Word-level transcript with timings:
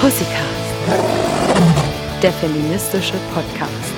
Pussycast, 0.00 0.32
der 2.22 2.32
feministische 2.32 3.18
Podcast. 3.34 3.92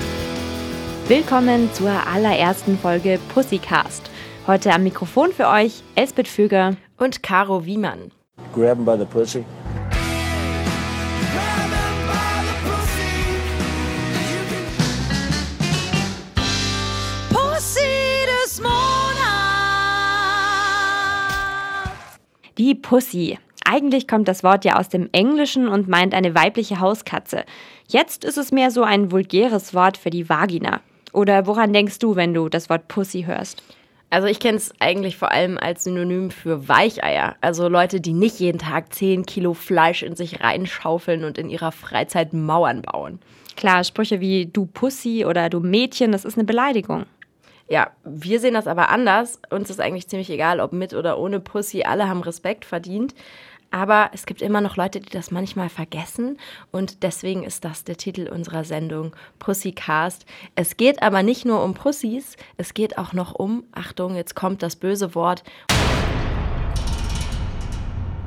Willkommen 1.07 1.73
zur 1.75 1.91
allerersten 1.91 2.77
Folge 2.77 3.21
Pussycast. 3.33 4.11
Heute 4.49 4.73
am 4.73 4.83
Mikrofon 4.83 5.31
für 5.31 5.47
euch 5.47 5.85
Elsbeth 5.95 6.27
Füger 6.27 6.75
und 6.99 7.23
Caro 7.23 7.65
Wiemann. 7.67 8.11
Grab 8.53 8.85
by 8.85 8.97
the 8.99 9.05
pussy. 9.05 9.45
Die 22.59 22.75
Pussy. 22.75 23.39
Eigentlich 23.65 24.09
kommt 24.09 24.29
das 24.29 24.43
Wort 24.43 24.65
ja 24.65 24.79
aus 24.79 24.89
dem 24.89 25.09
Englischen 25.13 25.69
und 25.69 25.89
meint 25.89 26.15
eine 26.15 26.35
weibliche 26.35 26.81
Hauskatze. 26.81 27.45
Jetzt 27.89 28.25
ist 28.25 28.39
es 28.39 28.53
mehr 28.53 28.71
so 28.71 28.83
ein 28.83 29.11
vulgäres 29.11 29.75
Wort 29.75 29.97
für 29.97 30.11
die 30.11 30.29
Vagina. 30.29 30.81
Oder 31.13 31.47
woran 31.47 31.73
denkst 31.73 31.99
du, 31.99 32.17
wenn 32.17 32.35
du 32.35 32.49
das 32.49 32.71
Wort 32.71 32.89
Pussy 32.89 33.25
hörst? 33.25 33.63
Also 34.13 34.29
ich 34.29 34.41
kenne 34.41 34.59
es 34.59 34.75
eigentlich 34.79 35.17
vor 35.17 35.33
allem 35.33 35.57
als 35.57 35.85
Synonym 35.85 36.31
für 36.31 36.69
Weicheier. 36.69 37.37
Also 37.41 37.69
Leute, 37.69 38.01
die 38.01 38.13
nicht 38.13 38.41
jeden 38.41 38.59
Tag 38.59 38.93
10 38.93 39.25
Kilo 39.25 39.55
Fleisch 39.55 40.03
in 40.03 40.17
sich 40.17 40.43
reinschaufeln 40.43 41.25
und 41.25 41.39
in 41.39 41.49
ihrer 41.49 41.73
Freizeit 41.73 42.35
Mauern 42.35 42.83
bauen. 42.83 43.21
Klar, 43.57 43.85
Sprüche 43.85 44.21
wie 44.21 44.45
du 44.47 44.67
Pussy 44.67 45.25
oder 45.25 45.49
du 45.49 45.61
Mädchen, 45.61 46.13
das 46.13 46.27
ist 46.27 46.37
eine 46.37 46.45
Beleidigung. 46.45 47.07
Ja, 47.69 47.91
wir 48.05 48.39
sehen 48.39 48.53
das 48.53 48.67
aber 48.67 48.91
anders. 48.91 49.41
Uns 49.49 49.71
ist 49.71 49.81
eigentlich 49.81 50.09
ziemlich 50.09 50.29
egal, 50.29 50.61
ob 50.61 50.75
mit 50.75 50.93
oder 50.93 51.19
ohne 51.19 51.41
Pussy. 51.41 51.85
Alle 51.85 52.07
haben 52.07 52.21
Respekt 52.21 52.67
verdient. 52.67 53.15
Aber 53.73 54.11
es 54.13 54.27
gibt 54.27 54.43
immer 54.43 54.61
noch 54.61 54.77
Leute, 54.77 55.01
die 55.01 55.09
das 55.09 55.31
manchmal 55.31 55.71
vergessen. 55.71 56.37
Und 56.71 57.03
deswegen 57.03 57.43
ist 57.43 57.65
das 57.65 57.85
der 57.85 57.97
Titel 57.97 58.29
unserer 58.29 58.65
Sendung 58.65 59.17
Pussycast. 59.39 60.27
Es 60.55 60.77
geht 60.77 61.03
aber 61.03 61.23
nicht 61.23 61.47
nur 61.47 61.65
um 61.65 61.73
Pussys, 61.73 62.37
es 62.59 62.75
geht 62.75 62.99
auch 62.99 63.15
noch 63.15 63.35
um, 63.35 63.65
Achtung, 63.73 64.15
jetzt 64.15 64.37
kommt 64.37 64.63
das 64.63 64.77
böse 64.77 65.15
Wort, 65.15 65.43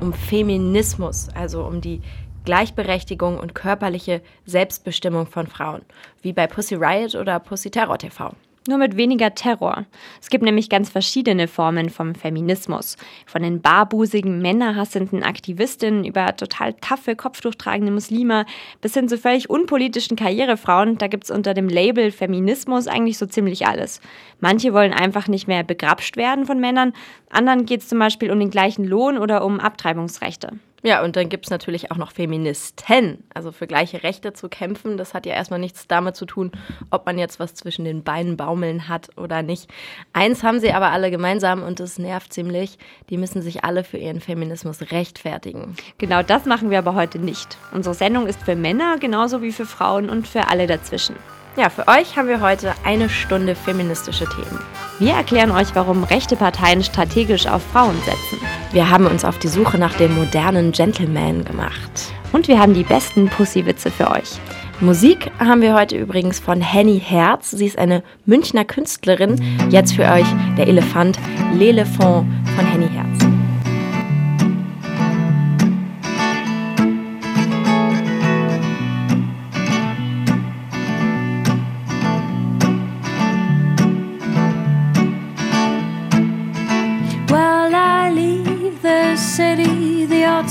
um 0.02 0.14
Feminismus, 0.14 1.30
also 1.36 1.64
um 1.64 1.80
die 1.80 2.02
Gleichberechtigung 2.44 3.40
und 3.40 3.54
körperliche 3.54 4.22
Selbstbestimmung 4.46 5.28
von 5.28 5.46
Frauen, 5.46 5.84
wie 6.24 6.34
bei 6.34 6.48
Pussy 6.48 6.76
Riot 6.76 7.14
oder 7.14 7.40
Pussy 7.40 7.70
Terror 7.70 8.00
TV. 8.00 8.36
Nur 8.68 8.80
mit 8.80 8.98
weniger 8.98 9.36
Terror. 9.36 9.86
Es 10.20 10.30
gibt 10.30 10.44
nämlich 10.44 10.70
ganz 10.70 10.90
verschiedene 10.90 11.48
Formen 11.48 11.92
vom 11.92 12.16
Feminismus. 12.16 12.98
Von 13.28 13.44
den 13.44 13.62
barbusigen, 13.62 14.42
männerhassenden 14.42 15.22
Aktivistinnen 15.22 16.04
über 16.04 16.36
total 16.36 16.74
taffe, 16.74 17.16
kopftuchtragende 17.16 17.92
Muslime 17.92 18.48
bis 18.82 18.96
hin 18.96 19.08
zu 19.08 19.20
völlig 19.20 19.52
unpolitischen 19.52 20.18
Karrierefrauen. 20.18 20.98
Da 20.98 21.06
gibt 21.06 21.26
es 21.26 21.32
unter 21.32 21.54
dem 21.54 21.70
Label 21.70 22.10
Feminismus 22.10 22.88
eigentlich 22.88 23.20
so 23.20 23.28
ziemlich 23.28 23.68
alles. 23.68 24.02
Manche 24.40 24.74
wollen 24.74 24.94
einfach 24.94 25.28
nicht 25.28 25.48
mehr 25.48 25.64
begrapscht 25.64 26.18
werden 26.18 26.48
von 26.48 26.60
Männern. 26.60 26.94
Anderen 27.30 27.68
geht 27.68 27.82
es 27.82 27.88
zum 27.88 28.00
Beispiel 28.00 28.32
um 28.32 28.40
den 28.40 28.50
gleichen 28.50 28.86
Lohn 28.86 29.20
oder 29.20 29.46
um 29.46 29.60
Abtreibungsrechte. 29.60 30.54
Ja, 30.86 31.04
und 31.04 31.16
dann 31.16 31.30
gibt 31.30 31.48
es 31.48 31.50
natürlich 31.50 31.90
auch 31.90 31.98
noch 31.98 32.12
Feministen, 32.12 33.24
also 33.34 33.52
für 33.52 33.66
gleiche 33.66 34.04
Rechte 34.04 34.34
zu 34.34 34.50
kämpfen. 34.50 34.98
Das 34.98 35.16
hat 35.16 35.26
ja 35.26 35.34
erstmal 35.34 35.60
nichts 35.60 35.88
damit 35.88 36.16
zu 36.16 36.28
tun, 36.28 36.52
ob 36.92 37.08
man 37.08 37.18
jetzt 37.18 37.40
was 37.40 37.56
zwischen 37.56 37.86
den 37.86 38.04
Beinen 38.04 38.38
baumeln 38.38 38.88
hat 38.88 39.10
oder 39.18 39.42
nicht. 39.42 39.68
Eins 40.14 40.44
haben 40.44 40.60
sie 40.60 40.72
aber 40.74 40.92
alle 40.92 41.10
gemeinsam 41.10 41.64
und 41.64 41.80
das 41.80 41.98
nervt 41.98 42.32
ziemlich. 42.32 42.78
Die 43.10 43.18
müssen 43.18 43.42
sich 43.42 43.64
alle 43.64 43.84
für 43.84 43.98
ihren 43.98 44.22
Feminismus 44.22 44.92
rechtfertigen. 44.92 45.76
Genau 45.98 46.22
das 46.22 46.46
machen 46.46 46.70
wir 46.70 46.78
aber 46.78 46.94
heute 46.94 47.18
nicht. 47.18 47.58
Unsere 47.74 47.96
Sendung 47.96 48.28
ist 48.28 48.44
für 48.44 48.56
Männer 48.56 48.98
genauso 49.00 49.42
wie 49.42 49.54
für 49.54 49.66
Frauen 49.66 50.08
und 50.08 50.28
für 50.28 50.50
alle 50.50 50.68
dazwischen. 50.68 51.16
Ja, 51.58 51.70
für 51.70 51.88
euch 51.88 52.18
haben 52.18 52.28
wir 52.28 52.42
heute 52.42 52.74
eine 52.84 53.08
Stunde 53.08 53.56
feministische 53.56 54.26
Themen. 54.26 54.60
Wir 55.00 55.14
erklären 55.14 55.52
euch, 55.52 55.74
warum 55.74 56.04
rechte 56.04 56.36
Parteien 56.36 56.84
strategisch 56.84 57.48
auf 57.48 57.64
Frauen 57.64 57.96
setzen. 58.00 58.46
Wir 58.74 58.90
haben 58.90 59.08
uns 59.08 59.24
auf 59.24 59.40
die 59.40 59.48
Suche 59.48 59.78
nach 59.78 59.94
dem 59.96 60.16
modernen 60.16 60.74
Gentleman 60.74 61.46
gemacht. 61.46 62.14
Und 62.34 62.50
wir 62.50 62.60
haben 62.60 62.74
die 62.74 62.84
besten 62.84 63.30
Pussywitze 63.30 63.90
für 63.90 64.12
euch. 64.12 64.38
Musik 64.82 65.32
haben 65.40 65.62
wir 65.62 65.74
heute 65.74 65.96
übrigens 65.98 66.40
von 66.40 66.60
Henny 66.60 67.00
Herz. 67.00 67.52
Sie 67.52 67.68
ist 67.68 67.78
eine 67.78 68.04
Münchner 68.26 68.66
Künstlerin. 68.66 69.42
Jetzt 69.70 69.94
für 69.94 70.04
euch 70.04 70.28
der 70.58 70.68
Elefant 70.68 71.18
L'Elephant 71.54 72.26
von 72.58 72.66
Henny 72.66 72.90
Herz. 72.90 73.25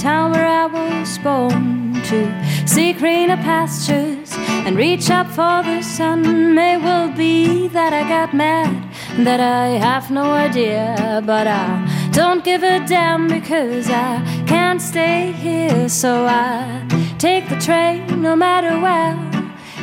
Town 0.04 0.32
where 0.32 0.46
I 0.46 0.66
was 0.66 1.16
born 1.16 1.94
to 2.10 2.18
seek 2.66 2.98
greener 2.98 3.38
pastures 3.38 4.34
and 4.66 4.76
reach 4.76 5.08
up 5.08 5.26
for 5.28 5.62
the 5.62 5.80
sun. 5.80 6.54
May 6.54 6.76
well 6.76 7.10
be 7.16 7.68
that 7.68 7.94
I 7.94 8.02
got 8.06 8.34
mad, 8.34 8.70
that 9.24 9.40
I 9.40 9.68
have 9.88 10.10
no 10.10 10.26
idea, 10.32 11.22
but 11.24 11.46
I 11.46 12.10
don't 12.12 12.44
give 12.44 12.62
a 12.62 12.86
damn 12.86 13.28
because 13.28 13.88
I 13.88 14.22
can't 14.46 14.82
stay 14.82 15.32
here. 15.32 15.88
So 15.88 16.26
I 16.26 16.86
take 17.18 17.48
the 17.48 17.56
train 17.56 18.20
no 18.20 18.36
matter 18.36 18.78
where, 18.84 19.16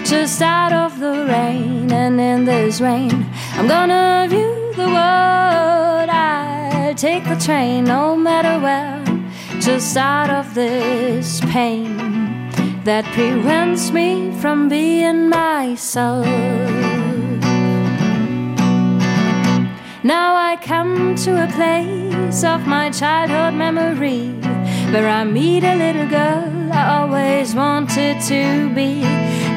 just 0.06 0.40
out 0.40 0.72
of 0.72 1.00
the 1.00 1.26
rain. 1.34 1.92
And 1.92 2.22
in 2.22 2.46
this 2.46 2.80
rain, 2.80 3.26
I'm 3.54 3.68
gonna 3.68 4.28
view 4.30 4.54
the 4.76 4.90
world. 4.98 6.10
I 6.12 6.94
take 6.96 7.24
the 7.24 7.38
train 7.38 7.86
no 7.86 8.16
matter 8.16 8.60
where 8.60 9.11
just 9.62 9.96
out 9.96 10.32
of 10.32 10.56
this 10.56 11.40
pain 11.42 11.96
that 12.84 13.06
prevents 13.14 13.92
me 13.92 14.32
from 14.42 14.68
being 14.68 15.30
myself. 15.30 16.26
Now 20.04 20.36
I 20.36 20.58
come 20.64 21.14
to 21.18 21.44
a 21.44 21.48
place 21.52 22.44
of 22.44 22.66
my 22.66 22.90
childhood 22.90 23.54
memory 23.54 24.30
where 24.92 25.08
I 25.08 25.24
meet 25.26 25.64
a 25.64 25.76
little 25.76 26.08
girl 26.08 26.74
I 26.74 26.98
always 26.98 27.54
wanted 27.54 28.20
to 28.22 28.74
be. 28.74 29.02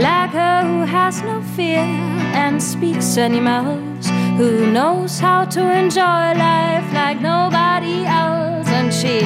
Like 0.00 0.30
her 0.30 0.62
who 0.64 0.80
has 0.82 1.22
no 1.22 1.40
fear 1.56 1.78
and 1.78 2.62
speaks 2.62 3.16
animals, 3.16 4.06
who 4.36 4.70
knows 4.70 5.18
how 5.18 5.46
to 5.46 5.62
enjoy 5.72 6.34
life 6.34 6.92
like 6.92 7.22
nobody 7.22 8.04
else. 8.04 8.68
And 8.68 8.92
she 8.92 9.20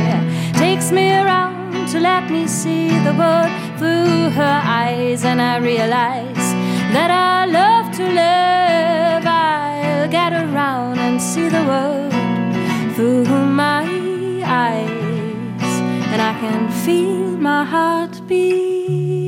takes 0.68 0.92
me 0.92 1.10
around 1.10 1.88
to 1.88 1.98
let 1.98 2.24
me 2.30 2.46
see 2.46 2.88
the 3.08 3.14
world 3.20 3.50
through 3.78 4.28
her 4.40 4.56
eyes, 4.82 5.24
and 5.24 5.40
I 5.40 5.56
realize 5.56 6.48
that 6.96 7.10
I 7.10 7.46
love 7.60 7.86
to 7.96 8.04
live. 8.22 9.24
I'll 9.24 10.10
get 10.18 10.32
around 10.34 10.98
and 10.98 11.16
see 11.22 11.48
the 11.48 11.64
world 11.70 12.12
through 12.94 13.24
my 13.64 13.84
eyes, 14.66 15.72
and 16.12 16.20
I 16.30 16.32
can 16.42 16.62
feel 16.84 17.28
my 17.50 17.64
heart 17.64 18.14
beat. 18.28 19.27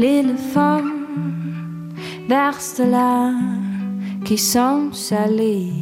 l'éléphant 0.00 0.80
vers 2.26 2.58
ceux-là 2.58 3.34
qui 4.24 4.38
sont 4.38 4.92
salés. 4.92 5.72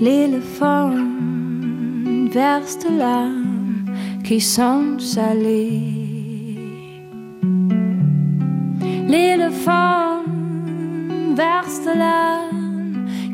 L'éléphant 0.00 0.94
vers 2.30 2.66
ceux-là 2.66 3.26
qui 4.24 4.40
sont 4.40 4.98
salés. 4.98 5.82
L'éléphant 9.12 10.22
vers 11.34 11.68
ceux-là 11.68 12.48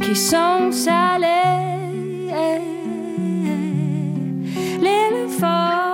qui 0.02 0.16
sont 0.16 0.72
salés. 0.72 1.52
L'éléphant 4.86 5.93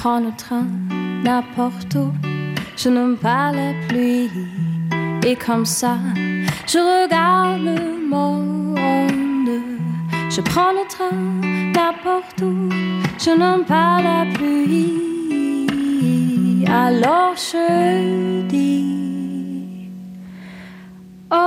prends 0.00 0.20
le 0.20 0.30
train 0.36 0.66
n'importe 1.24 1.96
où, 1.96 2.12
je 2.76 2.88
n'aime 2.88 3.16
pas 3.16 3.50
la 3.50 3.72
pluie. 3.88 4.30
Et 5.26 5.34
comme 5.34 5.66
ça, 5.66 5.98
je 6.72 6.78
regarde 6.78 7.62
le 7.62 8.08
monde. 8.08 9.60
Je 10.30 10.40
prends 10.40 10.72
le 10.78 10.84
train 10.94 11.16
n'importe 11.76 12.40
où, 12.42 12.68
je 13.18 13.30
n'aime 13.40 13.64
pas 13.64 14.00
la 14.00 14.24
pluie. 14.34 14.94
Alors 16.68 17.34
je 17.34 18.46
dis 18.46 19.90
au 21.32 21.44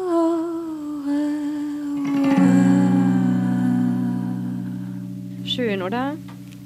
revoir. 0.00 0.40
Schön, 5.44 5.82
oder? 5.82 6.16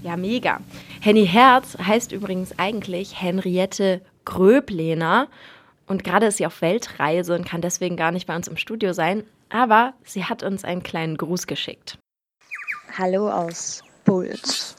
Ja, 0.04 0.16
mega. 0.16 0.60
Henny 1.08 1.26
Herz 1.26 1.78
heißt 1.78 2.12
übrigens 2.12 2.58
eigentlich 2.58 3.19
Henriette 3.19 4.02
Gröblehner. 4.26 5.28
Und 5.87 6.05
gerade 6.05 6.26
ist 6.26 6.37
sie 6.37 6.44
auf 6.44 6.60
Weltreise 6.60 7.34
und 7.34 7.49
kann 7.49 7.62
deswegen 7.62 7.96
gar 7.96 8.12
nicht 8.12 8.26
bei 8.26 8.37
uns 8.37 8.46
im 8.46 8.58
Studio 8.58 8.93
sein. 8.93 9.25
Aber 9.49 9.94
sie 10.05 10.26
hat 10.26 10.43
uns 10.43 10.64
einen 10.64 10.82
kleinen 10.82 11.16
Gruß 11.16 11.46
geschickt. 11.46 11.96
Hallo 12.99 13.31
aus 13.31 13.82
Bult, 14.05 14.76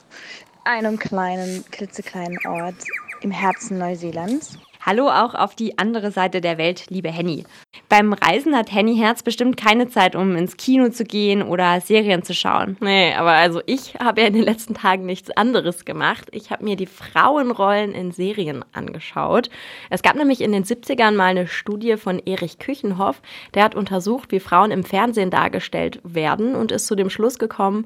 einem 0.66 1.00
kleinen, 1.00 1.66
klitzekleinen 1.72 2.38
Ort 2.46 2.76
im 3.22 3.32
Herzen 3.32 3.80
Neuseelands. 3.80 4.60
Hallo 4.90 5.08
auch 5.08 5.36
auf 5.36 5.54
die 5.54 5.78
andere 5.78 6.10
Seite 6.10 6.42
der 6.42 6.58
Welt, 6.58 6.86
liebe 6.90 7.12
Henny. 7.12 7.44
Beim 7.90 8.12
Reisen 8.12 8.58
hat 8.58 8.72
Henny 8.72 8.98
Herz 8.98 9.22
bestimmt 9.22 9.56
keine 9.56 9.88
Zeit, 9.88 10.16
um 10.16 10.36
ins 10.36 10.58
Kino 10.58 10.90
zu 10.90 11.04
gehen 11.04 11.44
oder 11.44 11.80
Serien 11.80 12.24
zu 12.24 12.34
schauen. 12.34 12.76
Nee, 12.80 13.14
aber 13.14 13.34
also 13.34 13.62
ich 13.68 13.94
habe 14.00 14.22
ja 14.22 14.26
in 14.28 14.34
den 14.34 14.42
letzten 14.42 14.74
Tagen 14.74 15.06
nichts 15.06 15.30
anderes 15.30 15.86
gemacht. 15.86 16.30
Ich 16.32 16.50
habe 16.50 16.64
mir 16.64 16.76
die 16.76 16.88
Frauenrollen 16.88 17.92
in 17.92 18.12
Serien 18.12 18.66
angeschaut. 18.74 19.52
Es 19.92 20.02
gab 20.02 20.16
nämlich 20.16 20.42
in 20.42 20.52
den 20.52 20.64
70ern 20.64 21.12
mal 21.12 21.26
eine 21.26 21.46
Studie 21.46 21.96
von 21.96 22.18
Erich 22.18 22.58
Küchenhoff, 22.58 23.22
der 23.54 23.66
hat 23.66 23.76
untersucht, 23.76 24.32
wie 24.32 24.40
Frauen 24.40 24.72
im 24.72 24.84
Fernsehen 24.84 25.30
dargestellt 25.30 26.00
werden 26.04 26.56
und 26.56 26.72
ist 26.72 26.88
zu 26.88 26.96
dem 26.96 27.12
Schluss 27.12 27.38
gekommen, 27.38 27.86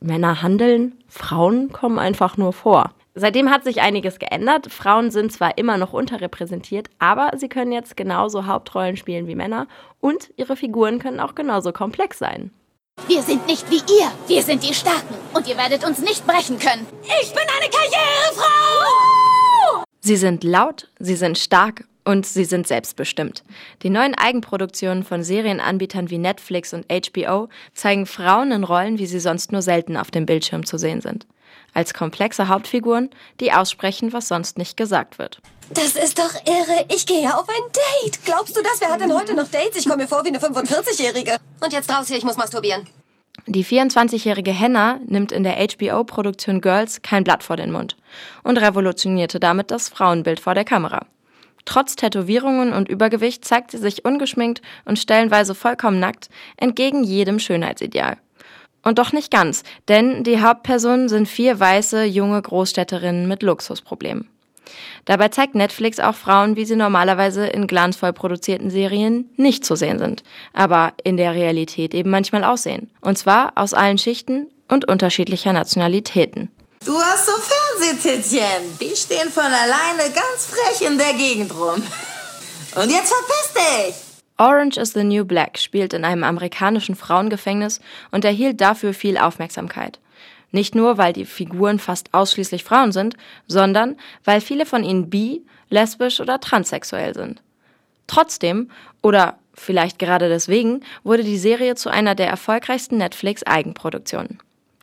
Männer 0.00 0.42
handeln, 0.42 0.96
Frauen 1.06 1.70
kommen 1.70 2.00
einfach 2.00 2.36
nur 2.36 2.52
vor. 2.52 2.92
Seitdem 3.16 3.48
hat 3.48 3.62
sich 3.62 3.80
einiges 3.80 4.18
geändert. 4.18 4.72
Frauen 4.72 5.12
sind 5.12 5.32
zwar 5.32 5.56
immer 5.56 5.78
noch 5.78 5.92
unterrepräsentiert, 5.92 6.88
aber 6.98 7.30
sie 7.36 7.48
können 7.48 7.70
jetzt 7.70 7.96
genauso 7.96 8.46
Hauptrollen 8.46 8.96
spielen 8.96 9.28
wie 9.28 9.36
Männer 9.36 9.68
und 10.00 10.32
ihre 10.36 10.56
Figuren 10.56 10.98
können 10.98 11.20
auch 11.20 11.36
genauso 11.36 11.72
komplex 11.72 12.18
sein. 12.18 12.50
Wir 13.06 13.22
sind 13.22 13.46
nicht 13.46 13.70
wie 13.70 13.76
ihr, 13.76 14.10
wir 14.26 14.42
sind 14.42 14.68
die 14.68 14.74
Starken 14.74 15.14
und 15.32 15.46
ihr 15.46 15.56
werdet 15.56 15.86
uns 15.86 16.00
nicht 16.00 16.26
brechen 16.26 16.58
können. 16.58 16.86
Ich 17.22 17.30
bin 17.30 17.42
eine 17.42 17.70
Karrierefrau! 17.70 18.44
Sie 20.00 20.16
sind 20.16 20.42
laut, 20.42 20.90
sie 20.98 21.14
sind 21.14 21.38
stark 21.38 21.84
und 22.04 22.26
sie 22.26 22.44
sind 22.44 22.66
selbstbestimmt. 22.66 23.44
Die 23.82 23.90
neuen 23.90 24.16
Eigenproduktionen 24.16 25.04
von 25.04 25.22
Serienanbietern 25.22 26.10
wie 26.10 26.18
Netflix 26.18 26.74
und 26.74 26.86
HBO 26.90 27.48
zeigen 27.74 28.06
Frauen 28.06 28.50
in 28.50 28.64
Rollen, 28.64 28.98
wie 28.98 29.06
sie 29.06 29.20
sonst 29.20 29.52
nur 29.52 29.62
selten 29.62 29.96
auf 29.96 30.10
dem 30.10 30.26
Bildschirm 30.26 30.66
zu 30.66 30.78
sehen 30.78 31.00
sind 31.00 31.26
als 31.74 31.92
komplexe 31.92 32.48
Hauptfiguren, 32.48 33.10
die 33.40 33.52
aussprechen, 33.52 34.12
was 34.12 34.28
sonst 34.28 34.56
nicht 34.56 34.76
gesagt 34.76 35.18
wird. 35.18 35.40
Das 35.70 35.96
ist 35.96 36.18
doch 36.18 36.34
irre. 36.46 36.86
Ich 36.94 37.06
gehe 37.06 37.22
ja 37.22 37.36
auf 37.36 37.48
ein 37.48 37.72
Date. 38.02 38.24
Glaubst 38.24 38.56
du 38.56 38.62
das? 38.62 38.80
Wer 38.80 38.90
hat 38.90 39.00
denn 39.00 39.12
heute 39.12 39.34
noch 39.34 39.48
Dates? 39.48 39.76
Ich 39.76 39.84
komme 39.84 40.02
mir 40.02 40.08
vor 40.08 40.24
wie 40.24 40.28
eine 40.28 40.38
45-Jährige. 40.38 41.36
Und 41.60 41.72
jetzt 41.72 41.90
raus 41.90 42.08
hier, 42.08 42.18
ich 42.18 42.24
muss 42.24 42.36
masturbieren. 42.36 42.86
Die 43.46 43.64
24-jährige 43.64 44.58
Hannah 44.58 45.00
nimmt 45.06 45.32
in 45.32 45.42
der 45.42 45.56
HBO-Produktion 45.56 46.60
Girls 46.60 47.02
kein 47.02 47.24
Blatt 47.24 47.42
vor 47.42 47.56
den 47.56 47.72
Mund 47.72 47.96
und 48.42 48.58
revolutionierte 48.58 49.40
damit 49.40 49.70
das 49.70 49.88
Frauenbild 49.88 50.40
vor 50.40 50.54
der 50.54 50.64
Kamera. 50.64 51.06
Trotz 51.64 51.96
Tätowierungen 51.96 52.72
und 52.72 52.88
Übergewicht 52.88 53.44
zeigt 53.44 53.70
sie 53.70 53.78
sich 53.78 54.04
ungeschminkt 54.04 54.62
und 54.84 54.98
stellenweise 54.98 55.54
vollkommen 55.54 55.98
nackt, 55.98 56.28
entgegen 56.56 57.04
jedem 57.04 57.38
Schönheitsideal. 57.38 58.18
Und 58.84 58.98
doch 58.98 59.12
nicht 59.12 59.30
ganz, 59.30 59.62
denn 59.88 60.24
die 60.24 60.40
Hauptpersonen 60.40 61.08
sind 61.08 61.26
vier 61.26 61.58
weiße, 61.58 62.04
junge 62.04 62.40
Großstädterinnen 62.40 63.26
mit 63.26 63.42
Luxusproblemen. 63.42 64.28
Dabei 65.04 65.28
zeigt 65.28 65.54
Netflix 65.54 66.00
auch 66.00 66.14
Frauen, 66.14 66.56
wie 66.56 66.64
sie 66.64 66.76
normalerweise 66.76 67.46
in 67.46 67.66
glanzvoll 67.66 68.12
produzierten 68.12 68.70
Serien 68.70 69.30
nicht 69.36 69.64
zu 69.64 69.76
sehen 69.76 69.98
sind, 69.98 70.22
aber 70.52 70.92
in 71.02 71.16
der 71.16 71.34
Realität 71.34 71.94
eben 71.94 72.10
manchmal 72.10 72.44
aussehen. 72.44 72.90
Und 73.00 73.18
zwar 73.18 73.52
aus 73.56 73.74
allen 73.74 73.98
Schichten 73.98 74.48
und 74.68 74.88
unterschiedlicher 74.88 75.52
Nationalitäten. 75.52 76.50
Du 76.84 76.98
hast 76.98 77.26
so 77.26 77.32
Fernsehtittchen. 77.32 78.78
Die 78.80 78.94
stehen 78.96 79.30
von 79.30 79.44
alleine 79.44 80.10
ganz 80.12 80.46
frech 80.46 80.88
in 80.88 80.98
der 80.98 81.14
Gegend 81.14 81.52
rum. 81.54 81.82
Und 82.76 82.90
jetzt 82.90 83.12
verpiss 83.12 83.52
dich! 83.54 84.03
Orange 84.36 84.78
is 84.78 84.92
the 84.92 85.04
New 85.04 85.24
Black 85.24 85.58
spielt 85.58 85.92
in 85.92 86.04
einem 86.04 86.24
amerikanischen 86.24 86.96
Frauengefängnis 86.96 87.80
und 88.10 88.24
erhielt 88.24 88.60
dafür 88.60 88.92
viel 88.92 89.16
Aufmerksamkeit. 89.16 90.00
Nicht 90.50 90.74
nur, 90.74 90.98
weil 90.98 91.12
die 91.12 91.24
Figuren 91.24 91.78
fast 91.78 92.12
ausschließlich 92.12 92.64
Frauen 92.64 92.92
sind, 92.92 93.16
sondern 93.46 93.96
weil 94.24 94.40
viele 94.40 94.66
von 94.66 94.84
ihnen 94.84 95.10
bi, 95.10 95.42
lesbisch 95.70 96.20
oder 96.20 96.40
transsexuell 96.40 97.14
sind. 97.14 97.42
Trotzdem, 98.06 98.70
oder 99.02 99.38
vielleicht 99.54 99.98
gerade 99.98 100.28
deswegen, 100.28 100.82
wurde 101.04 101.24
die 101.24 101.38
Serie 101.38 101.74
zu 101.74 101.88
einer 101.88 102.14
der 102.14 102.28
erfolgreichsten 102.28 102.98
Netflix-Eigenproduktionen. 102.98 104.38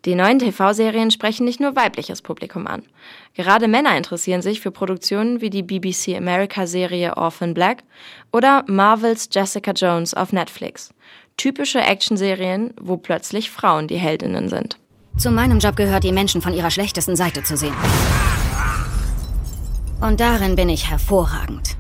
Die 0.06 0.16
neuen 0.16 0.40
TV-Serien 0.40 1.12
sprechen 1.12 1.46
nicht 1.46 1.60
nur 1.60 1.76
weibliches 1.76 2.24
Publikum 2.24 2.66
an. 2.66 2.84
Gerade 3.36 3.68
Männer 3.68 3.96
interessieren 3.96 4.42
sich 4.42 4.60
für 4.60 4.72
Produktionen 4.72 5.42
wie 5.42 5.52
die 5.52 5.62
BBC 5.62 6.18
America-Serie 6.18 7.18
Orphan 7.18 7.54
Black 7.54 7.84
oder 8.32 8.64
Marvels 8.68 9.30
Jessica 9.32 9.72
Jones 9.72 10.16
auf 10.16 10.34
Netflix. 10.34 10.92
Typische 11.38 11.82
Actionserien, 11.82 12.74
wo 12.82 12.98
plötzlich 12.98 13.52
Frauen 13.52 13.88
die 13.88 13.98
Heldinnen 13.98 14.50
sind. 14.50 14.78
Zu 15.18 15.30
meinem 15.30 15.60
Job 15.60 15.76
gehört, 15.76 16.04
die 16.04 16.12
Menschen 16.12 16.42
von 16.42 16.54
ihrer 16.54 16.72
schlechtesten 16.72 17.16
Seite 17.16 17.44
zu 17.44 17.56
sehen. 17.56 17.76
Und 20.00 20.20
darin 20.20 20.56
bin 20.56 20.70
ich 20.70 20.90
hervorragend. 20.90 21.76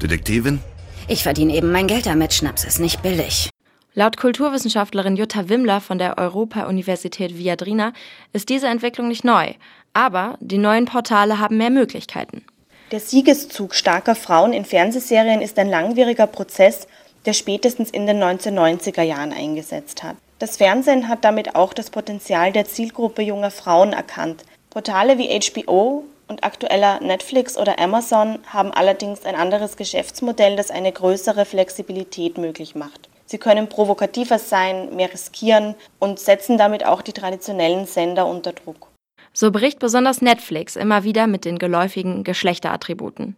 Detektivin? 0.00 0.60
Ich 1.08 1.24
verdiene 1.24 1.54
eben 1.54 1.72
mein 1.72 1.88
Geld 1.88 2.06
damit. 2.06 2.32
Schnaps 2.32 2.64
ist 2.64 2.78
nicht 2.78 3.02
billig. 3.02 3.50
Laut 3.96 4.16
Kulturwissenschaftlerin 4.16 5.14
Jutta 5.14 5.48
Wimmler 5.48 5.80
von 5.80 5.98
der 5.98 6.18
Europa-Universität 6.18 7.38
Viadrina 7.38 7.92
ist 8.32 8.48
diese 8.48 8.66
Entwicklung 8.66 9.06
nicht 9.06 9.22
neu, 9.22 9.52
aber 9.92 10.36
die 10.40 10.58
neuen 10.58 10.86
Portale 10.86 11.38
haben 11.38 11.58
mehr 11.58 11.70
Möglichkeiten. 11.70 12.44
Der 12.90 12.98
Siegeszug 12.98 13.72
starker 13.72 14.16
Frauen 14.16 14.52
in 14.52 14.64
Fernsehserien 14.64 15.40
ist 15.40 15.60
ein 15.60 15.70
langwieriger 15.70 16.26
Prozess, 16.26 16.88
der 17.24 17.34
spätestens 17.34 17.90
in 17.90 18.08
den 18.08 18.20
1990er 18.20 19.02
Jahren 19.02 19.32
eingesetzt 19.32 20.02
hat. 20.02 20.16
Das 20.40 20.56
Fernsehen 20.56 21.06
hat 21.06 21.24
damit 21.24 21.54
auch 21.54 21.72
das 21.72 21.90
Potenzial 21.90 22.50
der 22.50 22.64
Zielgruppe 22.64 23.22
junger 23.22 23.52
Frauen 23.52 23.92
erkannt. 23.92 24.44
Portale 24.70 25.18
wie 25.18 25.28
HBO 25.28 26.02
und 26.26 26.42
aktueller 26.42 26.98
Netflix 26.98 27.56
oder 27.56 27.78
Amazon 27.78 28.40
haben 28.48 28.72
allerdings 28.72 29.24
ein 29.24 29.36
anderes 29.36 29.76
Geschäftsmodell, 29.76 30.56
das 30.56 30.72
eine 30.72 30.90
größere 30.90 31.44
Flexibilität 31.44 32.38
möglich 32.38 32.74
macht. 32.74 33.08
Sie 33.26 33.38
können 33.38 33.68
provokativer 33.68 34.38
sein, 34.38 34.94
mehr 34.94 35.12
riskieren 35.12 35.74
und 35.98 36.18
setzen 36.18 36.58
damit 36.58 36.84
auch 36.84 37.02
die 37.02 37.12
traditionellen 37.12 37.86
Sender 37.86 38.26
unter 38.26 38.52
Druck. 38.52 38.88
So 39.32 39.50
bricht 39.50 39.80
besonders 39.80 40.22
Netflix 40.22 40.76
immer 40.76 41.02
wieder 41.02 41.26
mit 41.26 41.44
den 41.44 41.58
geläufigen 41.58 42.22
Geschlechterattributen. 42.22 43.34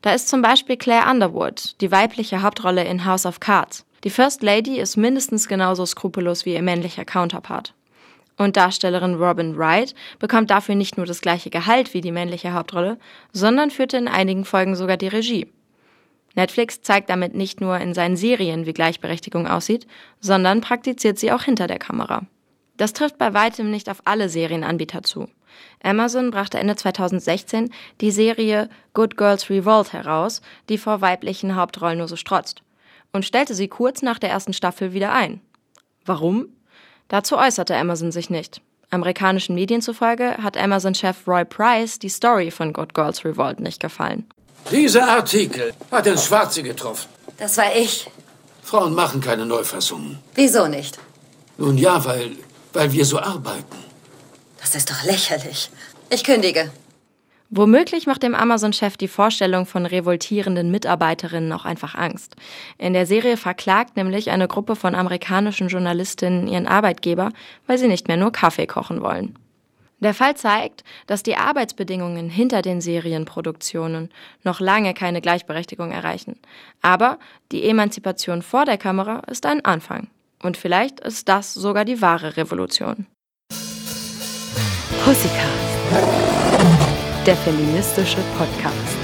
Da 0.00 0.14
ist 0.14 0.28
zum 0.28 0.40
Beispiel 0.40 0.78
Claire 0.78 1.10
Underwood, 1.10 1.74
die 1.82 1.92
weibliche 1.92 2.42
Hauptrolle 2.42 2.84
in 2.84 3.04
House 3.04 3.26
of 3.26 3.40
Cards. 3.40 3.84
Die 4.04 4.10
First 4.10 4.42
Lady 4.42 4.78
ist 4.78 4.96
mindestens 4.96 5.48
genauso 5.48 5.84
skrupellos 5.84 6.46
wie 6.46 6.54
ihr 6.54 6.62
männlicher 6.62 7.04
Counterpart. 7.04 7.74
Und 8.36 8.56
Darstellerin 8.56 9.14
Robin 9.14 9.56
Wright 9.56 9.94
bekommt 10.18 10.50
dafür 10.50 10.74
nicht 10.74 10.96
nur 10.96 11.06
das 11.06 11.20
gleiche 11.20 11.50
Gehalt 11.50 11.94
wie 11.94 12.00
die 12.00 12.10
männliche 12.10 12.52
Hauptrolle, 12.52 12.98
sondern 13.32 13.70
führte 13.70 13.96
in 13.96 14.08
einigen 14.08 14.44
Folgen 14.44 14.76
sogar 14.76 14.96
die 14.96 15.08
Regie. 15.08 15.46
Netflix 16.34 16.82
zeigt 16.82 17.10
damit 17.10 17.34
nicht 17.34 17.60
nur 17.60 17.78
in 17.78 17.94
seinen 17.94 18.16
Serien, 18.16 18.66
wie 18.66 18.72
Gleichberechtigung 18.72 19.46
aussieht, 19.46 19.86
sondern 20.20 20.60
praktiziert 20.60 21.18
sie 21.18 21.32
auch 21.32 21.42
hinter 21.42 21.66
der 21.66 21.78
Kamera. 21.78 22.22
Das 22.76 22.92
trifft 22.92 23.18
bei 23.18 23.34
weitem 23.34 23.70
nicht 23.70 23.88
auf 23.88 24.02
alle 24.04 24.28
Serienanbieter 24.28 25.02
zu. 25.02 25.28
Amazon 25.82 26.30
brachte 26.30 26.58
Ende 26.58 26.74
2016 26.74 27.70
die 28.00 28.10
Serie 28.10 28.68
Good 28.94 29.16
Girls 29.16 29.48
Revolt 29.48 29.92
heraus, 29.92 30.42
die 30.68 30.78
vor 30.78 31.00
weiblichen 31.00 31.54
Hauptrollen 31.54 31.98
nur 31.98 32.08
so 32.08 32.16
strotzt, 32.16 32.62
und 33.12 33.24
stellte 33.24 33.54
sie 33.54 33.68
kurz 33.68 34.02
nach 34.02 34.18
der 34.18 34.30
ersten 34.30 34.52
Staffel 34.52 34.92
wieder 34.92 35.12
ein. 35.12 35.40
Warum? 36.04 36.48
Dazu 37.08 37.36
äußerte 37.36 37.76
Amazon 37.76 38.10
sich 38.10 38.30
nicht. 38.30 38.60
Amerikanischen 38.90 39.54
Medien 39.54 39.82
zufolge 39.82 40.36
hat 40.42 40.56
Amazon-Chef 40.56 41.26
Roy 41.26 41.44
Price 41.44 41.98
die 41.98 42.08
Story 42.08 42.50
von 42.50 42.72
Good 42.72 42.94
Girls 42.94 43.24
Revolt 43.24 43.60
nicht 43.60 43.80
gefallen. 43.80 44.26
Dieser 44.70 45.08
Artikel 45.08 45.72
hat 45.90 46.06
ins 46.06 46.24
Schwarze 46.24 46.62
getroffen. 46.62 47.08
Das 47.36 47.56
war 47.58 47.74
ich. 47.76 48.10
Frauen 48.62 48.94
machen 48.94 49.20
keine 49.20 49.44
Neufassungen. 49.44 50.18
Wieso 50.34 50.66
nicht? 50.66 50.98
Nun 51.58 51.76
ja, 51.78 52.04
weil, 52.04 52.32
weil 52.72 52.92
wir 52.92 53.04
so 53.04 53.18
arbeiten. 53.18 53.76
Das 54.60 54.74
ist 54.74 54.90
doch 54.90 55.04
lächerlich. 55.04 55.70
Ich 56.10 56.24
kündige. 56.24 56.70
Womöglich 57.50 58.06
macht 58.06 58.22
dem 58.22 58.34
Amazon-Chef 58.34 58.96
die 58.96 59.06
Vorstellung 59.06 59.66
von 59.66 59.86
revoltierenden 59.86 60.70
Mitarbeiterinnen 60.70 61.52
auch 61.52 61.64
einfach 61.64 61.94
Angst. 61.94 62.34
In 62.78 62.94
der 62.94 63.06
Serie 63.06 63.36
verklagt 63.36 63.96
nämlich 63.96 64.30
eine 64.30 64.48
Gruppe 64.48 64.74
von 64.74 64.94
amerikanischen 64.94 65.68
Journalistinnen 65.68 66.48
ihren 66.48 66.66
Arbeitgeber, 66.66 67.30
weil 67.66 67.78
sie 67.78 67.86
nicht 67.86 68.08
mehr 68.08 68.16
nur 68.16 68.32
Kaffee 68.32 68.66
kochen 68.66 69.02
wollen. 69.02 69.38
Der 70.04 70.12
Fall 70.12 70.36
zeigt, 70.36 70.84
dass 71.06 71.22
die 71.22 71.36
Arbeitsbedingungen 71.36 72.28
hinter 72.28 72.60
den 72.60 72.82
Serienproduktionen 72.82 74.10
noch 74.42 74.60
lange 74.60 74.92
keine 74.92 75.22
Gleichberechtigung 75.22 75.92
erreichen. 75.92 76.38
Aber 76.82 77.18
die 77.50 77.64
Emanzipation 77.64 78.42
vor 78.42 78.66
der 78.66 78.76
Kamera 78.76 79.22
ist 79.30 79.46
ein 79.46 79.64
Anfang. 79.64 80.08
Und 80.42 80.58
vielleicht 80.58 81.00
ist 81.00 81.30
das 81.30 81.54
sogar 81.54 81.86
die 81.86 82.02
wahre 82.02 82.36
Revolution. 82.36 83.06
Pussycast 85.04 85.64
der 87.26 87.36
feministische 87.36 88.20
Podcast. 88.36 89.03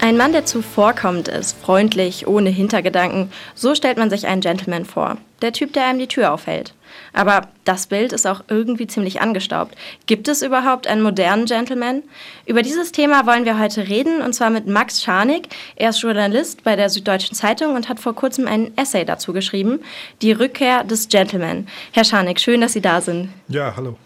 Ein 0.00 0.16
Mann, 0.16 0.32
der 0.32 0.44
zuvorkommend 0.44 1.26
ist, 1.26 1.56
freundlich, 1.58 2.26
ohne 2.28 2.50
Hintergedanken, 2.50 3.32
so 3.54 3.74
stellt 3.74 3.98
man 3.98 4.10
sich 4.10 4.26
einen 4.26 4.40
Gentleman 4.40 4.84
vor. 4.84 5.16
Der 5.42 5.52
Typ, 5.52 5.72
der 5.72 5.86
einem 5.86 5.98
die 5.98 6.06
Tür 6.06 6.32
aufhält. 6.32 6.74
Aber 7.12 7.48
das 7.64 7.88
Bild 7.88 8.12
ist 8.12 8.26
auch 8.26 8.44
irgendwie 8.48 8.86
ziemlich 8.86 9.20
angestaubt. 9.20 9.74
Gibt 10.06 10.28
es 10.28 10.42
überhaupt 10.42 10.86
einen 10.86 11.02
modernen 11.02 11.46
Gentleman? 11.46 12.02
Über 12.46 12.62
dieses 12.62 12.92
Thema 12.92 13.26
wollen 13.26 13.44
wir 13.44 13.58
heute 13.58 13.88
reden, 13.88 14.22
und 14.22 14.34
zwar 14.34 14.50
mit 14.50 14.66
Max 14.66 15.02
Scharnig. 15.02 15.48
Er 15.74 15.90
ist 15.90 16.00
Journalist 16.00 16.62
bei 16.62 16.76
der 16.76 16.88
Süddeutschen 16.88 17.34
Zeitung 17.34 17.74
und 17.74 17.88
hat 17.88 17.98
vor 17.98 18.14
kurzem 18.14 18.46
einen 18.46 18.76
Essay 18.78 19.04
dazu 19.04 19.32
geschrieben, 19.32 19.80
Die 20.22 20.32
Rückkehr 20.32 20.84
des 20.84 21.08
Gentleman. 21.08 21.66
Herr 21.92 22.04
Scharnig, 22.04 22.38
schön, 22.38 22.60
dass 22.60 22.74
Sie 22.74 22.82
da 22.82 23.00
sind. 23.00 23.30
Ja, 23.48 23.74
hallo. 23.76 23.96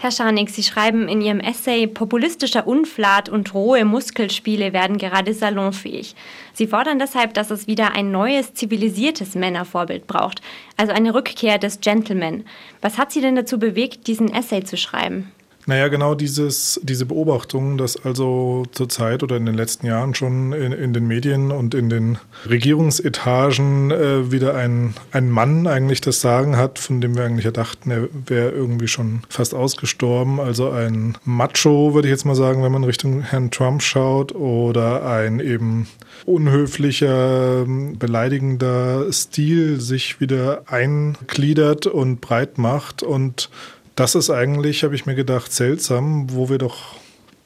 Herr 0.00 0.12
Scharnig, 0.12 0.50
Sie 0.50 0.62
schreiben 0.62 1.08
in 1.08 1.20
Ihrem 1.20 1.40
Essay, 1.40 1.88
populistischer 1.88 2.68
Unflat 2.68 3.28
und 3.28 3.52
rohe 3.52 3.84
Muskelspiele 3.84 4.72
werden 4.72 4.96
gerade 4.96 5.34
salonfähig. 5.34 6.14
Sie 6.52 6.68
fordern 6.68 7.00
deshalb, 7.00 7.34
dass 7.34 7.50
es 7.50 7.66
wieder 7.66 7.96
ein 7.96 8.12
neues, 8.12 8.54
zivilisiertes 8.54 9.34
Männervorbild 9.34 10.06
braucht, 10.06 10.40
also 10.76 10.92
eine 10.92 11.14
Rückkehr 11.14 11.58
des 11.58 11.80
Gentleman. 11.80 12.44
Was 12.80 12.96
hat 12.96 13.10
Sie 13.10 13.20
denn 13.20 13.34
dazu 13.34 13.58
bewegt, 13.58 14.06
diesen 14.06 14.32
Essay 14.32 14.62
zu 14.62 14.76
schreiben? 14.76 15.32
Naja, 15.68 15.88
genau 15.88 16.14
dieses, 16.14 16.80
diese 16.82 17.04
Beobachtung, 17.04 17.76
dass 17.76 18.02
also 18.02 18.64
zurzeit 18.72 19.22
oder 19.22 19.36
in 19.36 19.44
den 19.44 19.54
letzten 19.54 19.84
Jahren 19.84 20.14
schon 20.14 20.54
in, 20.54 20.72
in 20.72 20.94
den 20.94 21.06
Medien 21.06 21.50
und 21.50 21.74
in 21.74 21.90
den 21.90 22.16
Regierungsetagen 22.48 23.90
äh, 23.90 24.32
wieder 24.32 24.54
ein, 24.54 24.94
ein 25.12 25.28
Mann 25.30 25.66
eigentlich 25.66 26.00
das 26.00 26.22
Sagen 26.22 26.56
hat, 26.56 26.78
von 26.78 27.02
dem 27.02 27.16
wir 27.16 27.24
eigentlich 27.24 27.44
ja 27.44 27.50
dachten, 27.50 27.90
er 27.90 28.08
wäre 28.24 28.48
irgendwie 28.48 28.88
schon 28.88 29.20
fast 29.28 29.52
ausgestorben. 29.52 30.40
Also 30.40 30.70
ein 30.70 31.18
Macho, 31.26 31.92
würde 31.92 32.08
ich 32.08 32.12
jetzt 32.12 32.24
mal 32.24 32.34
sagen, 32.34 32.62
wenn 32.62 32.72
man 32.72 32.84
Richtung 32.84 33.20
Herrn 33.20 33.50
Trump 33.50 33.82
schaut, 33.82 34.34
oder 34.34 35.04
ein 35.04 35.38
eben 35.38 35.86
unhöflicher, 36.24 37.66
beleidigender 37.66 39.12
Stil 39.12 39.82
sich 39.82 40.18
wieder 40.18 40.62
eingliedert 40.66 41.86
und 41.86 42.22
breit 42.22 42.56
macht 42.56 43.02
und 43.02 43.50
das 43.98 44.14
ist 44.14 44.30
eigentlich, 44.30 44.84
habe 44.84 44.94
ich 44.94 45.06
mir 45.06 45.16
gedacht, 45.16 45.52
seltsam, 45.52 46.26
wo 46.30 46.48
wir 46.48 46.58
doch 46.58 46.94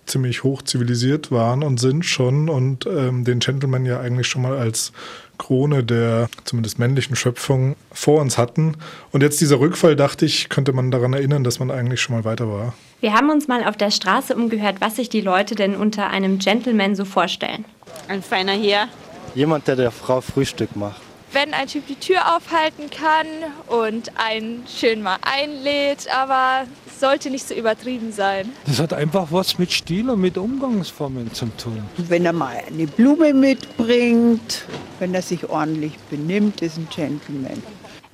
ziemlich 0.05 0.43
hoch 0.43 0.61
zivilisiert 0.61 1.31
waren 1.31 1.63
und 1.63 1.81
sind 1.81 2.05
schon 2.05 2.51
und 2.51 2.87
ähm, 2.87 3.25
den 3.25 3.39
Gentleman 3.39 3.87
ja 3.87 4.01
eigentlich 4.01 4.27
schon 4.27 4.43
mal 4.43 4.59
als 4.59 4.93
Krone 5.39 5.83
der 5.83 6.29
zumindest 6.45 6.79
männlichen 6.79 7.17
Schöpfung 7.17 7.75
vor 7.91 8.21
uns 8.21 8.37
hatten. 8.37 8.77
Und 9.13 9.23
jetzt 9.23 9.41
dieser 9.41 9.61
Rückfall, 9.61 9.97
dachte 9.97 10.27
ich, 10.27 10.51
könnte 10.51 10.75
man 10.75 10.91
daran 10.91 11.15
erinnern, 11.15 11.43
dass 11.43 11.59
man 11.59 11.71
eigentlich 11.71 12.03
schon 12.03 12.17
mal 12.17 12.25
weiter 12.25 12.49
war. 12.49 12.75
Wir 13.01 13.15
haben 13.15 13.31
uns 13.31 13.49
mal 13.49 13.65
auf 13.65 13.79
der 13.79 13.91
Straße 13.91 14.35
umgehört, 14.35 14.77
was 14.81 14.97
sich 14.97 15.09
die 15.09 15.23
Leute 15.23 15.55
denn 15.55 15.75
unter 15.75 16.11
einem 16.11 16.39
Gentleman 16.39 16.95
so 16.95 17.07
vorstellen. 17.07 17.65
Ein 18.09 18.23
feiner 18.23 18.53
Herr. 18.53 18.89
Jemand, 19.35 19.69
der 19.69 19.77
der 19.77 19.91
Frau 19.91 20.21
Frühstück 20.21 20.77
macht 20.77 21.01
wenn 21.33 21.55
ein 21.55 21.67
Typ 21.67 21.87
die 21.87 21.97
Tür 21.97 22.37
aufhalten 22.37 22.91
kann 22.91 23.27
und 23.69 24.13
einen 24.17 24.65
schön 24.67 25.03
mal 25.03 25.19
einlädt, 25.23 26.07
aber 26.15 26.67
es 26.87 27.01
sollte 27.01 27.31
nicht 27.31 27.47
so 27.49 27.55
übertrieben 27.55 28.13
sein. 28.13 28.51
Das 28.67 28.79
hat 28.79 28.93
einfach 28.93 29.29
was 29.31 29.59
mit 29.59 29.73
Stil 29.73 30.11
und 30.11 30.21
mit 30.21 30.37
Umgangsformen 30.37 31.33
zu 31.33 31.47
tun. 31.57 31.83
Wenn 31.97 32.27
er 32.27 32.33
mal 32.33 32.57
eine 32.67 32.87
Blume 32.87 33.35
mitbringt, 33.35 34.65
wenn 34.99 35.15
er 35.15 35.23
sich 35.23 35.49
ordentlich 35.49 35.99
benimmt, 36.11 36.63
ist 36.63 36.77
ein 36.77 36.89
Gentleman. 36.95 37.63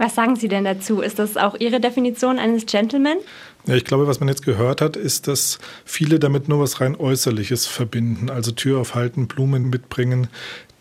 Was 0.00 0.14
sagen 0.14 0.37
Sie 0.37 0.46
denn 0.46 0.64
dazu? 0.64 1.00
Ist 1.00 1.18
das 1.18 1.37
auch 1.37 1.56
Ihre 1.58 1.80
Definition 1.80 2.38
eines 2.38 2.66
Gentleman? 2.66 3.16
Ja, 3.66 3.75
ich 3.75 3.84
glaube, 3.84 4.06
was 4.06 4.20
man 4.20 4.28
jetzt 4.28 4.44
gehört 4.44 4.80
hat, 4.80 4.96
ist, 4.96 5.26
dass 5.26 5.58
viele 5.84 6.20
damit 6.20 6.48
nur 6.48 6.60
was 6.60 6.80
rein 6.80 6.94
Äußerliches 6.94 7.66
verbinden. 7.66 8.30
Also 8.30 8.52
Tür 8.52 8.80
aufhalten, 8.80 9.26
Blumen 9.26 9.68
mitbringen. 9.70 10.28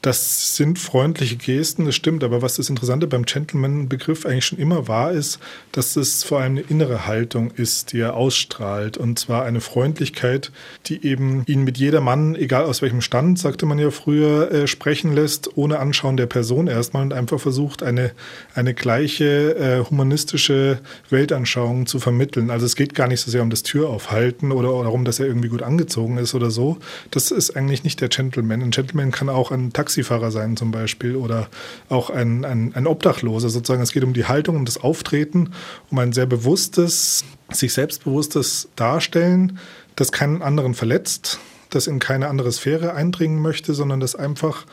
Das 0.07 0.55
sind 0.55 0.79
freundliche 0.79 1.35
Gesten, 1.35 1.83
das 1.83 1.93
stimmt. 1.93 2.23
Aber 2.23 2.41
was 2.41 2.55
das 2.55 2.69
Interessante 2.69 3.07
beim 3.07 3.25
Gentleman-Begriff 3.25 4.25
eigentlich 4.25 4.45
schon 4.45 4.57
immer 4.57 4.87
war, 4.87 5.11
ist, 5.11 5.37
dass 5.73 5.97
es 5.97 6.23
vor 6.23 6.39
allem 6.39 6.53
eine 6.53 6.61
innere 6.61 7.07
Haltung 7.07 7.51
ist, 7.51 7.91
die 7.91 7.99
er 7.99 8.15
ausstrahlt. 8.15 8.95
Und 8.95 9.19
zwar 9.19 9.43
eine 9.43 9.59
Freundlichkeit, 9.59 10.53
die 10.85 11.05
eben 11.05 11.43
ihn 11.45 11.65
mit 11.65 11.77
jedermann, 11.77 12.35
egal 12.35 12.63
aus 12.63 12.81
welchem 12.81 13.01
Stand, 13.01 13.37
sagte 13.37 13.65
man 13.65 13.79
ja 13.79 13.91
früher, 13.91 14.49
äh, 14.49 14.67
sprechen 14.67 15.11
lässt, 15.11 15.57
ohne 15.57 15.79
Anschauen 15.79 16.15
der 16.15 16.27
Person 16.27 16.67
erstmal 16.67 17.03
und 17.03 17.11
einfach 17.11 17.41
versucht, 17.41 17.83
eine, 17.83 18.11
eine 18.55 18.73
gleiche 18.73 19.57
äh, 19.57 19.89
humanistische 19.89 20.79
Weltanschauung 21.09 21.85
zu 21.85 21.99
vermitteln. 21.99 22.49
Also 22.49 22.65
es 22.65 22.77
geht 22.77 22.95
gar 22.95 23.09
nicht 23.09 23.19
so 23.19 23.29
sehr 23.29 23.41
um 23.41 23.49
das 23.49 23.63
Türaufhalten 23.63 24.53
oder 24.53 24.69
darum, 24.69 25.03
dass 25.03 25.19
er 25.19 25.25
irgendwie 25.25 25.49
gut 25.49 25.63
angezogen 25.63 26.17
ist 26.17 26.33
oder 26.33 26.49
so. 26.49 26.77
Das 27.11 27.29
ist 27.31 27.57
eigentlich 27.57 27.83
nicht 27.83 27.99
der 27.99 28.07
Gentleman. 28.07 28.61
Ein 28.61 28.71
Gentleman 28.71 29.11
kann 29.11 29.27
auch 29.27 29.51
ein 29.51 29.73
Taxi 29.73 29.96
Taxifahrer 29.97 30.29
sein 30.29 30.55
zum 30.57 30.69
Beispiel 30.71 31.15
oder 31.15 31.47
auch 31.89 32.11
ein, 32.11 32.45
ein, 32.45 32.71
ein 32.75 32.85
Obdachloser 32.85 33.49
sozusagen. 33.49 33.81
Es 33.81 33.91
geht 33.91 34.03
um 34.03 34.13
die 34.13 34.25
Haltung, 34.25 34.55
um 34.55 34.65
das 34.65 34.77
Auftreten, 34.77 35.49
um 35.89 35.97
ein 35.97 36.13
sehr 36.13 36.27
bewusstes, 36.27 37.25
sich 37.51 37.73
selbstbewusstes 37.73 38.69
Darstellen, 38.75 39.57
das 39.95 40.11
keinen 40.11 40.43
anderen 40.43 40.75
verletzt, 40.75 41.39
das 41.71 41.87
in 41.87 41.97
keine 41.97 42.27
andere 42.27 42.51
Sphäre 42.51 42.93
eindringen 42.93 43.41
möchte, 43.41 43.73
sondern 43.73 43.99
das 43.99 44.15
einfach 44.15 44.65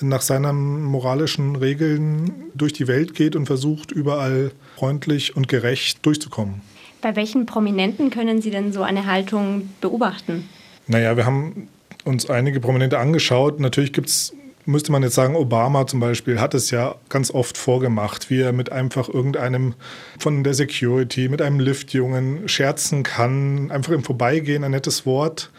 nach 0.00 0.22
seinen 0.22 0.82
moralischen 0.82 1.54
Regeln 1.54 2.32
durch 2.54 2.72
die 2.72 2.88
Welt 2.88 3.14
geht 3.14 3.36
und 3.36 3.46
versucht, 3.46 3.92
überall 3.92 4.50
freundlich 4.76 5.36
und 5.36 5.46
gerecht 5.46 6.04
durchzukommen. 6.04 6.62
Bei 7.00 7.14
welchen 7.14 7.46
Prominenten 7.46 8.10
können 8.10 8.42
Sie 8.42 8.50
denn 8.50 8.72
so 8.72 8.82
eine 8.82 9.06
Haltung 9.06 9.68
beobachten? 9.80 10.48
Naja, 10.88 11.16
wir 11.16 11.26
haben 11.26 11.68
uns 12.04 12.28
einige 12.28 12.58
Prominente 12.58 12.98
angeschaut. 12.98 13.60
Natürlich 13.60 13.92
gibt 13.92 14.08
es 14.08 14.34
müsste 14.66 14.92
man 14.92 15.02
jetzt 15.02 15.14
sagen, 15.14 15.36
Obama 15.36 15.86
zum 15.86 16.00
Beispiel 16.00 16.40
hat 16.40 16.54
es 16.54 16.70
ja 16.70 16.96
ganz 17.08 17.30
oft 17.30 17.58
vorgemacht, 17.58 18.30
wie 18.30 18.40
er 18.40 18.52
mit 18.52 18.72
einfach 18.72 19.08
irgendeinem 19.08 19.74
von 20.18 20.44
der 20.44 20.54
Security, 20.54 21.28
mit 21.28 21.42
einem 21.42 21.60
Liftjungen 21.60 22.48
scherzen 22.48 23.02
kann, 23.02 23.70
einfach 23.70 23.92
im 23.92 24.04
Vorbeigehen 24.04 24.64
ein 24.64 24.70
nettes 24.70 25.06
Wort 25.06 25.50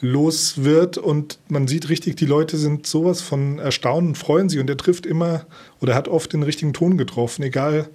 los 0.00 0.62
wird 0.62 0.98
und 0.98 1.38
man 1.48 1.66
sieht 1.68 1.88
richtig, 1.88 2.16
die 2.16 2.26
Leute 2.26 2.58
sind 2.58 2.86
sowas 2.86 3.22
von 3.22 3.58
erstaunt 3.58 4.08
und 4.08 4.18
freuen 4.18 4.48
sich 4.48 4.60
und 4.60 4.68
er 4.68 4.76
trifft 4.76 5.06
immer 5.06 5.46
oder 5.80 5.94
hat 5.94 6.08
oft 6.08 6.32
den 6.32 6.42
richtigen 6.42 6.74
Ton 6.74 6.98
getroffen, 6.98 7.42
egal 7.42 7.88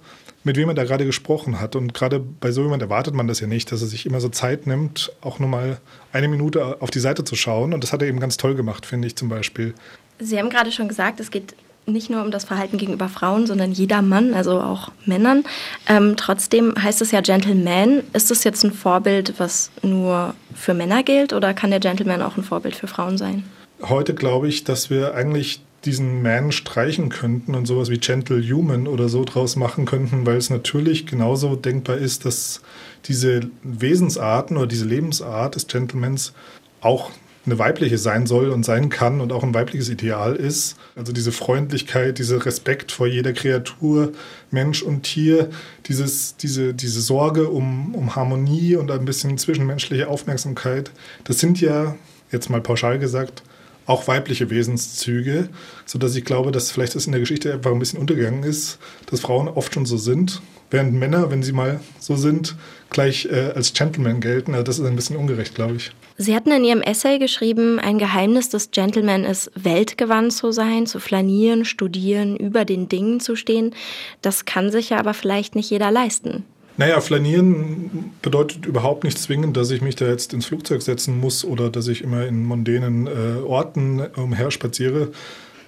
mit 0.44 0.56
wem 0.56 0.68
er 0.68 0.74
da 0.74 0.84
gerade 0.84 1.06
gesprochen 1.06 1.60
hat. 1.60 1.76
Und 1.76 1.94
gerade 1.94 2.18
bei 2.18 2.50
so 2.50 2.62
jemand 2.62 2.82
erwartet 2.82 3.14
man 3.14 3.28
das 3.28 3.40
ja 3.40 3.46
nicht, 3.46 3.70
dass 3.70 3.80
er 3.80 3.88
sich 3.88 4.06
immer 4.06 4.20
so 4.20 4.28
Zeit 4.28 4.66
nimmt, 4.66 5.12
auch 5.20 5.38
nur 5.38 5.48
mal 5.48 5.78
eine 6.12 6.28
Minute 6.28 6.80
auf 6.82 6.90
die 6.90 7.00
Seite 7.00 7.24
zu 7.24 7.36
schauen. 7.36 7.72
Und 7.72 7.84
das 7.84 7.92
hat 7.92 8.02
er 8.02 8.08
eben 8.08 8.20
ganz 8.20 8.36
toll 8.36 8.54
gemacht, 8.54 8.86
finde 8.86 9.06
ich 9.06 9.16
zum 9.16 9.28
Beispiel. 9.28 9.74
Sie 10.22 10.38
haben 10.38 10.50
gerade 10.50 10.72
schon 10.72 10.88
gesagt, 10.88 11.20
es 11.20 11.30
geht 11.30 11.54
nicht 11.86 12.10
nur 12.10 12.22
um 12.22 12.30
das 12.30 12.44
Verhalten 12.44 12.78
gegenüber 12.78 13.08
Frauen, 13.08 13.46
sondern 13.46 13.72
jeder 13.72 14.02
Mann, 14.02 14.34
also 14.34 14.60
auch 14.60 14.90
Männern. 15.04 15.44
Ähm, 15.88 16.14
trotzdem 16.16 16.74
heißt 16.80 17.02
es 17.02 17.10
ja 17.10 17.20
Gentleman. 17.20 18.04
Ist 18.12 18.30
das 18.30 18.44
jetzt 18.44 18.62
ein 18.64 18.72
Vorbild, 18.72 19.34
was 19.38 19.70
nur 19.82 20.34
für 20.54 20.74
Männer 20.74 21.02
gilt 21.02 21.32
oder 21.32 21.54
kann 21.54 21.70
der 21.70 21.80
Gentleman 21.80 22.22
auch 22.22 22.36
ein 22.36 22.44
Vorbild 22.44 22.76
für 22.76 22.86
Frauen 22.86 23.18
sein? 23.18 23.44
Heute 23.82 24.14
glaube 24.14 24.46
ich, 24.46 24.62
dass 24.62 24.90
wir 24.90 25.14
eigentlich 25.14 25.60
diesen 25.84 26.22
Man 26.22 26.52
streichen 26.52 27.08
könnten 27.08 27.56
und 27.56 27.66
sowas 27.66 27.90
wie 27.90 27.98
Gentlehuman 27.98 28.86
oder 28.86 29.08
so 29.08 29.24
draus 29.24 29.56
machen 29.56 29.84
könnten, 29.84 30.24
weil 30.24 30.36
es 30.36 30.50
natürlich 30.50 31.06
genauso 31.06 31.56
denkbar 31.56 31.96
ist, 31.96 32.24
dass 32.24 32.62
diese 33.06 33.50
Wesensarten 33.64 34.56
oder 34.56 34.68
diese 34.68 34.84
Lebensart 34.84 35.56
des 35.56 35.66
Gentlemans 35.66 36.32
auch 36.80 37.10
eine 37.44 37.58
weibliche 37.58 37.98
sein 37.98 38.26
soll 38.26 38.50
und 38.50 38.64
sein 38.64 38.88
kann 38.88 39.20
und 39.20 39.32
auch 39.32 39.42
ein 39.42 39.54
weibliches 39.54 39.88
Ideal 39.88 40.36
ist. 40.36 40.76
Also 40.94 41.12
diese 41.12 41.32
Freundlichkeit, 41.32 42.18
dieser 42.18 42.44
Respekt 42.46 42.92
vor 42.92 43.06
jeder 43.06 43.32
Kreatur, 43.32 44.12
Mensch 44.50 44.82
und 44.82 45.02
Tier, 45.02 45.50
dieses, 45.86 46.36
diese, 46.36 46.72
diese 46.72 47.00
Sorge 47.00 47.48
um, 47.48 47.94
um 47.94 48.14
Harmonie 48.14 48.76
und 48.76 48.90
ein 48.90 49.04
bisschen 49.04 49.38
zwischenmenschliche 49.38 50.08
Aufmerksamkeit, 50.08 50.92
das 51.24 51.40
sind 51.40 51.60
ja, 51.60 51.96
jetzt 52.30 52.48
mal 52.48 52.60
pauschal 52.60 52.98
gesagt, 52.98 53.42
auch 53.86 54.06
weibliche 54.06 54.48
Wesenszüge, 54.48 55.48
sodass 55.86 56.14
ich 56.14 56.24
glaube, 56.24 56.52
dass 56.52 56.70
vielleicht 56.70 56.94
das 56.94 57.06
in 57.06 57.12
der 57.12 57.20
Geschichte 57.20 57.52
einfach 57.52 57.72
ein 57.72 57.78
bisschen 57.80 57.98
untergegangen 57.98 58.44
ist, 58.44 58.78
dass 59.06 59.20
Frauen 59.20 59.48
oft 59.48 59.74
schon 59.74 59.86
so 59.86 59.96
sind, 59.96 60.40
während 60.72 60.94
Männer, 60.94 61.30
wenn 61.30 61.42
sie 61.42 61.52
mal 61.52 61.80
so 61.98 62.16
sind, 62.16 62.56
gleich 62.90 63.26
äh, 63.26 63.52
als 63.54 63.72
Gentleman 63.72 64.20
gelten. 64.20 64.52
Also 64.52 64.64
das 64.64 64.78
ist 64.78 64.86
ein 64.86 64.96
bisschen 64.96 65.16
ungerecht, 65.16 65.54
glaube 65.54 65.76
ich. 65.76 65.92
Sie 66.18 66.34
hatten 66.34 66.50
in 66.50 66.64
Ihrem 66.64 66.82
Essay 66.82 67.18
geschrieben, 67.18 67.78
ein 67.78 67.98
Geheimnis 67.98 68.48
des 68.48 68.70
Gentleman 68.70 69.24
ist, 69.24 69.50
weltgewandt 69.54 70.32
zu 70.32 70.52
sein, 70.52 70.86
zu 70.86 71.00
flanieren, 71.00 71.64
studieren, 71.64 72.36
über 72.36 72.64
den 72.64 72.88
Dingen 72.88 73.20
zu 73.20 73.34
stehen. 73.36 73.74
Das 74.20 74.44
kann 74.44 74.70
sich 74.70 74.90
ja 74.90 74.98
aber 74.98 75.14
vielleicht 75.14 75.54
nicht 75.54 75.70
jeder 75.70 75.90
leisten. 75.90 76.44
Naja, 76.76 77.00
flanieren 77.00 78.12
bedeutet 78.22 78.64
überhaupt 78.64 79.04
nicht 79.04 79.18
zwingend, 79.18 79.56
dass 79.56 79.70
ich 79.70 79.82
mich 79.82 79.94
da 79.96 80.06
jetzt 80.06 80.32
ins 80.32 80.46
Flugzeug 80.46 80.80
setzen 80.80 81.18
muss 81.20 81.44
oder 81.44 81.68
dass 81.68 81.86
ich 81.88 82.02
immer 82.02 82.26
in 82.26 82.44
mondänen 82.44 83.06
äh, 83.06 83.42
Orten 83.44 84.00
umherspaziere. 84.16 85.12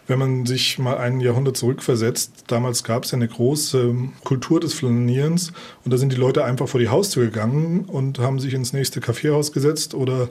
Wenn 0.06 0.18
man 0.18 0.46
sich 0.46 0.78
mal 0.78 0.98
ein 0.98 1.20
Jahrhundert 1.20 1.56
zurückversetzt, 1.56 2.44
damals 2.48 2.84
gab 2.84 3.04
es 3.04 3.12
ja 3.12 3.16
eine 3.16 3.28
große 3.28 3.94
Kultur 4.22 4.60
des 4.60 4.74
Flanierens 4.74 5.52
und 5.84 5.92
da 5.92 5.96
sind 5.96 6.12
die 6.12 6.16
Leute 6.16 6.44
einfach 6.44 6.68
vor 6.68 6.80
die 6.80 6.90
Haustür 6.90 7.24
gegangen 7.24 7.86
und 7.86 8.18
haben 8.18 8.38
sich 8.38 8.52
ins 8.52 8.72
nächste 8.72 9.00
Kaffeehaus 9.00 9.52
gesetzt 9.52 9.94
oder 9.94 10.28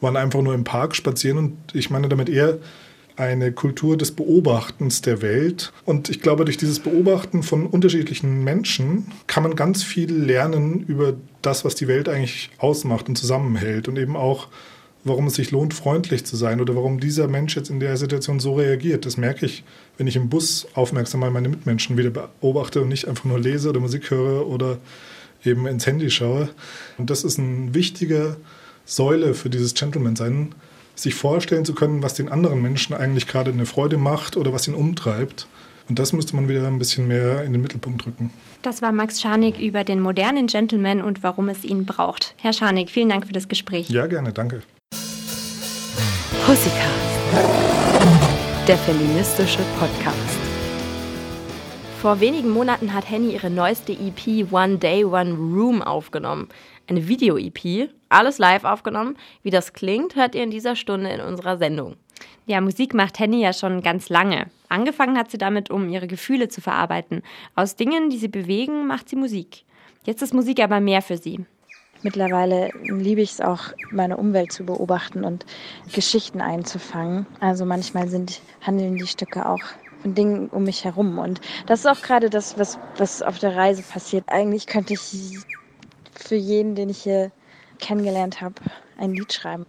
waren 0.00 0.16
einfach 0.16 0.42
nur 0.42 0.54
im 0.54 0.64
Park 0.64 0.96
spazieren 0.96 1.38
und 1.38 1.56
ich 1.72 1.90
meine 1.90 2.08
damit 2.08 2.28
eher 2.28 2.58
eine 3.16 3.52
Kultur 3.52 3.96
des 3.96 4.12
Beobachtens 4.12 5.02
der 5.02 5.22
Welt. 5.22 5.72
Und 5.84 6.08
ich 6.08 6.20
glaube, 6.20 6.44
durch 6.44 6.56
dieses 6.56 6.80
Beobachten 6.80 7.42
von 7.42 7.66
unterschiedlichen 7.66 8.42
Menschen 8.42 9.06
kann 9.26 9.42
man 9.42 9.54
ganz 9.54 9.82
viel 9.82 10.12
lernen 10.12 10.84
über 10.86 11.14
das, 11.42 11.64
was 11.64 11.74
die 11.74 11.88
Welt 11.88 12.08
eigentlich 12.08 12.50
ausmacht 12.58 13.08
und 13.08 13.16
zusammenhält 13.16 13.86
und 13.88 13.98
eben 13.98 14.16
auch, 14.16 14.48
warum 15.04 15.26
es 15.26 15.34
sich 15.34 15.50
lohnt, 15.50 15.74
freundlich 15.74 16.24
zu 16.24 16.36
sein 16.36 16.60
oder 16.60 16.76
warum 16.76 17.00
dieser 17.00 17.28
Mensch 17.28 17.56
jetzt 17.56 17.70
in 17.70 17.80
der 17.80 17.96
Situation 17.96 18.40
so 18.40 18.54
reagiert. 18.54 19.04
Das 19.04 19.16
merke 19.16 19.46
ich, 19.46 19.64
wenn 19.98 20.06
ich 20.06 20.16
im 20.16 20.28
Bus 20.28 20.66
aufmerksam 20.74 21.20
mal 21.20 21.30
meine 21.30 21.48
Mitmenschen 21.48 21.96
wieder 21.98 22.10
beobachte 22.10 22.80
und 22.82 22.88
nicht 22.88 23.08
einfach 23.08 23.24
nur 23.24 23.38
lese 23.38 23.68
oder 23.70 23.80
Musik 23.80 24.10
höre 24.10 24.46
oder 24.46 24.78
eben 25.44 25.66
ins 25.66 25.86
Handy 25.86 26.10
schaue. 26.10 26.50
Und 26.98 27.10
das 27.10 27.24
ist 27.24 27.38
eine 27.38 27.74
wichtige 27.74 28.36
Säule 28.84 29.34
für 29.34 29.50
dieses 29.50 29.74
Gentleman-Sein, 29.74 30.54
sich 30.94 31.14
vorstellen 31.14 31.64
zu 31.64 31.74
können, 31.74 32.02
was 32.02 32.14
den 32.14 32.28
anderen 32.28 32.62
Menschen 32.62 32.94
eigentlich 32.94 33.26
gerade 33.26 33.50
eine 33.50 33.66
Freude 33.66 33.96
macht 33.96 34.36
oder 34.36 34.52
was 34.52 34.68
ihn 34.68 34.74
umtreibt. 34.74 35.46
Und 35.88 35.98
das 35.98 36.12
müsste 36.12 36.36
man 36.36 36.48
wieder 36.48 36.66
ein 36.66 36.78
bisschen 36.78 37.08
mehr 37.08 37.42
in 37.42 37.52
den 37.52 37.60
Mittelpunkt 37.60 38.06
rücken. 38.06 38.30
Das 38.62 38.82
war 38.82 38.92
Max 38.92 39.20
Scharnig 39.20 39.58
über 39.58 39.82
den 39.82 40.00
modernen 40.00 40.46
Gentleman 40.46 41.02
und 41.02 41.24
warum 41.24 41.48
es 41.48 41.64
ihn 41.64 41.86
braucht. 41.86 42.34
Herr 42.38 42.52
Scharnig, 42.52 42.90
vielen 42.90 43.08
Dank 43.08 43.26
für 43.26 43.32
das 43.32 43.48
Gespräch. 43.48 43.90
Ja, 43.90 44.06
gerne, 44.06 44.32
danke. 44.32 44.62
Pussycast, 46.46 47.20
der 48.66 48.76
feministische 48.76 49.60
Podcast. 49.78 50.38
Vor 52.00 52.18
wenigen 52.18 52.50
Monaten 52.50 52.92
hat 52.92 53.08
Henny 53.08 53.34
ihre 53.34 53.48
neueste 53.48 53.92
EP 53.92 54.52
One 54.52 54.78
Day, 54.78 55.04
One 55.04 55.34
Room 55.34 55.82
aufgenommen. 55.82 56.48
Eine 56.88 57.06
Video-EP, 57.06 57.90
alles 58.08 58.38
live 58.38 58.64
aufgenommen. 58.64 59.16
Wie 59.44 59.50
das 59.50 59.72
klingt, 59.72 60.16
hört 60.16 60.34
ihr 60.34 60.42
in 60.42 60.50
dieser 60.50 60.74
Stunde 60.74 61.10
in 61.10 61.20
unserer 61.20 61.58
Sendung. 61.58 61.94
Ja, 62.46 62.60
Musik 62.60 62.92
macht 62.92 63.20
Henny 63.20 63.40
ja 63.40 63.52
schon 63.52 63.80
ganz 63.80 64.08
lange. 64.08 64.46
Angefangen 64.68 65.16
hat 65.16 65.30
sie 65.30 65.38
damit, 65.38 65.70
um 65.70 65.88
ihre 65.88 66.08
Gefühle 66.08 66.48
zu 66.48 66.60
verarbeiten. 66.60 67.22
Aus 67.54 67.76
Dingen, 67.76 68.10
die 68.10 68.18
sie 68.18 68.26
bewegen, 68.26 68.88
macht 68.88 69.08
sie 69.08 69.16
Musik. 69.16 69.62
Jetzt 70.04 70.22
ist 70.22 70.34
Musik 70.34 70.60
aber 70.60 70.80
mehr 70.80 71.02
für 71.02 71.18
sie. 71.18 71.46
Mittlerweile 72.02 72.70
liebe 72.82 73.20
ich 73.20 73.32
es 73.32 73.40
auch, 73.40 73.72
meine 73.90 74.16
Umwelt 74.16 74.52
zu 74.52 74.64
beobachten 74.64 75.24
und 75.24 75.46
Geschichten 75.92 76.40
einzufangen. 76.40 77.26
Also 77.40 77.64
manchmal 77.64 78.08
sind, 78.08 78.40
handeln 78.60 78.96
die 78.96 79.06
Stücke 79.06 79.48
auch 79.48 79.62
von 80.02 80.14
Dingen 80.14 80.48
um 80.48 80.64
mich 80.64 80.84
herum. 80.84 81.18
Und 81.18 81.40
das 81.66 81.80
ist 81.80 81.86
auch 81.86 82.02
gerade 82.02 82.28
das, 82.28 82.58
was, 82.58 82.78
was 82.96 83.22
auf 83.22 83.38
der 83.38 83.56
Reise 83.56 83.82
passiert. 83.82 84.24
Eigentlich 84.26 84.66
könnte 84.66 84.94
ich 84.94 85.38
für 86.14 86.34
jeden, 86.34 86.74
den 86.74 86.88
ich 86.90 87.02
hier 87.02 87.30
kennengelernt 87.78 88.40
habe, 88.40 88.54
ein 88.98 89.12
Lied 89.12 89.32
schreiben. 89.32 89.66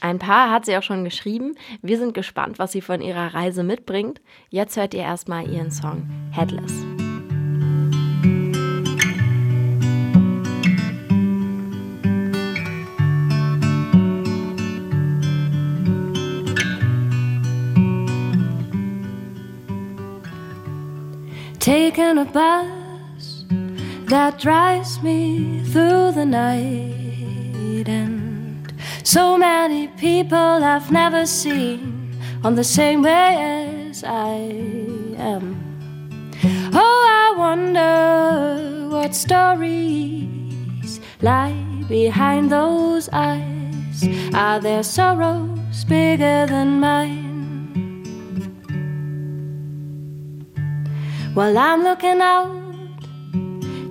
Ein 0.00 0.18
paar 0.18 0.50
hat 0.50 0.64
sie 0.64 0.76
auch 0.76 0.82
schon 0.82 1.04
geschrieben. 1.04 1.54
Wir 1.80 1.96
sind 1.96 2.12
gespannt, 2.12 2.58
was 2.58 2.72
sie 2.72 2.80
von 2.80 3.00
ihrer 3.00 3.34
Reise 3.34 3.62
mitbringt. 3.62 4.20
Jetzt 4.50 4.76
hört 4.76 4.94
ihr 4.94 5.02
erstmal 5.02 5.48
ihren 5.48 5.70
Song 5.70 6.08
Headless. 6.32 6.72
Taking 21.62 22.18
a 22.18 22.24
bus 22.24 23.44
that 24.06 24.40
drives 24.40 25.00
me 25.00 25.62
through 25.62 26.10
the 26.10 26.26
night, 26.26 27.86
and 27.86 28.74
so 29.04 29.38
many 29.38 29.86
people 29.86 30.36
I've 30.36 30.90
never 30.90 31.24
seen 31.24 32.18
on 32.42 32.56
the 32.56 32.64
same 32.64 33.00
way 33.02 33.86
as 33.88 34.02
I 34.02 34.34
am. 35.16 35.54
Oh, 36.74 37.06
I 37.22 37.38
wonder 37.38 38.88
what 38.88 39.14
stories 39.14 40.98
lie 41.20 41.54
behind 41.88 42.50
those 42.50 43.08
eyes. 43.12 44.08
Are 44.34 44.58
there 44.58 44.82
sorrows 44.82 45.84
bigger 45.84 46.44
than 46.46 46.80
mine? 46.80 47.31
While 51.34 51.56
I'm 51.56 51.82
looking 51.82 52.20
out, 52.20 52.46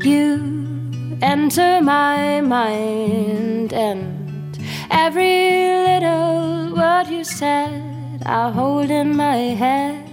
you 0.04 1.18
enter 1.24 1.82
my 1.82 2.40
mind, 2.42 3.74
and 3.74 4.60
every 4.92 5.68
little 5.88 6.76
word 6.76 7.08
you 7.08 7.24
said, 7.24 8.22
I 8.26 8.52
hold 8.52 8.92
in 8.92 9.16
my 9.16 9.38
hand. 9.64 10.12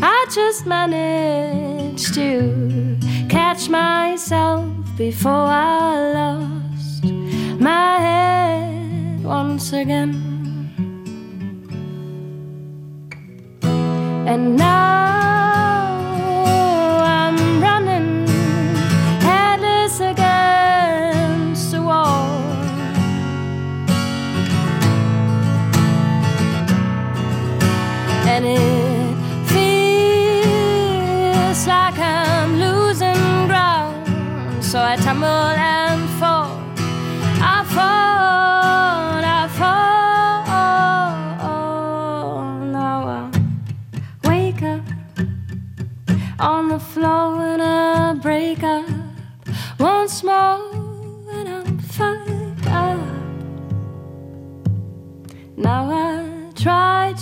I 0.00 0.26
just 0.30 0.64
managed 0.64 2.14
to 2.14 2.96
catch 3.28 3.68
myself 3.68 4.64
before 4.96 5.32
I 5.32 6.12
lost 6.12 7.04
my 7.58 7.98
head 7.98 9.24
once 9.24 9.72
again. 9.72 10.33
And 14.26 14.56
now 14.56 15.03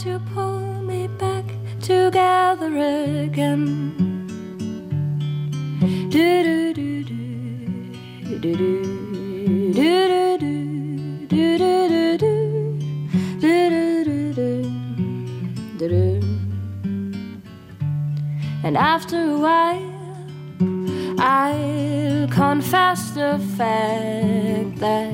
to 0.03 0.19
pull 0.35 0.83
me 0.83 1.07
back 1.07 1.45
together 1.81 2.77
again. 3.23 3.95
Do 6.11 6.43
do 6.43 6.75
do 6.75 7.05
do. 7.05 7.21
Do 8.41 8.55
do 8.57 9.03
and 18.65 18.77
after 18.77 19.19
a 19.23 19.39
while, 19.39 19.93
I'll 21.21 22.27
confess 22.29 23.11
the 23.11 23.39
fact 23.57 24.81
that 24.81 25.13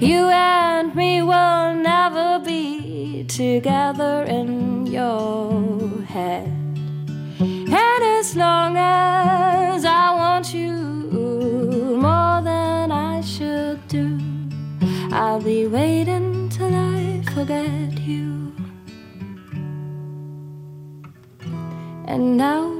You 0.00 0.28
and 0.28 0.94
me 0.94 1.22
will 1.22 1.74
never 1.74 2.38
be 2.44 2.77
together 3.28 4.24
in 4.24 4.86
your 4.86 6.02
head. 6.02 6.46
And 7.38 8.02
as 8.18 8.34
long 8.34 8.76
as 8.76 9.84
I 9.84 10.14
want 10.14 10.52
you 10.54 10.72
more 12.00 12.40
than 12.42 12.90
I 12.90 13.20
should 13.20 13.86
do, 13.86 14.18
I'll 15.12 15.40
be 15.40 15.66
waiting 15.66 16.48
till 16.48 16.74
I 16.74 17.22
forget 17.34 18.00
you. 18.00 18.52
And 22.06 22.36
now 22.36 22.72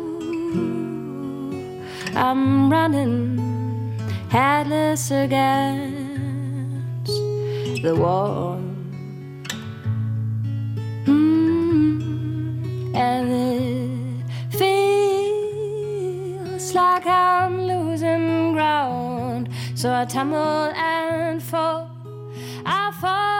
I'm 2.16 2.72
running 2.72 3.38
headless 4.30 5.10
against 5.10 5.92
the 7.82 7.94
wall. 7.94 8.67
So 19.78 19.94
I 19.94 20.06
tumble 20.06 20.72
and 20.74 21.40
fall. 21.40 21.88
I 22.66 22.90
fall, 23.00 23.37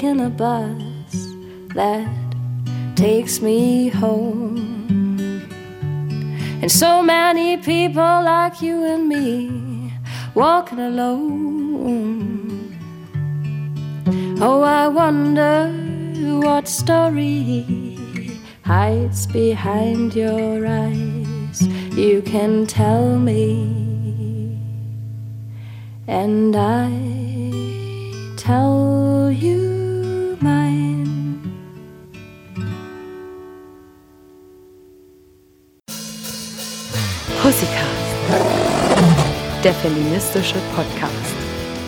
taking 0.00 0.20
a 0.22 0.30
bus 0.30 1.36
that 1.74 2.08
takes 2.96 3.42
me 3.42 3.88
home. 3.88 4.56
And 6.62 6.72
so 6.72 7.02
many 7.02 7.58
people 7.58 8.22
like 8.24 8.62
you 8.62 8.82
and 8.82 9.06
me 9.06 9.92
walking 10.34 10.78
alone. 10.78 12.78
Oh, 14.40 14.62
I 14.62 14.88
wonder 14.88 15.70
what 16.40 16.66
story 16.66 17.98
hides 18.64 19.26
behind 19.26 20.14
your 20.14 20.66
eyes. 20.66 21.60
You 21.92 22.22
can 22.22 22.66
tell 22.66 23.18
me, 23.18 24.56
and 26.06 26.56
I 26.56 26.88
tell 28.38 28.89
der 39.64 39.74
feministische 39.74 40.56
Podcast. 40.74 41.34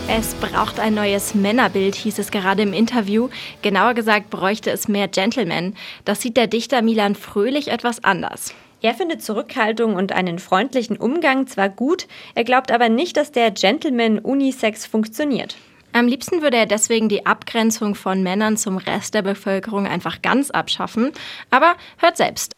Es 0.06 0.34
braucht 0.34 0.78
ein 0.78 0.92
neues 0.92 1.34
Männerbild, 1.34 1.94
hieß 1.94 2.18
es 2.18 2.30
gerade 2.30 2.60
im 2.60 2.74
Interview. 2.74 3.30
Genauer 3.62 3.94
gesagt 3.94 4.28
bräuchte 4.28 4.70
es 4.70 4.88
mehr 4.88 5.08
Gentlemen. 5.08 5.74
Das 6.04 6.20
sieht 6.20 6.36
der 6.36 6.48
Dichter 6.48 6.82
Milan 6.82 7.14
Fröhlich 7.14 7.68
etwas 7.68 8.04
anders. 8.04 8.52
Er 8.82 8.92
findet 8.92 9.22
Zurückhaltung 9.22 9.94
und 9.94 10.12
einen 10.12 10.38
freundlichen 10.38 10.98
Umgang 10.98 11.46
zwar 11.46 11.70
gut, 11.70 12.08
er 12.34 12.44
glaubt 12.44 12.70
aber 12.70 12.90
nicht, 12.90 13.16
dass 13.16 13.32
der 13.32 13.50
Gentleman 13.50 14.18
Unisex 14.18 14.84
funktioniert. 14.84 15.56
Am 15.94 16.06
liebsten 16.06 16.42
würde 16.42 16.58
er 16.58 16.66
deswegen 16.66 17.08
die 17.08 17.24
Abgrenzung 17.24 17.94
von 17.94 18.22
Männern 18.22 18.58
zum 18.58 18.76
Rest 18.76 19.14
der 19.14 19.22
Bevölkerung 19.22 19.86
einfach 19.86 20.20
ganz 20.20 20.50
abschaffen. 20.50 21.12
Aber 21.50 21.74
hört 21.98 22.18
selbst. 22.18 22.54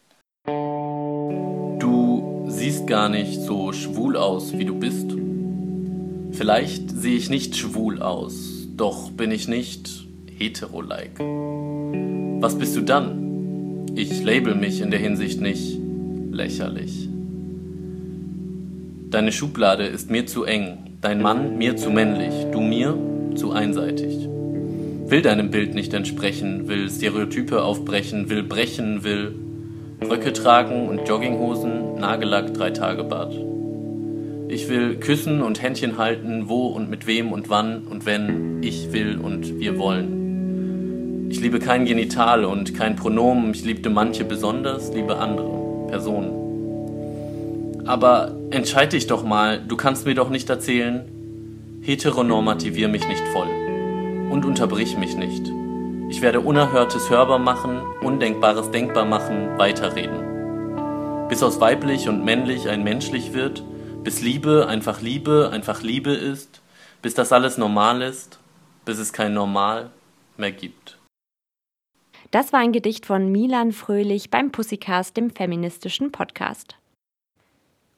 Siehst 2.65 2.87
gar 2.87 3.09
nicht 3.09 3.41
so 3.41 3.71
schwul 3.73 4.17
aus, 4.17 4.57
wie 4.57 4.65
du 4.65 4.73
bist. 4.73 5.15
Vielleicht 6.31 6.89
sehe 6.89 7.15
ich 7.15 7.29
nicht 7.29 7.55
schwul 7.55 8.01
aus, 8.01 8.67
doch 8.75 9.11
bin 9.11 9.29
ich 9.29 9.47
nicht 9.47 10.07
hetero-like. 10.35 11.19
Was 12.41 12.57
bist 12.57 12.75
du 12.75 12.81
dann? 12.81 13.85
Ich 13.93 14.23
label 14.23 14.55
mich 14.55 14.81
in 14.81 14.89
der 14.89 14.99
Hinsicht 14.99 15.41
nicht 15.41 15.77
lächerlich. 16.31 17.07
Deine 19.11 19.31
Schublade 19.31 19.83
ist 19.85 20.09
mir 20.09 20.25
zu 20.25 20.43
eng, 20.43 20.97
dein 21.01 21.21
Mann 21.21 21.59
mir 21.59 21.75
zu 21.75 21.91
männlich, 21.91 22.47
du 22.51 22.61
mir 22.61 22.97
zu 23.35 23.51
einseitig. 23.51 24.27
Will 25.07 25.21
deinem 25.21 25.51
Bild 25.51 25.75
nicht 25.75 25.93
entsprechen, 25.93 26.67
will 26.67 26.89
Stereotype 26.89 27.61
aufbrechen, 27.61 28.31
will 28.31 28.41
brechen, 28.41 29.03
will 29.03 29.35
Röcke 30.01 30.33
tragen 30.33 30.89
und 30.89 31.07
Jogginghosen, 31.07 31.95
Nagellack, 31.95 32.53
drei 32.53 32.71
Tage 32.71 33.03
Bad. 33.03 33.33
Ich 34.47 34.69
will 34.69 34.97
küssen 34.97 35.41
und 35.41 35.61
Händchen 35.61 35.97
halten, 35.97 36.49
wo 36.49 36.67
und 36.67 36.89
mit 36.89 37.07
wem 37.07 37.31
und 37.31 37.49
wann 37.49 37.87
und 37.87 38.05
wenn 38.05 38.61
ich 38.61 38.91
will 38.91 39.17
und 39.17 39.59
wir 39.59 39.79
wollen. 39.79 41.27
Ich 41.31 41.39
liebe 41.39 41.59
kein 41.59 41.85
Genital 41.85 42.45
und 42.45 42.75
kein 42.75 42.95
Pronomen, 42.95 43.51
ich 43.51 43.65
liebte 43.65 43.89
manche 43.89 44.25
besonders, 44.25 44.93
liebe 44.93 45.17
andere 45.17 45.87
Personen. 45.87 47.83
Aber 47.87 48.35
entscheid 48.51 48.93
dich 48.93 49.07
doch 49.07 49.23
mal, 49.23 49.59
du 49.65 49.75
kannst 49.75 50.05
mir 50.05 50.13
doch 50.13 50.29
nicht 50.29 50.49
erzählen, 50.49 51.05
heteronormativier 51.81 52.87
mich 52.87 53.07
nicht 53.07 53.23
voll 53.33 53.47
und 54.29 54.45
unterbrich 54.45 54.97
mich 54.97 55.15
nicht. 55.15 55.51
Ich 56.07 56.21
werde 56.21 56.39
Unerhörtes 56.39 57.09
hörbar 57.09 57.39
machen, 57.39 57.81
Undenkbares 58.01 58.69
denkbar 58.69 59.05
machen, 59.05 59.57
weiterreden. 59.57 61.27
Bis 61.29 61.41
aus 61.41 61.59
weiblich 61.59 62.07
und 62.07 62.23
männlich 62.23 62.69
ein 62.69 62.83
menschlich 62.83 63.33
wird, 63.33 63.63
bis 64.03 64.21
Liebe 64.21 64.67
einfach 64.67 65.01
Liebe 65.01 65.49
einfach 65.51 65.81
Liebe 65.81 66.11
ist, 66.11 66.61
bis 67.01 67.15
das 67.15 67.31
alles 67.31 67.57
normal 67.57 68.03
ist, 68.03 68.39
bis 68.85 68.99
es 68.99 69.13
kein 69.13 69.33
Normal 69.33 69.89
mehr 70.37 70.51
gibt. 70.51 70.99
Das 72.29 72.53
war 72.53 72.59
ein 72.59 72.71
Gedicht 72.71 73.07
von 73.07 73.31
Milan 73.31 73.71
Fröhlich 73.71 74.29
beim 74.29 74.51
Pussycast, 74.51 75.17
dem 75.17 75.31
feministischen 75.31 76.11
Podcast. 76.11 76.75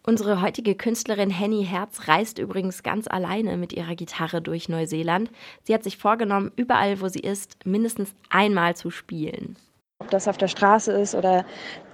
Unsere 0.09 0.41
heutige 0.41 0.73
Künstlerin 0.73 1.29
Henny 1.29 1.65
Herz 1.65 2.07
reist 2.07 2.39
übrigens 2.39 2.81
ganz 2.81 3.09
alleine 3.09 3.57
mit 3.57 3.73
ihrer 3.73 3.93
Gitarre 3.93 4.41
durch 4.41 4.69
Neuseeland. 4.69 5.29
Sie 5.63 5.73
hat 5.73 5.83
sich 5.83 5.97
vorgenommen, 5.97 6.53
überall, 6.55 7.01
wo 7.01 7.09
sie 7.09 7.19
ist, 7.19 7.57
mindestens 7.65 8.15
einmal 8.29 8.73
zu 8.73 8.89
spielen. 8.89 9.57
Ob 9.99 10.09
das 10.09 10.29
auf 10.29 10.37
der 10.37 10.47
Straße 10.47 10.93
ist 10.93 11.13
oder 11.13 11.45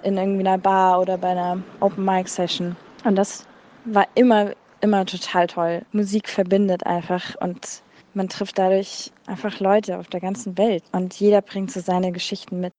in 0.04 0.15
irgendwie 0.15 0.41
einer 0.41 0.60
Bar 0.60 1.02
oder 1.02 1.17
bei 1.17 1.30
einer 1.30 1.63
Open 1.80 2.06
Mic 2.06 2.30
Session. 2.30 2.76
Und 3.04 3.15
das 3.15 3.47
war 3.86 4.06
immer, 4.13 4.52
immer 4.82 5.08
total 5.08 5.47
toll. 5.47 5.82
Musik 5.91 6.30
verbindet 6.30 6.86
einfach 6.86 7.34
und 7.41 7.82
man 8.13 8.30
trifft 8.30 8.60
dadurch 8.60 9.12
einfach 9.26 9.60
Leute 9.60 9.97
auf 9.97 10.06
der 10.06 10.19
ganzen 10.19 10.56
Welt 10.60 10.84
und 10.91 11.15
jeder 11.15 11.41
bringt 11.41 11.71
so 11.71 11.80
seine 11.80 12.12
Geschichten 12.12 12.60
mit. 12.60 12.73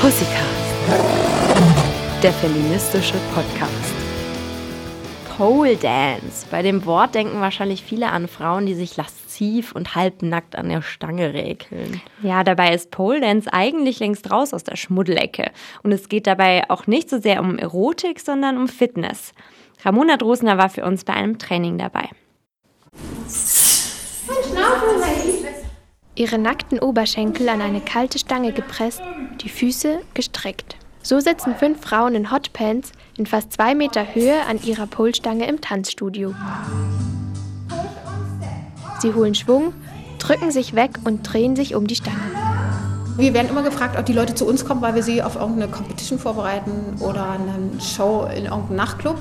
Pussycast, 0.00 1.49
der 2.22 2.32
feministische 2.34 3.14
Podcast. 3.34 3.94
Pole 5.38 5.74
Dance. 5.76 6.46
Bei 6.50 6.60
dem 6.60 6.84
Wort 6.84 7.14
denken 7.14 7.40
wahrscheinlich 7.40 7.82
viele 7.82 8.08
an 8.08 8.28
Frauen, 8.28 8.66
die 8.66 8.74
sich 8.74 8.98
lasziv 8.98 9.72
und 9.72 9.94
halbnackt 9.94 10.54
an 10.54 10.68
der 10.68 10.82
Stange 10.82 11.32
räkeln. 11.32 12.02
Ja, 12.22 12.44
dabei 12.44 12.74
ist 12.74 12.90
Pole 12.90 13.22
Dance 13.22 13.50
eigentlich 13.50 14.00
längst 14.00 14.30
raus 14.30 14.52
aus 14.52 14.64
der 14.64 14.76
Schmuddelecke. 14.76 15.50
Und 15.82 15.92
es 15.92 16.10
geht 16.10 16.26
dabei 16.26 16.68
auch 16.68 16.86
nicht 16.86 17.08
so 17.08 17.18
sehr 17.18 17.40
um 17.40 17.56
Erotik, 17.56 18.20
sondern 18.20 18.58
um 18.58 18.68
Fitness. 18.68 19.32
Ramona 19.82 20.18
Drosner 20.18 20.58
war 20.58 20.68
für 20.68 20.84
uns 20.84 21.04
bei 21.04 21.14
einem 21.14 21.38
Training 21.38 21.78
dabei. 21.78 22.10
Ihre 26.16 26.38
nackten 26.38 26.80
Oberschenkel 26.80 27.48
an 27.48 27.62
eine 27.62 27.80
kalte 27.80 28.18
Stange 28.18 28.52
gepresst, 28.52 29.00
die 29.40 29.48
Füße 29.48 30.02
gestreckt. 30.12 30.76
So 31.02 31.18
sitzen 31.20 31.54
fünf 31.56 31.80
Frauen 31.80 32.14
in 32.14 32.30
Hotpants 32.30 32.92
in 33.16 33.26
fast 33.26 33.52
zwei 33.52 33.74
Meter 33.74 34.14
Höhe 34.14 34.44
an 34.46 34.62
ihrer 34.62 34.86
Polstange 34.86 35.46
im 35.48 35.60
Tanzstudio. 35.60 36.34
Sie 39.00 39.14
holen 39.14 39.34
Schwung, 39.34 39.72
drücken 40.18 40.50
sich 40.50 40.74
weg 40.74 40.90
und 41.04 41.22
drehen 41.22 41.56
sich 41.56 41.74
um 41.74 41.86
die 41.86 41.96
Stange. 41.96 42.49
Wir 43.20 43.34
werden 43.34 43.50
immer 43.50 43.62
gefragt, 43.62 43.98
ob 43.98 44.06
die 44.06 44.14
Leute 44.14 44.34
zu 44.34 44.46
uns 44.46 44.64
kommen, 44.64 44.80
weil 44.80 44.94
wir 44.94 45.02
sie 45.02 45.22
auf 45.22 45.36
irgendeine 45.36 45.70
Competition 45.70 46.18
vorbereiten 46.18 46.96
oder 47.00 47.32
eine 47.32 47.78
Show 47.78 48.26
in 48.34 48.46
irgendeinem 48.46 48.76
Nachtclub. 48.76 49.18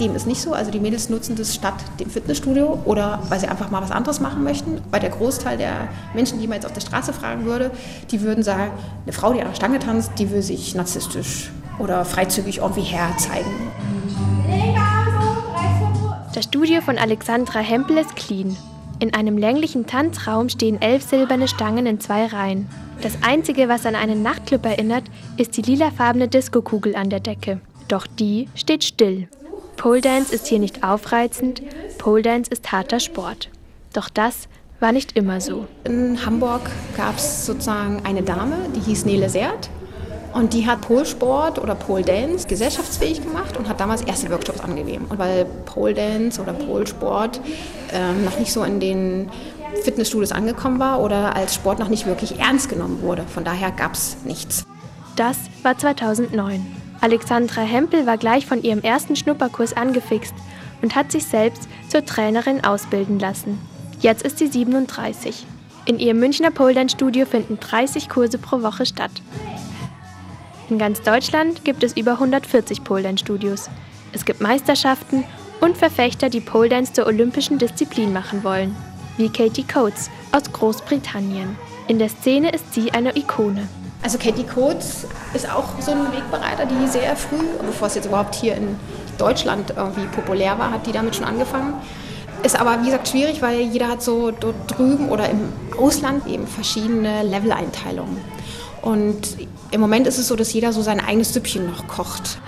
Dem 0.00 0.16
ist 0.16 0.26
nicht 0.26 0.40
so. 0.40 0.54
Also 0.54 0.70
die 0.70 0.80
Mädels 0.80 1.10
nutzen 1.10 1.36
das 1.36 1.54
statt 1.54 1.74
dem 2.00 2.08
Fitnessstudio 2.08 2.80
oder 2.86 3.20
weil 3.28 3.38
sie 3.40 3.48
einfach 3.48 3.70
mal 3.70 3.82
was 3.82 3.90
anderes 3.90 4.20
machen 4.20 4.42
möchten. 4.42 4.80
Weil 4.90 5.00
der 5.00 5.10
Großteil 5.10 5.58
der 5.58 5.88
Menschen, 6.14 6.40
die 6.40 6.46
man 6.46 6.54
jetzt 6.56 6.64
auf 6.64 6.72
der 6.72 6.80
Straße 6.80 7.12
fragen 7.12 7.44
würde, 7.44 7.70
die 8.10 8.22
würden 8.22 8.42
sagen, 8.42 8.70
eine 9.04 9.12
Frau, 9.12 9.34
die 9.34 9.42
an 9.42 9.48
der 9.48 9.54
Stange 9.54 9.78
tanzt, 9.80 10.12
die 10.18 10.30
will 10.30 10.40
sich 10.40 10.74
narzisstisch 10.74 11.50
oder 11.78 12.06
freizügig 12.06 12.58
irgendwie 12.58 12.80
herzeigen. 12.80 13.50
Das 16.34 16.44
Studio 16.44 16.80
von 16.80 16.96
Alexandra 16.96 17.58
Hempel 17.58 17.98
ist 17.98 18.16
clean. 18.16 18.56
In 18.98 19.12
einem 19.12 19.36
länglichen 19.36 19.86
Tanzraum 19.86 20.48
stehen 20.48 20.80
elf 20.80 21.02
silberne 21.02 21.48
Stangen 21.48 21.84
in 21.84 22.00
zwei 22.00 22.24
Reihen. 22.24 22.66
Das 23.02 23.18
Einzige, 23.20 23.68
was 23.68 23.84
an 23.84 23.96
einen 23.96 24.22
Nachtclub 24.22 24.64
erinnert, 24.64 25.02
ist 25.36 25.56
die 25.56 25.62
lilafarbene 25.62 26.28
Diskokugel 26.28 26.94
an 26.94 27.10
der 27.10 27.18
Decke. 27.18 27.60
Doch 27.88 28.06
die 28.06 28.48
steht 28.54 28.84
still. 28.84 29.26
Pole 29.76 30.00
Dance 30.00 30.32
ist 30.32 30.46
hier 30.46 30.60
nicht 30.60 30.84
aufreizend, 30.84 31.62
Pole 31.98 32.22
Dance 32.22 32.48
ist 32.48 32.70
harter 32.70 33.00
Sport. 33.00 33.48
Doch 33.92 34.08
das 34.08 34.46
war 34.78 34.92
nicht 34.92 35.16
immer 35.16 35.40
so. 35.40 35.66
In 35.82 36.24
Hamburg 36.24 36.60
gab 36.96 37.16
es 37.16 37.44
sozusagen 37.44 38.02
eine 38.04 38.22
Dame, 38.22 38.56
die 38.76 38.80
hieß 38.80 39.04
Nele 39.04 39.28
Sert. 39.28 39.68
Und 40.32 40.54
die 40.54 40.66
hat 40.66 40.80
Polsport 40.80 41.58
oder 41.58 41.74
Pole 41.74 42.04
Dance 42.04 42.46
gesellschaftsfähig 42.46 43.20
gemacht 43.20 43.56
und 43.56 43.68
hat 43.68 43.80
damals 43.80 44.02
erste 44.02 44.30
Workshops 44.30 44.60
angegeben. 44.60 45.06
Und 45.08 45.18
weil 45.18 45.44
Pole 45.66 45.92
Dance 45.92 46.40
oder 46.40 46.52
Polsport 46.52 47.40
äh, 47.92 48.12
noch 48.24 48.38
nicht 48.38 48.52
so 48.52 48.62
in 48.62 48.78
den 48.78 49.28
Fitnessstudios 49.82 50.32
angekommen 50.32 50.78
war 50.78 51.00
oder 51.00 51.34
als 51.36 51.54
Sport 51.54 51.78
noch 51.78 51.88
nicht 51.88 52.06
wirklich 52.06 52.38
ernst 52.38 52.68
genommen 52.68 53.02
wurde. 53.02 53.24
Von 53.24 53.44
daher 53.44 53.70
gab 53.70 53.94
es 53.94 54.16
nichts. 54.24 54.64
Das 55.16 55.36
war 55.62 55.76
2009. 55.76 56.64
Alexandra 57.00 57.62
Hempel 57.62 58.06
war 58.06 58.16
gleich 58.16 58.46
von 58.46 58.62
ihrem 58.62 58.80
ersten 58.80 59.16
Schnupperkurs 59.16 59.76
angefixt 59.76 60.34
und 60.82 60.94
hat 60.94 61.10
sich 61.10 61.24
selbst 61.26 61.68
zur 61.88 62.04
Trainerin 62.04 62.64
ausbilden 62.64 63.18
lassen. 63.18 63.58
Jetzt 64.00 64.22
ist 64.22 64.38
sie 64.38 64.46
37. 64.46 65.46
In 65.84 65.98
ihrem 65.98 66.20
Münchner 66.20 66.50
Pole 66.50 66.74
Dance 66.74 66.94
Studio 66.94 67.26
finden 67.26 67.58
30 67.58 68.08
Kurse 68.08 68.38
pro 68.38 68.62
Woche 68.62 68.86
statt. 68.86 69.10
In 70.70 70.78
ganz 70.78 71.02
Deutschland 71.02 71.64
gibt 71.64 71.82
es 71.82 71.96
über 71.96 72.12
140 72.12 72.84
Pole 72.84 73.02
Dance 73.02 73.24
Studios. 73.24 73.68
Es 74.12 74.24
gibt 74.24 74.40
Meisterschaften 74.40 75.24
und 75.60 75.76
Verfechter, 75.76 76.30
die 76.30 76.40
Pole 76.40 76.68
Dance 76.68 76.92
zur 76.92 77.06
olympischen 77.06 77.58
Disziplin 77.58 78.12
machen 78.12 78.44
wollen 78.44 78.76
wie 79.16 79.28
Katie 79.28 79.64
Coates 79.64 80.10
aus 80.32 80.50
Großbritannien. 80.52 81.56
In 81.88 81.98
der 81.98 82.08
Szene 82.08 82.50
ist 82.50 82.72
sie 82.72 82.92
eine 82.92 83.16
Ikone. 83.16 83.68
Also 84.02 84.18
Katie 84.18 84.44
Coates 84.44 85.06
ist 85.34 85.48
auch 85.48 85.80
so 85.80 85.92
ein 85.92 86.12
Wegbereiter, 86.12 86.66
die 86.66 86.88
sehr 86.88 87.14
früh, 87.14 87.44
bevor 87.64 87.88
es 87.88 87.94
jetzt 87.94 88.06
überhaupt 88.06 88.34
hier 88.34 88.56
in 88.56 88.76
Deutschland 89.18 89.74
irgendwie 89.76 90.06
populär 90.06 90.58
war, 90.58 90.72
hat 90.72 90.86
die 90.86 90.92
damit 90.92 91.14
schon 91.14 91.24
angefangen. 91.24 91.74
Ist 92.42 92.58
aber, 92.58 92.80
wie 92.80 92.86
gesagt, 92.86 93.08
schwierig, 93.08 93.40
weil 93.40 93.60
jeder 93.60 93.88
hat 93.88 94.02
so 94.02 94.32
dort 94.32 94.56
drüben 94.66 95.08
oder 95.08 95.30
im 95.30 95.52
Ausland 95.78 96.26
eben 96.26 96.48
verschiedene 96.48 97.22
Level-Einteilungen. 97.22 98.16
Und 98.80 99.36
im 99.70 99.80
Moment 99.80 100.08
ist 100.08 100.18
es 100.18 100.26
so, 100.26 100.34
dass 100.34 100.52
jeder 100.52 100.72
so 100.72 100.82
sein 100.82 100.98
eigenes 100.98 101.32
Süppchen 101.32 101.66
noch 101.66 101.86
kocht. 101.86 102.40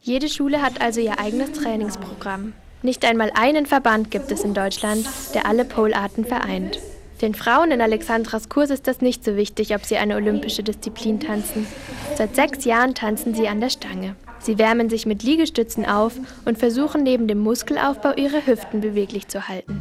Jede 0.00 0.28
Schule 0.28 0.60
hat 0.60 0.80
also 0.80 1.00
ihr 1.00 1.20
eigenes 1.20 1.52
Trainingsprogramm. 1.52 2.52
Nicht 2.84 3.06
einmal 3.06 3.32
einen 3.34 3.64
Verband 3.64 4.10
gibt 4.10 4.30
es 4.30 4.44
in 4.44 4.52
Deutschland, 4.52 5.08
der 5.32 5.46
alle 5.46 5.64
Polarten 5.64 6.26
vereint. 6.26 6.78
Den 7.22 7.34
Frauen 7.34 7.70
in 7.70 7.80
Alexandras 7.80 8.50
Kurs 8.50 8.68
ist 8.68 8.86
das 8.86 9.00
nicht 9.00 9.24
so 9.24 9.36
wichtig, 9.36 9.74
ob 9.74 9.86
sie 9.86 9.96
eine 9.96 10.16
olympische 10.16 10.62
Disziplin 10.62 11.18
tanzen. 11.18 11.66
Seit 12.14 12.36
sechs 12.36 12.66
Jahren 12.66 12.94
tanzen 12.94 13.34
sie 13.34 13.48
an 13.48 13.62
der 13.62 13.70
Stange. 13.70 14.16
Sie 14.38 14.58
wärmen 14.58 14.90
sich 14.90 15.06
mit 15.06 15.22
Liegestützen 15.22 15.86
auf 15.86 16.12
und 16.44 16.58
versuchen 16.58 17.02
neben 17.02 17.26
dem 17.26 17.38
Muskelaufbau 17.38 18.12
ihre 18.16 18.46
Hüften 18.46 18.82
beweglich 18.82 19.28
zu 19.28 19.48
halten. 19.48 19.80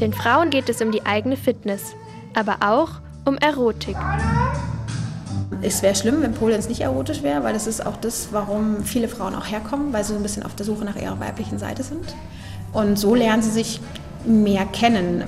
Den 0.00 0.12
Frauen 0.12 0.50
geht 0.50 0.68
es 0.68 0.82
um 0.82 0.90
die 0.90 1.06
eigene 1.06 1.36
Fitness, 1.36 1.94
aber 2.34 2.56
auch 2.58 2.90
um 3.24 3.38
Erotik. 3.38 3.96
Es 5.66 5.82
wäre 5.82 5.96
schlimm, 5.96 6.22
wenn 6.22 6.32
Polenz 6.32 6.68
nicht 6.68 6.82
erotisch 6.82 7.24
wäre, 7.24 7.42
weil 7.42 7.52
das 7.52 7.66
ist 7.66 7.84
auch 7.84 7.96
das, 7.96 8.28
warum 8.30 8.84
viele 8.84 9.08
Frauen 9.08 9.34
auch 9.34 9.46
herkommen, 9.50 9.92
weil 9.92 10.04
sie 10.04 10.12
so 10.12 10.16
ein 10.16 10.22
bisschen 10.22 10.44
auf 10.44 10.54
der 10.54 10.64
Suche 10.64 10.84
nach 10.84 10.94
ihrer 10.94 11.18
weiblichen 11.18 11.58
Seite 11.58 11.82
sind. 11.82 12.14
Und 12.72 12.96
so 12.96 13.16
lernen 13.16 13.42
sie 13.42 13.50
sich 13.50 13.80
mehr 14.24 14.64
kennen. 14.66 15.24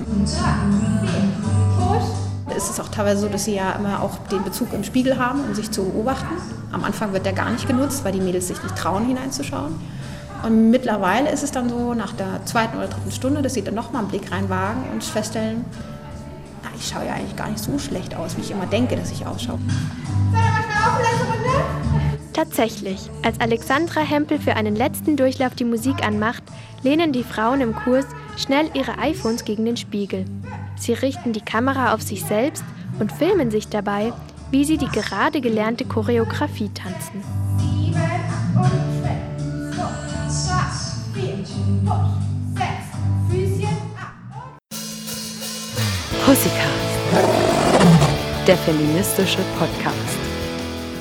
Es 2.55 2.69
ist 2.69 2.79
auch 2.79 2.87
teilweise 2.87 3.19
so, 3.19 3.27
dass 3.27 3.43
sie 3.43 3.55
ja 3.55 3.73
immer 3.73 4.01
auch 4.01 4.17
den 4.31 4.41
Bezug 4.45 4.71
im 4.71 4.85
Spiegel 4.85 5.19
haben, 5.19 5.43
um 5.43 5.53
sich 5.53 5.71
zu 5.71 5.83
beobachten. 5.83 6.35
Am 6.71 6.85
Anfang 6.85 7.11
wird 7.11 7.25
der 7.25 7.33
gar 7.33 7.49
nicht 7.51 7.67
genutzt, 7.67 8.05
weil 8.05 8.13
die 8.13 8.21
Mädels 8.21 8.47
sich 8.47 8.63
nicht 8.63 8.77
trauen, 8.77 9.05
hineinzuschauen. 9.05 9.75
Und 10.43 10.69
mittlerweile 10.69 11.29
ist 11.31 11.43
es 11.43 11.51
dann 11.51 11.67
so, 11.67 11.93
nach 11.93 12.13
der 12.13 12.45
zweiten 12.45 12.77
oder 12.77 12.87
dritten 12.87 13.11
Stunde, 13.11 13.41
dass 13.41 13.55
sie 13.55 13.61
dann 13.61 13.75
nochmal 13.75 14.03
einen 14.03 14.09
Blick 14.09 14.31
reinwagen 14.31 14.83
und 14.93 15.03
feststellen, 15.03 15.65
ich 16.79 16.87
schaue 16.87 17.05
ja 17.05 17.13
eigentlich 17.13 17.35
gar 17.35 17.49
nicht 17.49 17.63
so 17.63 17.77
schlecht 17.77 18.15
aus, 18.15 18.37
wie 18.37 18.41
ich 18.41 18.51
immer 18.51 18.65
denke, 18.65 18.95
dass 18.95 19.11
ich 19.11 19.25
ausschaue. 19.25 19.59
Tatsächlich, 22.33 23.09
als 23.21 23.39
Alexandra 23.41 24.01
Hempel 24.01 24.39
für 24.39 24.55
einen 24.55 24.75
letzten 24.75 25.17
Durchlauf 25.17 25.55
die 25.55 25.65
Musik 25.65 26.05
anmacht, 26.05 26.43
lehnen 26.83 27.11
die 27.11 27.23
Frauen 27.23 27.59
im 27.59 27.75
Kurs 27.75 28.05
schnell 28.37 28.69
ihre 28.73 28.97
iPhones 28.97 29.43
gegen 29.43 29.65
den 29.65 29.75
Spiegel. 29.75 30.25
Sie 30.77 30.93
richten 30.93 31.33
die 31.33 31.41
Kamera 31.41 31.93
auf 31.93 32.01
sich 32.01 32.23
selbst 32.23 32.63
und 32.99 33.11
filmen 33.11 33.51
sich 33.51 33.67
dabei, 33.67 34.13
wie 34.51 34.63
sie 34.63 34.77
die 34.77 34.87
gerade 34.87 35.41
gelernte 35.41 35.83
Choreografie 35.83 36.69
tanzen. 36.69 37.23
Pussycast, 46.29 46.99
der 48.45 48.55
feministische 48.57 49.39
Podcast. 49.57 50.19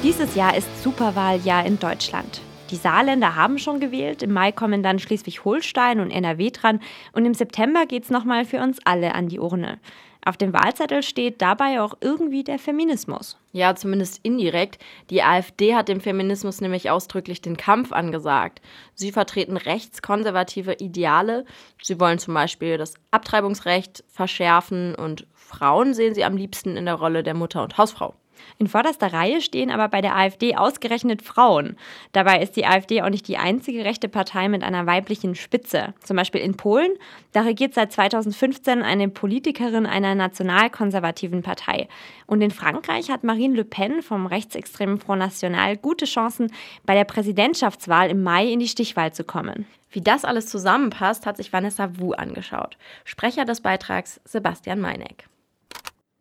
Dieses 0.03 0.35
Jahr 0.35 0.57
ist 0.57 0.83
Superwahljahr 0.83 1.67
in 1.67 1.79
Deutschland. 1.79 2.41
Die 2.71 2.77
Saarländer 2.77 3.37
haben 3.37 3.59
schon 3.59 3.79
gewählt, 3.79 4.23
im 4.23 4.33
Mai 4.33 4.53
kommen 4.53 4.83
dann 4.83 4.99
Schleswig-Holstein 4.99 6.01
und 6.01 6.12
NRW 6.12 6.49
dran 6.49 6.81
und 7.12 7.27
im 7.27 7.35
September 7.35 7.85
geht 7.85 8.05
es 8.05 8.11
nochmal 8.11 8.47
für 8.47 8.62
uns 8.62 8.79
alle 8.87 9.14
an 9.14 9.29
die 9.29 9.38
Urne. 9.38 9.79
Auf 10.24 10.37
dem 10.37 10.52
Wahlzettel 10.52 11.02
steht 11.02 11.40
dabei 11.40 11.81
auch 11.81 11.94
irgendwie 12.00 12.44
der 12.44 12.59
Feminismus. 12.59 13.38
Ja, 13.52 13.74
zumindest 13.74 14.20
indirekt. 14.22 14.78
Die 15.11 15.22
AfD 15.22 15.74
hat 15.74 15.88
dem 15.88 16.00
Feminismus 16.00 16.61
nämlich 16.61 16.90
ausdrücklich 16.90 17.40
den 17.40 17.57
Kampf 17.57 17.92
angesagt. 17.92 18.61
Sie 18.94 19.12
vertreten 19.12 19.57
rechtskonservative 19.57 20.74
Ideale. 20.74 21.44
Sie 21.83 21.98
wollen 21.98 22.18
zum 22.18 22.35
Beispiel 22.35 22.76
das 22.76 22.94
Abtreibungsrecht 23.11 24.04
verschärfen 24.09 24.94
und 24.94 25.26
Frauen 25.35 25.94
sehen 25.94 26.14
sie 26.14 26.24
am 26.24 26.37
liebsten 26.37 26.76
in 26.76 26.85
der 26.85 26.96
Rolle 26.96 27.22
der 27.22 27.35
Mutter 27.35 27.62
und 27.62 27.78
Hausfrau. 27.78 28.14
In 28.59 28.66
vorderster 28.66 29.12
Reihe 29.12 29.40
stehen 29.40 29.70
aber 29.70 29.88
bei 29.88 30.01
der 30.01 30.16
AfD 30.16 30.57
ausgerechnet 30.57 31.22
Frauen. 31.22 31.77
Dabei 32.12 32.40
ist 32.42 32.57
die 32.57 32.66
AfD 32.66 33.03
auch 33.03 33.11
nicht 33.11 33.29
die 33.29 33.38
einzige 33.38 33.85
rechte 33.85 34.09
Partei 34.09 34.48
mit 34.48 34.62
einer 34.62 34.87
weiblichen 34.87 35.35
Spitze. 35.35 35.94
Zum 36.03 36.16
Beispiel 36.16 36.40
in 36.40 36.57
Polen, 36.57 36.92
da 37.33 37.42
regiert 37.42 37.74
seit 37.74 37.92
2015 37.92 38.83
eine 38.83 39.09
Politikerin 39.09 39.87
einer 39.87 40.14
nationalkonservativen 40.14 41.42
Partei. 41.42 41.88
Und 42.27 42.42
in 42.42 42.51
Frankreich 42.51 43.11
hat 43.11 43.24
Marine 43.24 43.57
Le 43.57 43.64
Pen 43.64 44.03
vom 44.03 44.27
rechtsextremen 44.27 44.98
Front 44.98 45.20
National 45.20 45.77
gute 45.77 46.05
Chancen, 46.05 46.53
bei 46.85 46.94
der 46.94 47.05
Präsidentschaftswahl 47.05 48.11
im 48.11 48.22
Mai 48.22 48.46
in 48.46 48.61
die 48.61 48.68
Stichwahl 48.68 49.12
zu 49.12 49.24
kommen. 49.24 49.66
Wie 49.90 50.01
das 50.01 50.24
alles 50.24 50.46
zusammenpasst, 50.46 51.27
hat 51.27 51.37
sich 51.37 51.53
Vanessa 51.53 51.98
Wu 51.98 52.12
angeschaut. 52.12 52.77
Sprecher 53.05 53.44
des 53.44 53.61
Beitrags 53.61 54.20
Sebastian 54.24 54.81
Meineck. 54.81 55.29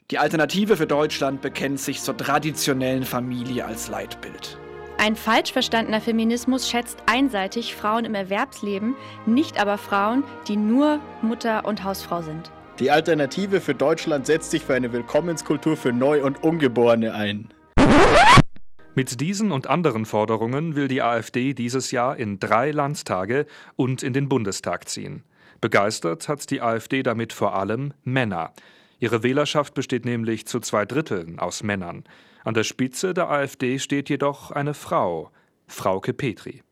Die 0.09 0.19
Alternative 0.19 0.77
für 0.77 0.87
Deutschland 0.87 1.41
bekennt 1.41 1.81
sich 1.81 2.01
zur 2.01 2.15
traditionellen 2.15 3.03
Familie 3.03 3.65
als 3.65 3.89
Leitbild. 3.89 4.57
Ein 4.97 5.17
falsch 5.17 5.51
verstandener 5.51 5.99
Feminismus 5.99 6.69
schätzt 6.69 7.03
einseitig 7.07 7.75
Frauen 7.75 8.05
im 8.05 8.15
Erwerbsleben, 8.15 8.95
nicht 9.25 9.59
aber 9.59 9.77
Frauen, 9.77 10.23
die 10.47 10.55
nur 10.55 11.01
Mutter 11.21 11.65
und 11.65 11.83
Hausfrau 11.83 12.21
sind. 12.21 12.53
Die 12.79 12.89
Alternative 12.89 13.59
für 13.59 13.75
Deutschland 13.75 14.27
setzt 14.27 14.51
sich 14.51 14.63
für 14.63 14.75
eine 14.75 14.93
Willkommenskultur 14.93 15.75
für 15.75 15.91
Neu- 15.91 16.23
und 16.23 16.41
Ungeborene 16.41 17.13
ein. 17.13 17.49
Mit 18.95 19.19
diesen 19.19 19.51
und 19.51 19.67
anderen 19.67 20.05
Forderungen 20.05 20.77
will 20.77 20.87
die 20.87 21.01
AfD 21.01 21.53
dieses 21.53 21.91
Jahr 21.91 22.15
in 22.15 22.39
drei 22.39 22.71
Landtage 22.71 23.45
und 23.75 24.03
in 24.03 24.13
den 24.13 24.29
Bundestag 24.29 24.87
ziehen. 24.87 25.23
Begeistert 25.59 26.29
hat 26.29 26.49
die 26.49 26.61
AfD 26.61 27.03
damit 27.03 27.33
vor 27.33 27.55
allem 27.55 27.93
Männer. 28.05 28.53
Ihre 28.99 29.23
Wählerschaft 29.23 29.73
besteht 29.73 30.05
nämlich 30.05 30.47
zu 30.47 30.59
zwei 30.59 30.85
Dritteln 30.85 31.39
aus 31.39 31.63
Männern. 31.63 32.03
An 32.43 32.53
der 32.53 32.63
Spitze 32.63 33.13
der 33.13 33.29
AfD 33.29 33.79
steht 33.79 34.09
jedoch 34.09 34.51
eine 34.51 34.73
Frau, 34.73 35.31
Frauke 35.67 36.13
Petri. 36.13 36.63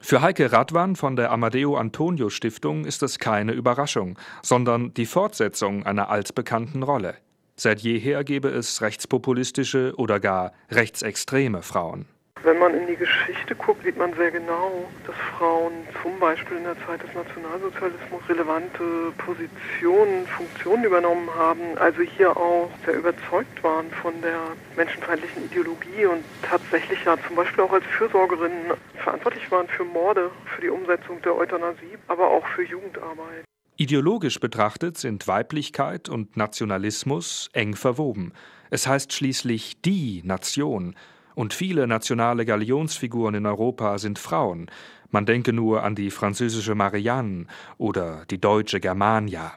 Für 0.00 0.20
Heike 0.22 0.52
Radwan 0.52 0.94
von 0.94 1.16
der 1.16 1.32
Amadeo 1.32 1.76
Antonio 1.76 2.30
Stiftung 2.30 2.84
ist 2.84 3.02
es 3.02 3.18
keine 3.18 3.52
Überraschung, 3.52 4.18
sondern 4.42 4.94
die 4.94 5.06
Fortsetzung 5.06 5.84
einer 5.84 6.10
altbekannten 6.10 6.82
Rolle. 6.82 7.16
Seit 7.56 7.80
jeher 7.80 8.22
gebe 8.22 8.48
es 8.48 8.82
rechtspopulistische 8.82 9.94
oder 9.96 10.20
gar 10.20 10.52
rechtsextreme 10.70 11.62
Frauen. 11.62 12.06
Wenn 12.42 12.58
man 12.58 12.74
in 12.74 12.86
die 12.86 12.96
Geschichte 12.96 13.56
guckt, 13.56 13.82
sieht 13.82 13.96
man 13.96 14.14
sehr 14.14 14.30
genau, 14.30 14.88
dass 15.06 15.16
Frauen 15.36 15.72
zum 16.00 16.18
Beispiel 16.20 16.58
in 16.58 16.64
der 16.64 16.76
Zeit 16.86 17.02
des 17.02 17.12
Nationalsozialismus 17.12 18.22
relevante 18.28 19.12
Positionen, 19.18 20.26
Funktionen 20.28 20.84
übernommen 20.84 21.28
haben, 21.34 21.76
also 21.76 22.02
hier 22.02 22.36
auch 22.36 22.70
sehr 22.84 22.94
überzeugt 22.94 23.64
waren 23.64 23.90
von 23.90 24.12
der 24.22 24.38
menschenfeindlichen 24.76 25.46
Ideologie 25.46 26.06
und 26.06 26.22
tatsächlich 26.42 27.04
ja 27.04 27.16
zum 27.26 27.34
Beispiel 27.36 27.64
auch 27.64 27.72
als 27.72 27.84
Fürsorgerinnen 27.98 28.74
verantwortlich 29.02 29.50
waren 29.50 29.66
für 29.66 29.84
Morde, 29.84 30.30
für 30.44 30.60
die 30.60 30.68
Umsetzung 30.68 31.20
der 31.22 31.34
Euthanasie, 31.34 31.98
aber 32.06 32.28
auch 32.28 32.46
für 32.48 32.62
Jugendarbeit. 32.62 33.44
Ideologisch 33.76 34.38
betrachtet 34.40 34.98
sind 34.98 35.26
Weiblichkeit 35.26 36.08
und 36.08 36.36
Nationalismus 36.36 37.50
eng 37.52 37.74
verwoben. 37.74 38.32
Es 38.70 38.86
heißt 38.86 39.12
schließlich 39.12 39.82
die 39.82 40.22
Nation, 40.24 40.94
und 41.36 41.54
viele 41.54 41.86
nationale 41.86 42.44
Galionsfiguren 42.44 43.36
in 43.36 43.46
Europa 43.46 43.98
sind 43.98 44.18
Frauen. 44.18 44.70
Man 45.10 45.26
denke 45.26 45.52
nur 45.52 45.84
an 45.84 45.94
die 45.94 46.10
französische 46.10 46.74
Marianne 46.74 47.46
oder 47.78 48.24
die 48.30 48.40
deutsche 48.40 48.80
Germania. 48.80 49.52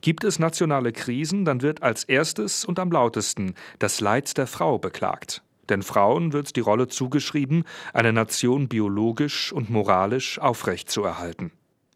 Gibt 0.00 0.24
es 0.24 0.38
nationale 0.38 0.92
Krisen, 0.92 1.44
dann 1.44 1.60
wird 1.60 1.82
als 1.82 2.04
erstes 2.04 2.64
und 2.64 2.78
am 2.78 2.90
lautesten 2.90 3.54
das 3.78 4.00
Leid 4.00 4.38
der 4.38 4.46
Frau 4.46 4.78
beklagt. 4.78 5.42
Denn 5.68 5.82
Frauen 5.82 6.32
wird 6.32 6.56
die 6.56 6.60
Rolle 6.60 6.88
zugeschrieben, 6.88 7.64
eine 7.92 8.14
Nation 8.14 8.68
biologisch 8.68 9.52
und 9.52 9.68
moralisch 9.68 10.38
aufrechtzuerhalten. 10.38 11.52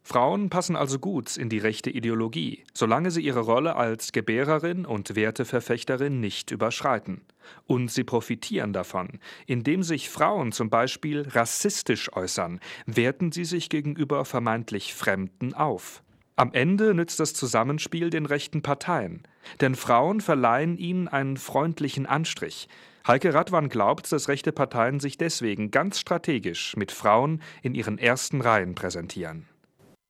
Frauen 0.06 0.50
passen 0.50 0.76
also 0.76 0.98
gut 0.98 1.38
in 1.38 1.48
die 1.48 1.58
rechte 1.58 1.88
Ideologie, 1.88 2.62
solange 2.74 3.10
sie 3.10 3.22
ihre 3.22 3.40
Rolle 3.40 3.74
als 3.74 4.12
Gebärerin 4.12 4.84
und 4.84 5.16
Werteverfechterin 5.16 6.20
nicht 6.20 6.50
überschreiten. 6.50 7.22
Und 7.66 7.90
sie 7.90 8.04
profitieren 8.04 8.74
davon. 8.74 9.18
Indem 9.46 9.82
sich 9.82 10.10
Frauen 10.10 10.52
zum 10.52 10.68
Beispiel 10.68 11.26
rassistisch 11.30 12.14
äußern, 12.14 12.60
werten 12.84 13.32
sie 13.32 13.46
sich 13.46 13.70
gegenüber 13.70 14.26
vermeintlich 14.26 14.92
Fremden 14.92 15.54
auf. 15.54 16.02
Am 16.36 16.52
Ende 16.52 16.92
nützt 16.92 17.18
das 17.18 17.32
Zusammenspiel 17.32 18.10
den 18.10 18.26
rechten 18.26 18.60
Parteien, 18.60 19.22
denn 19.62 19.74
Frauen 19.74 20.20
verleihen 20.20 20.76
ihnen 20.76 21.08
einen 21.08 21.38
freundlichen 21.38 22.04
Anstrich. 22.04 22.68
Heike 23.06 23.32
Radwan 23.32 23.70
glaubt, 23.70 24.12
dass 24.12 24.28
rechte 24.28 24.52
Parteien 24.52 25.00
sich 25.00 25.16
deswegen 25.16 25.70
ganz 25.70 25.98
strategisch 25.98 26.76
mit 26.76 26.92
Frauen 26.92 27.40
in 27.62 27.74
ihren 27.74 27.96
ersten 27.96 28.42
Reihen 28.42 28.74
präsentieren. 28.74 29.46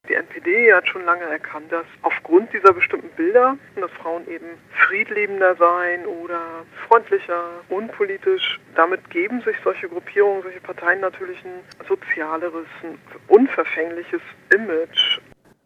Die 0.08 0.14
NPD 0.14 0.72
hat 0.74 0.86
schon 0.86 1.04
lange 1.06 1.24
erkannt, 1.24 1.72
dass 1.72 1.86
aufgrund 2.02 2.52
dieser 2.52 2.74
bestimmten 2.74 3.08
Bilder, 3.16 3.56
dass 3.76 3.90
Frauen 3.92 4.28
eben 4.28 4.46
friedliebender 4.86 5.56
seien 5.56 6.04
oder 6.04 6.40
freundlicher, 6.86 7.42
unpolitisch, 7.70 8.60
damit 8.74 9.08
geben 9.08 9.40
sich 9.40 9.56
solche 9.64 9.88
Gruppierungen, 9.88 10.42
solche 10.42 10.60
Parteien 10.60 11.00
natürlich 11.00 11.38
ein 11.44 11.86
sozialeres, 11.88 12.66
ein 12.82 12.98
unverfängliches 13.28 14.20
Image. 14.54 15.20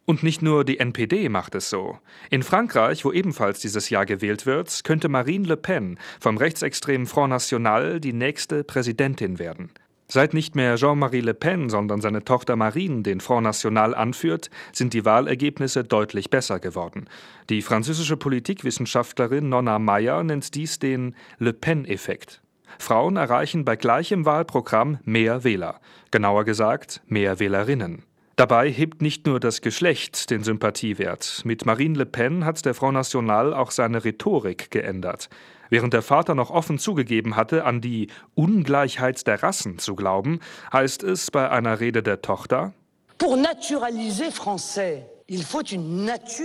Und 0.04 0.22
nicht 0.22 0.40
nur 0.40 0.64
die 0.64 0.78
NPD 0.78 1.28
macht 1.28 1.54
es 1.56 1.68
so. 1.68 1.98
In 2.30 2.42
Frankreich, 2.42 3.04
wo 3.04 3.12
ebenfalls 3.12 3.60
dieses 3.60 3.90
Jahr 3.90 4.06
gewählt 4.06 4.46
wird, 4.46 4.84
könnte 4.84 5.08
Marine 5.08 5.46
Le 5.46 5.56
Pen 5.56 5.98
vom 6.20 6.38
rechtsextremen 6.38 7.06
Front 7.06 7.30
National 7.30 8.00
die 8.00 8.12
nächste 8.12 8.62
Präsidentin 8.64 9.38
werden. 9.38 9.70
Seit 10.10 10.32
nicht 10.32 10.56
mehr 10.56 10.76
Jean-Marie 10.76 11.20
Le 11.20 11.34
Pen, 11.34 11.68
sondern 11.68 12.00
seine 12.00 12.24
Tochter 12.24 12.56
Marine 12.56 13.02
den 13.02 13.20
Front 13.20 13.44
National 13.44 13.94
anführt, 13.94 14.48
sind 14.72 14.94
die 14.94 15.04
Wahlergebnisse 15.04 15.84
deutlich 15.84 16.30
besser 16.30 16.60
geworden. 16.60 17.10
Die 17.50 17.60
französische 17.60 18.16
Politikwissenschaftlerin 18.16 19.50
Nonna 19.50 19.78
Meyer 19.78 20.22
nennt 20.22 20.54
dies 20.54 20.78
den 20.78 21.14
Le 21.38 21.52
Pen-Effekt. 21.52 22.40
Frauen 22.78 23.16
erreichen 23.16 23.66
bei 23.66 23.76
gleichem 23.76 24.24
Wahlprogramm 24.24 24.98
mehr 25.04 25.44
Wähler, 25.44 25.78
genauer 26.10 26.44
gesagt 26.44 27.02
mehr 27.06 27.38
Wählerinnen. 27.38 28.04
Dabei 28.36 28.70
hebt 28.70 29.02
nicht 29.02 29.26
nur 29.26 29.40
das 29.40 29.60
Geschlecht 29.60 30.30
den 30.30 30.44
Sympathiewert. 30.44 31.42
Mit 31.44 31.66
Marine 31.66 31.98
Le 31.98 32.06
Pen 32.06 32.44
hat 32.44 32.64
der 32.64 32.72
Front 32.72 32.94
National 32.94 33.52
auch 33.52 33.72
seine 33.72 34.04
Rhetorik 34.04 34.70
geändert. 34.70 35.28
Während 35.70 35.94
der 35.94 36.02
Vater 36.02 36.34
noch 36.34 36.50
offen 36.50 36.78
zugegeben 36.78 37.36
hatte, 37.36 37.64
an 37.64 37.80
die 37.80 38.08
Ungleichheit 38.34 39.26
der 39.26 39.42
Rassen 39.42 39.78
zu 39.78 39.94
glauben, 39.94 40.40
heißt 40.72 41.02
es 41.02 41.30
bei 41.30 41.50
einer 41.50 41.80
Rede 41.80 42.02
der 42.02 42.22
Tochter 42.22 42.72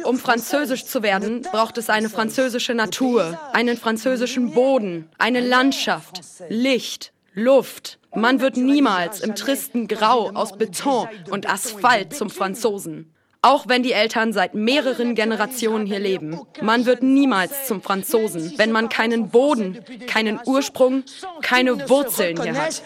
um 0.04 0.18
französisch 0.18 0.86
zu 0.86 1.04
werden, 1.04 1.42
braucht 1.44 1.78
es 1.78 1.90
eine 1.90 2.10
französische 2.10 2.74
Natur, 2.74 3.40
einen 3.54 3.78
französischen 3.78 4.52
Boden, 4.54 5.10
eine 5.18 5.40
Landschaft, 5.40 6.22
Licht, 6.50 7.14
Luft. 7.34 8.00
Man 8.14 8.42
wird 8.42 8.58
niemals 8.58 9.22
im 9.22 9.36
tristen 9.36 9.88
Grau 9.88 10.32
aus 10.32 10.58
Beton 10.58 11.08
und 11.30 11.50
Asphalt 11.50 12.14
zum 12.14 12.30
Franzosen. 12.30 13.13
Auch 13.46 13.68
wenn 13.68 13.84
die 13.84 13.92
Eltern 13.92 14.32
seit 14.32 14.56
mehreren 14.56 15.16
Generationen 15.16 15.86
hier 15.86 16.00
leben. 16.00 16.40
Man 16.62 16.86
wird 16.86 17.04
niemals 17.04 17.68
zum 17.68 17.82
Franzosen, 17.82 18.54
wenn 18.58 18.72
man 18.72 18.88
keinen 18.88 19.30
Boden, 19.30 19.80
keinen 20.08 20.40
Ursprung, 20.46 21.04
keine 21.42 21.90
Wurzeln 21.90 22.42
hier 22.42 22.56
hat. 22.56 22.82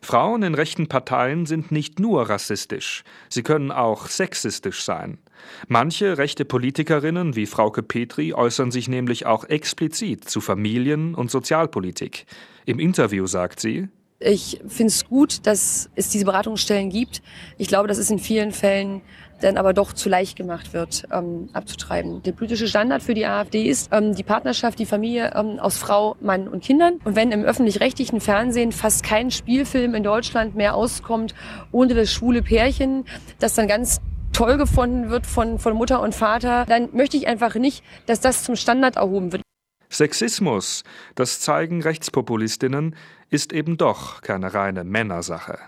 Frauen 0.00 0.42
in 0.44 0.54
rechten 0.54 0.86
Parteien 0.86 1.46
sind 1.46 1.72
nicht 1.72 1.98
nur 1.98 2.28
rassistisch, 2.28 3.02
sie 3.28 3.42
können 3.42 3.72
auch 3.72 4.06
sexistisch 4.06 4.84
sein. 4.84 5.18
Manche 5.66 6.18
rechte 6.18 6.44
Politikerinnen 6.44 7.34
wie 7.34 7.46
Frauke 7.46 7.82
Petri 7.82 8.32
äußern 8.32 8.70
sich 8.70 8.88
nämlich 8.88 9.26
auch 9.26 9.44
explizit 9.44 10.28
zu 10.28 10.40
Familien- 10.40 11.14
und 11.14 11.30
Sozialpolitik. 11.30 12.26
Im 12.64 12.78
Interview 12.78 13.26
sagt 13.26 13.60
sie, 13.60 13.88
ich 14.24 14.60
finde 14.66 14.90
es 14.90 15.04
gut, 15.04 15.46
dass 15.46 15.90
es 15.94 16.08
diese 16.08 16.24
Beratungsstellen 16.24 16.88
gibt. 16.88 17.22
Ich 17.58 17.68
glaube, 17.68 17.88
dass 17.88 17.98
es 17.98 18.10
in 18.10 18.18
vielen 18.18 18.52
Fällen 18.52 19.02
dann 19.40 19.58
aber 19.58 19.74
doch 19.74 19.92
zu 19.92 20.08
leicht 20.08 20.36
gemacht 20.36 20.72
wird, 20.72 21.04
ähm, 21.12 21.50
abzutreiben. 21.52 22.22
Der 22.22 22.32
politische 22.32 22.66
Standard 22.66 23.02
für 23.02 23.14
die 23.14 23.26
AfD 23.26 23.64
ist 23.64 23.90
ähm, 23.92 24.14
die 24.14 24.22
Partnerschaft, 24.22 24.78
die 24.78 24.86
Familie 24.86 25.32
ähm, 25.34 25.58
aus 25.58 25.76
Frau, 25.76 26.16
Mann 26.20 26.48
und 26.48 26.62
Kindern. 26.62 27.00
Und 27.04 27.16
wenn 27.16 27.32
im 27.32 27.44
öffentlich-rechtlichen 27.44 28.20
Fernsehen 28.20 28.72
fast 28.72 29.02
kein 29.02 29.30
Spielfilm 29.30 29.94
in 29.94 30.02
Deutschland 30.02 30.54
mehr 30.54 30.74
auskommt 30.74 31.34
ohne 31.72 31.94
das 31.94 32.10
schwule 32.10 32.42
Pärchen, 32.42 33.04
das 33.38 33.54
dann 33.54 33.68
ganz 33.68 34.00
toll 34.32 34.56
gefunden 34.56 35.10
wird 35.10 35.26
von, 35.26 35.58
von 35.58 35.74
Mutter 35.74 36.00
und 36.00 36.14
Vater, 36.14 36.64
dann 36.66 36.88
möchte 36.92 37.16
ich 37.16 37.26
einfach 37.26 37.54
nicht, 37.56 37.84
dass 38.06 38.20
das 38.20 38.44
zum 38.44 38.56
Standard 38.56 38.96
erhoben 38.96 39.32
wird. 39.32 39.42
Sexismus, 39.90 40.82
das 41.14 41.40
zeigen 41.40 41.82
Rechtspopulistinnen, 41.82 42.96
ist 43.30 43.52
eben 43.52 43.76
doch 43.76 44.22
keine 44.22 44.54
reine 44.54 44.84
Männersache. 44.84 45.58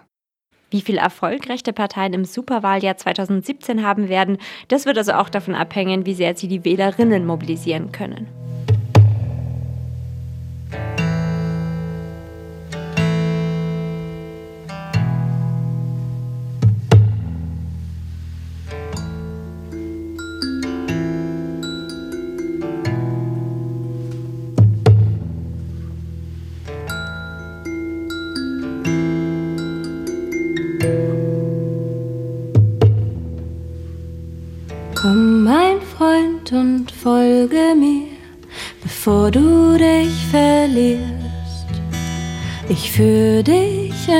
Wie 0.71 0.81
viel 0.81 0.99
Erfolg 0.99 1.49
rechte 1.49 1.73
Parteien 1.73 2.13
im 2.13 2.25
Superwahljahr 2.25 2.97
2017 2.97 3.85
haben 3.85 4.09
werden, 4.09 4.39
das 4.69 4.85
wird 4.85 4.99
also 4.99 5.13
auch 5.13 5.29
davon 5.29 5.55
abhängen, 5.55 6.07
wie 6.07 6.15
sehr 6.15 6.37
sie 6.37 6.49
die 6.49 6.65
Wählerinnen 6.65 7.25
mobilisieren 7.25 7.93
können. 7.93 8.27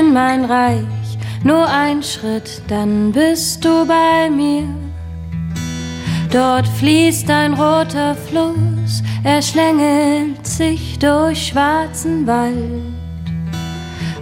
In 0.07 0.13
mein 0.13 0.45
Reich, 0.45 1.17
nur 1.43 1.67
ein 1.67 2.01
Schritt, 2.01 2.61
dann 2.67 3.11
bist 3.11 3.63
du 3.63 3.85
bei 3.85 4.29
mir. 4.29 4.63
Dort 6.31 6.67
fließt 6.67 7.29
ein 7.29 7.53
roter 7.53 8.15
Fluss, 8.15 9.03
er 9.23 9.41
schlängelt 9.41 10.45
sich 10.45 10.99
durch 10.99 11.47
schwarzen 11.47 12.25
Wald. 12.27 12.83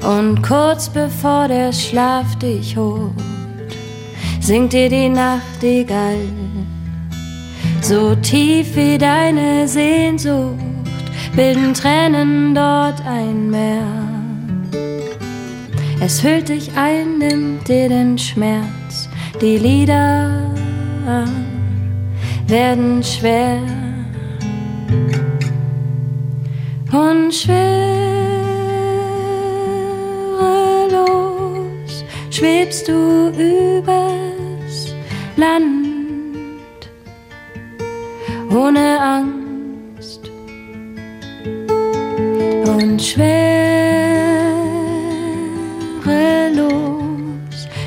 Und 0.04 0.42
kurz 0.44 0.90
bevor 0.90 1.48
der 1.48 1.72
Schlaf 1.74 2.36
dich 2.38 2.78
holt, 2.78 3.12
singt 4.40 4.74
dir 4.74 4.90
die 4.90 5.10
Nachtigall. 5.10 6.30
So 7.82 8.16
tief 8.16 8.76
wie 8.76 8.98
deine 8.98 9.68
Sehnsucht 9.68 10.60
bilden 11.36 11.74
Tränen 11.74 12.56
dort 12.56 13.06
ein 13.06 13.50
Meer. 13.50 14.05
Es 16.06 16.22
hüllt 16.24 16.50
dich 16.50 16.70
ein, 16.78 17.18
nimmt 17.18 17.68
dir 17.68 17.90
den 17.90 18.16
Schmerz. 18.16 19.10
Die 19.42 19.58
Lieder 19.58 20.54
werden 22.46 23.04
schwer. 23.04 23.58
Und 26.92 27.34
schwerelos 27.34 27.56
schwebst 32.30 32.88
du 32.88 33.30
übers 33.30 34.94
Land. 35.38 35.88
Ohne 38.52 39.00
Angst. 39.02 40.30
Und 42.78 43.02
schwerelos 43.02 43.45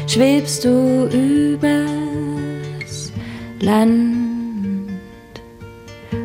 schwebst 0.08 0.64
du 0.64 1.06
übers 1.12 3.12
Land 3.60 4.96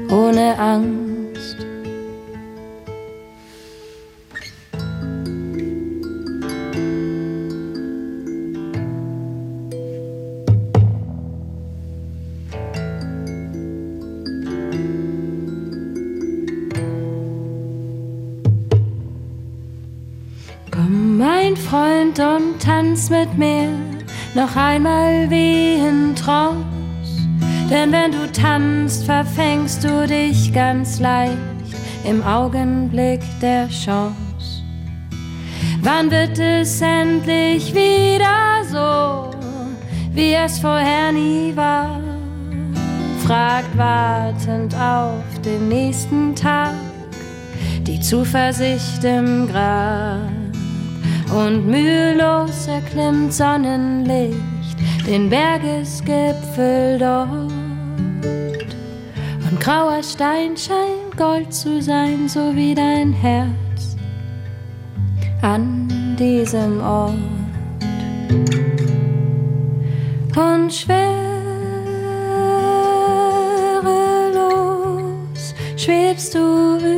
ohne 0.10 0.58
Angst. 0.58 1.13
Tanz 22.64 23.10
mit 23.10 23.38
mir 23.38 23.70
noch 24.36 24.56
einmal 24.56 25.30
wie 25.30 25.76
in 25.76 26.16
Trance. 26.16 26.64
Denn 27.70 27.92
wenn 27.92 28.12
du 28.12 28.32
tanzt, 28.32 29.06
verfängst 29.06 29.84
du 29.84 30.08
dich 30.08 30.54
ganz 30.54 31.00
leicht 31.00 31.38
im 32.06 32.24
Augenblick 32.24 33.22
der 33.42 33.68
Chance. 33.68 34.64
Wann 35.82 36.10
wird 36.10 36.40
es 36.40 36.82
endlich 36.82 37.74
wieder 37.74 38.64
so, 38.72 39.38
wie 40.14 40.34
es 40.34 40.60
vorher 40.60 41.12
nie 41.12 41.54
war? 41.56 42.00
Fragt 43.26 43.78
wartend 43.78 44.74
auf 44.76 45.42
den 45.44 45.68
nächsten 45.68 46.36
Tag 46.36 46.74
die 47.86 48.00
Zuversicht 48.00 49.04
im 49.04 49.48
Grab 49.48 50.33
und 51.34 51.66
mühelos 51.68 52.68
erklimmt 52.68 53.34
Sonnenlicht 53.34 54.38
den 55.08 55.30
Bergesgipfel 55.30 56.98
dort. 57.00 57.52
Und 59.50 59.60
grauer 59.60 60.02
Stein 60.04 60.56
scheint 60.56 61.18
Gold 61.18 61.54
zu 61.54 61.82
sein, 61.82 62.30
so 62.30 62.56
wie 62.56 62.76
dein 62.76 63.12
Herz 63.14 63.98
an 65.42 66.16
diesem 66.18 66.82
Ort. 66.82 67.14
Und 70.36 70.74
schwerelos 70.74 71.14
schwebst 75.76 76.34
du 76.36 76.78
übers 76.78 76.93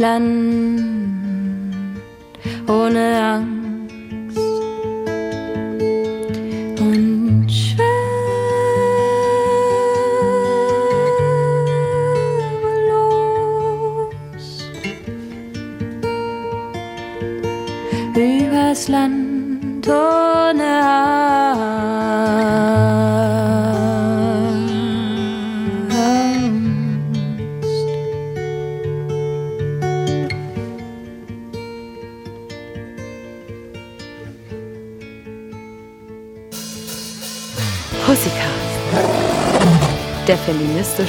Land. 0.00 0.80
Ohne 2.66 3.22
Angst 3.22 4.38
und 6.80 7.46
schwerelos. 7.50 7.90
Übers 18.16 18.88
Land 18.88 19.86
ohne 19.86 21.09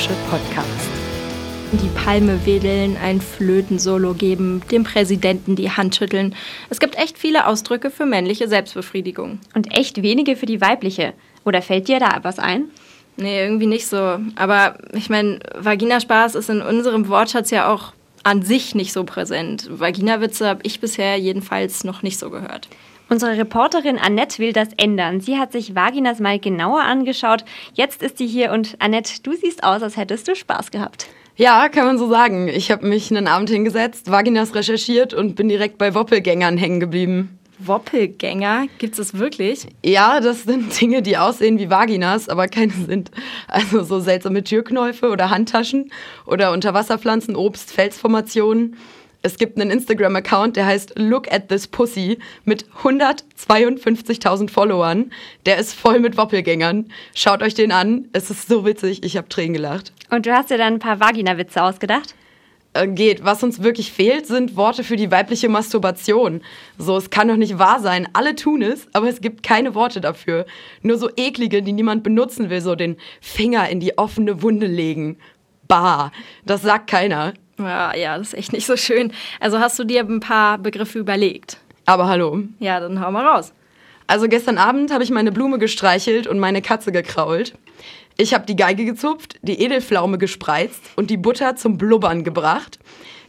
feministische 0.01 0.13
Podcast. 0.29 0.89
Die 1.73 1.89
Palme 2.03 2.45
wedeln, 2.45 2.97
ein 3.01 3.21
Flötensolo 3.21 4.13
geben, 4.13 4.61
dem 4.71 4.83
Präsidenten 4.83 5.55
die 5.55 5.71
Hand 5.71 5.95
schütteln. 5.95 6.35
Es 6.69 6.79
gibt 6.79 6.97
echt 6.97 7.17
viele 7.17 7.47
Ausdrücke 7.47 7.89
für 7.89 8.05
männliche 8.05 8.47
Selbstbefriedigung. 8.47 9.39
Und 9.53 9.73
echt 9.73 10.01
wenige 10.01 10.35
für 10.35 10.45
die 10.45 10.59
weibliche. 10.59 11.13
Oder 11.45 11.61
fällt 11.61 11.87
dir 11.87 11.99
da 11.99 12.19
was 12.23 12.39
ein? 12.39 12.65
Nee, 13.17 13.41
irgendwie 13.41 13.67
nicht 13.67 13.87
so. 13.87 14.19
Aber 14.35 14.77
ich 14.93 15.09
meine, 15.09 15.39
Vaginaspaß 15.55 16.35
ist 16.35 16.49
in 16.49 16.61
unserem 16.61 17.07
Wortschatz 17.07 17.51
ja 17.51 17.71
auch 17.71 17.93
an 18.23 18.43
sich 18.43 18.75
nicht 18.75 18.93
so 18.93 19.03
präsent. 19.03 19.67
Vaginawitze 19.69 20.47
habe 20.47 20.61
ich 20.63 20.79
bisher 20.79 21.17
jedenfalls 21.17 21.83
noch 21.83 22.01
nicht 22.01 22.19
so 22.19 22.29
gehört. 22.29 22.67
Unsere 23.11 23.37
Reporterin 23.37 23.97
Annette 23.97 24.39
will 24.39 24.53
das 24.53 24.69
ändern. 24.77 25.19
Sie 25.19 25.37
hat 25.37 25.51
sich 25.51 25.75
Vaginas 25.75 26.21
mal 26.21 26.39
genauer 26.39 26.83
angeschaut. 26.83 27.43
Jetzt 27.73 28.01
ist 28.01 28.17
sie 28.17 28.25
hier 28.25 28.53
und 28.53 28.77
Annette, 28.79 29.21
du 29.21 29.33
siehst 29.33 29.65
aus, 29.65 29.83
als 29.83 29.97
hättest 29.97 30.29
du 30.29 30.33
Spaß 30.33 30.71
gehabt. 30.71 31.07
Ja, 31.35 31.67
kann 31.67 31.85
man 31.85 31.97
so 31.97 32.07
sagen. 32.07 32.47
Ich 32.47 32.71
habe 32.71 32.87
mich 32.87 33.11
einen 33.11 33.27
Abend 33.27 33.49
hingesetzt, 33.49 34.09
Vaginas 34.09 34.55
recherchiert 34.55 35.13
und 35.13 35.35
bin 35.35 35.49
direkt 35.49 35.77
bei 35.77 35.93
Woppelgängern 35.93 36.55
hängen 36.55 36.79
geblieben. 36.79 37.37
Woppelgänger? 37.59 38.67
Gibt 38.77 38.97
es 38.97 39.13
wirklich? 39.17 39.67
Ja, 39.83 40.21
das 40.21 40.43
sind 40.43 40.79
Dinge, 40.79 41.01
die 41.01 41.17
aussehen 41.17 41.59
wie 41.59 41.69
Vaginas, 41.69 42.29
aber 42.29 42.47
keine 42.47 42.71
sind. 42.71 43.11
Also 43.49 43.83
so 43.83 43.99
seltsame 43.99 44.45
Türknäufe 44.45 45.09
oder 45.09 45.29
Handtaschen 45.29 45.91
oder 46.25 46.53
Unterwasserpflanzen, 46.53 47.35
Obst, 47.35 47.73
Felsformationen. 47.73 48.77
Es 49.23 49.37
gibt 49.37 49.59
einen 49.59 49.69
Instagram-Account, 49.69 50.55
der 50.55 50.65
heißt 50.65 50.93
Look 50.97 51.31
at 51.31 51.49
this 51.49 51.67
Pussy 51.67 52.17
mit 52.43 52.65
152.000 52.83 54.49
Followern. 54.49 55.11
Der 55.45 55.57
ist 55.57 55.73
voll 55.73 55.99
mit 55.99 56.17
Woppelgängern. 56.17 56.91
Schaut 57.13 57.43
euch 57.43 57.53
den 57.53 57.71
an. 57.71 58.07
Es 58.13 58.31
ist 58.31 58.47
so 58.47 58.65
witzig. 58.65 59.03
Ich 59.03 59.17
habe 59.17 59.29
Tränen 59.29 59.53
gelacht. 59.53 59.93
Und 60.09 60.25
du 60.25 60.33
hast 60.33 60.49
dir 60.49 60.57
dann 60.57 60.73
ein 60.73 60.79
paar 60.79 60.99
Vagina-Witze 60.99 61.61
ausgedacht? 61.61 62.15
Äh, 62.73 62.87
geht. 62.87 63.23
Was 63.23 63.43
uns 63.43 63.61
wirklich 63.61 63.91
fehlt, 63.91 64.25
sind 64.25 64.55
Worte 64.55 64.83
für 64.83 64.95
die 64.95 65.11
weibliche 65.11 65.49
Masturbation. 65.49 66.41
So, 66.79 66.97
es 66.97 67.11
kann 67.11 67.27
doch 67.27 67.35
nicht 67.35 67.59
wahr 67.59 67.79
sein. 67.79 68.07
Alle 68.13 68.35
tun 68.35 68.63
es, 68.63 68.87
aber 68.93 69.07
es 69.07 69.21
gibt 69.21 69.43
keine 69.43 69.75
Worte 69.75 70.01
dafür. 70.01 70.47
Nur 70.81 70.97
so 70.97 71.09
eklige, 71.15 71.61
die 71.61 71.73
niemand 71.73 72.01
benutzen 72.03 72.49
will, 72.49 72.61
so 72.61 72.73
den 72.73 72.97
Finger 73.19 73.69
in 73.69 73.79
die 73.79 73.97
offene 73.99 74.41
Wunde 74.41 74.65
legen. 74.67 75.17
Bah, 75.67 76.11
das 76.45 76.63
sagt 76.63 76.89
keiner. 76.89 77.33
Ja, 77.61 77.95
ja, 77.95 78.17
das 78.17 78.29
ist 78.29 78.33
echt 78.33 78.53
nicht 78.53 78.65
so 78.65 78.75
schön. 78.75 79.13
Also 79.39 79.59
hast 79.59 79.77
du 79.79 79.83
dir 79.83 80.01
ein 80.01 80.19
paar 80.19 80.57
Begriffe 80.57 80.99
überlegt? 80.99 81.57
Aber 81.85 82.07
hallo. 82.07 82.43
Ja, 82.59 82.79
dann 82.79 82.99
hau 83.03 83.11
mal 83.11 83.25
raus. 83.25 83.53
Also 84.07 84.27
gestern 84.27 84.57
Abend 84.57 84.91
habe 84.91 85.03
ich 85.03 85.09
meine 85.09 85.31
Blume 85.31 85.57
gestreichelt 85.57 86.27
und 86.27 86.39
meine 86.39 86.61
Katze 86.61 86.91
gekrault. 86.91 87.53
Ich 88.17 88.33
habe 88.33 88.45
die 88.45 88.55
Geige 88.55 88.85
gezupft, 88.85 89.37
die 89.41 89.61
Edelpflaume 89.61 90.17
gespreizt 90.17 90.81
und 90.95 91.09
die 91.09 91.17
Butter 91.17 91.55
zum 91.55 91.77
Blubbern 91.77 92.23
gebracht. 92.23 92.77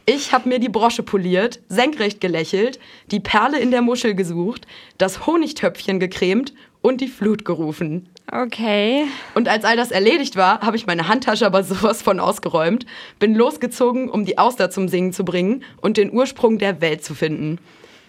Ich 0.04 0.32
habe 0.32 0.48
mir 0.48 0.58
die 0.58 0.68
Brosche 0.68 1.04
poliert, 1.04 1.60
senkrecht 1.68 2.20
gelächelt, 2.20 2.80
die 3.12 3.20
Perle 3.20 3.60
in 3.60 3.70
der 3.70 3.82
Muschel 3.82 4.14
gesucht, 4.14 4.66
das 4.98 5.26
Honigtöpfchen 5.26 6.00
gecremt 6.00 6.52
und 6.80 7.00
die 7.00 7.08
Flut 7.08 7.44
gerufen. 7.44 8.08
Okay. 8.34 9.04
Und 9.34 9.46
als 9.46 9.64
all 9.64 9.76
das 9.76 9.90
erledigt 9.90 10.36
war, 10.36 10.62
habe 10.62 10.76
ich 10.76 10.86
meine 10.86 11.06
Handtasche 11.06 11.44
aber 11.44 11.62
sowas 11.64 12.00
von 12.00 12.18
ausgeräumt, 12.18 12.86
bin 13.18 13.34
losgezogen, 13.34 14.08
um 14.08 14.24
die 14.24 14.38
Auster 14.38 14.70
zum 14.70 14.88
Singen 14.88 15.12
zu 15.12 15.22
bringen 15.22 15.62
und 15.82 15.98
den 15.98 16.10
Ursprung 16.10 16.56
der 16.58 16.80
Welt 16.80 17.04
zu 17.04 17.14
finden. 17.14 17.58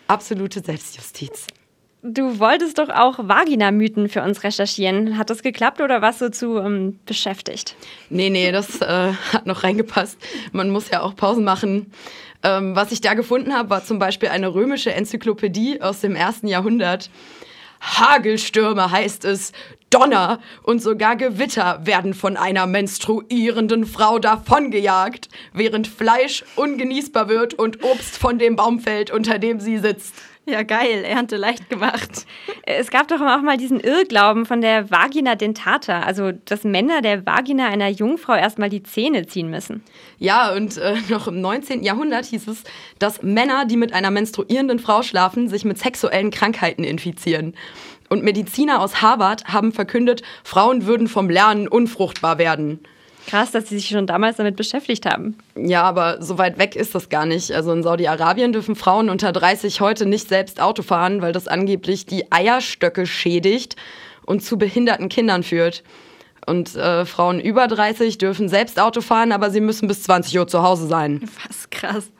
Absolute 0.07 0.61
Selbstjustiz. 0.61 1.47
du 2.03 2.39
wolltest 2.39 2.77
doch 2.77 2.89
auch 2.89 3.19
Vaginamythen 3.19 4.07
für 4.07 4.21
uns 4.21 4.43
recherchieren. 4.43 5.17
Hat 5.17 5.29
das 5.29 5.43
geklappt 5.43 5.81
oder 5.81 6.01
warst 6.01 6.21
du 6.21 6.31
zu 6.31 6.57
ähm, 6.57 6.99
beschäftigt? 7.05 7.75
Nee, 8.09 8.29
nee, 8.29 8.51
das 8.53 8.79
äh, 8.81 9.13
hat 9.33 9.45
noch 9.45 9.63
reingepasst. 9.63 10.17
Man 10.53 10.69
muss 10.69 10.89
ja 10.89 11.01
auch 11.01 11.15
Pausen 11.15 11.43
machen. 11.43 11.91
Ähm, 12.43 12.75
was 12.75 12.91
ich 12.91 13.01
da 13.01 13.13
gefunden 13.13 13.53
habe, 13.53 13.69
war 13.69 13.83
zum 13.83 13.99
Beispiel 13.99 14.29
eine 14.29 14.53
römische 14.53 14.93
Enzyklopädie 14.93 15.81
aus 15.81 16.01
dem 16.01 16.15
ersten 16.15 16.47
Jahrhundert. 16.47 17.09
Hagelstürme 17.83 18.91
heißt 18.91 19.25
es, 19.25 19.51
Donner 19.89 20.39
und 20.63 20.81
sogar 20.81 21.15
Gewitter 21.15 21.85
werden 21.85 22.15
von 22.15 22.35
einer 22.35 22.65
menstruierenden 22.65 23.85
Frau 23.85 24.17
davongejagt, 24.17 25.29
während 25.51 25.87
Fleisch 25.87 26.43
ungenießbar 26.55 27.27
wird 27.27 27.53
und 27.53 27.83
Obst 27.83 28.17
von 28.17 28.39
dem 28.39 28.55
Baum 28.55 28.79
fällt, 28.79 29.11
unter 29.11 29.37
dem 29.37 29.59
sie 29.59 29.77
sitzt. 29.77 30.15
Ja, 30.45 30.63
geil, 30.63 31.05
Ernte 31.05 31.37
leicht 31.37 31.69
gemacht. 31.69 32.25
Es 32.63 32.91
gab 32.91 33.07
doch 33.07 33.21
auch 33.21 33.41
mal 33.41 33.55
diesen 33.55 33.79
Irrglauben 33.79 34.45
von 34.45 34.59
der 34.59 34.91
Vagina 34.91 35.35
dentata, 35.35 36.01
also 36.01 36.33
dass 36.33 36.65
Männer 36.65 37.01
der 37.01 37.25
Vagina 37.25 37.67
einer 37.67 37.87
Jungfrau 37.87 38.35
erstmal 38.35 38.67
die 38.67 38.83
Zähne 38.83 39.25
ziehen 39.25 39.49
müssen. 39.49 39.83
Ja, 40.19 40.53
und 40.53 40.77
äh, 40.77 40.95
noch 41.09 41.29
im 41.29 41.39
19. 41.39 41.83
Jahrhundert 41.83 42.25
hieß 42.25 42.49
es, 42.49 42.63
dass 42.99 43.23
Männer, 43.23 43.65
die 43.65 43.77
mit 43.77 43.93
einer 43.93 44.11
menstruierenden 44.11 44.79
Frau 44.79 45.01
schlafen, 45.01 45.47
sich 45.47 45.63
mit 45.63 45.77
sexuellen 45.77 46.29
Krankheiten 46.29 46.83
infizieren. 46.83 47.55
Und 48.09 48.23
Mediziner 48.23 48.81
aus 48.81 49.01
Harvard 49.01 49.45
haben 49.45 49.71
verkündet, 49.71 50.23
Frauen 50.43 50.85
würden 50.85 51.07
vom 51.07 51.29
Lernen 51.29 51.69
unfruchtbar 51.69 52.37
werden. 52.37 52.81
Krass, 53.27 53.51
dass 53.51 53.69
sie 53.69 53.77
sich 53.77 53.87
schon 53.89 54.07
damals 54.07 54.37
damit 54.37 54.55
beschäftigt 54.55 55.05
haben. 55.05 55.37
Ja, 55.55 55.83
aber 55.83 56.21
so 56.21 56.37
weit 56.37 56.57
weg 56.57 56.75
ist 56.75 56.93
das 56.93 57.09
gar 57.09 57.25
nicht. 57.25 57.51
Also 57.51 57.71
in 57.71 57.83
Saudi-Arabien 57.83 58.53
dürfen 58.53 58.75
Frauen 58.75 59.09
unter 59.09 59.31
30 59.31 59.81
heute 59.81 60.05
nicht 60.05 60.27
selbst 60.27 60.61
Auto 60.61 60.83
fahren, 60.83 61.21
weil 61.21 61.31
das 61.31 61.47
angeblich 61.47 62.05
die 62.05 62.31
Eierstöcke 62.31 63.05
schädigt 63.05 63.75
und 64.25 64.43
zu 64.43 64.57
behinderten 64.57 65.09
Kindern 65.09 65.43
führt. 65.43 65.83
Und 66.45 66.75
äh, 66.75 67.05
Frauen 67.05 67.39
über 67.39 67.67
30 67.67 68.17
dürfen 68.17 68.49
selbst 68.49 68.79
Auto 68.79 69.01
fahren, 69.01 69.31
aber 69.31 69.49
sie 69.49 69.61
müssen 69.61 69.87
bis 69.87 70.03
20 70.03 70.37
Uhr 70.37 70.47
zu 70.47 70.61
Hause 70.61 70.87
sein. 70.87 71.21
Was 71.47 71.69
krass. 71.69 72.11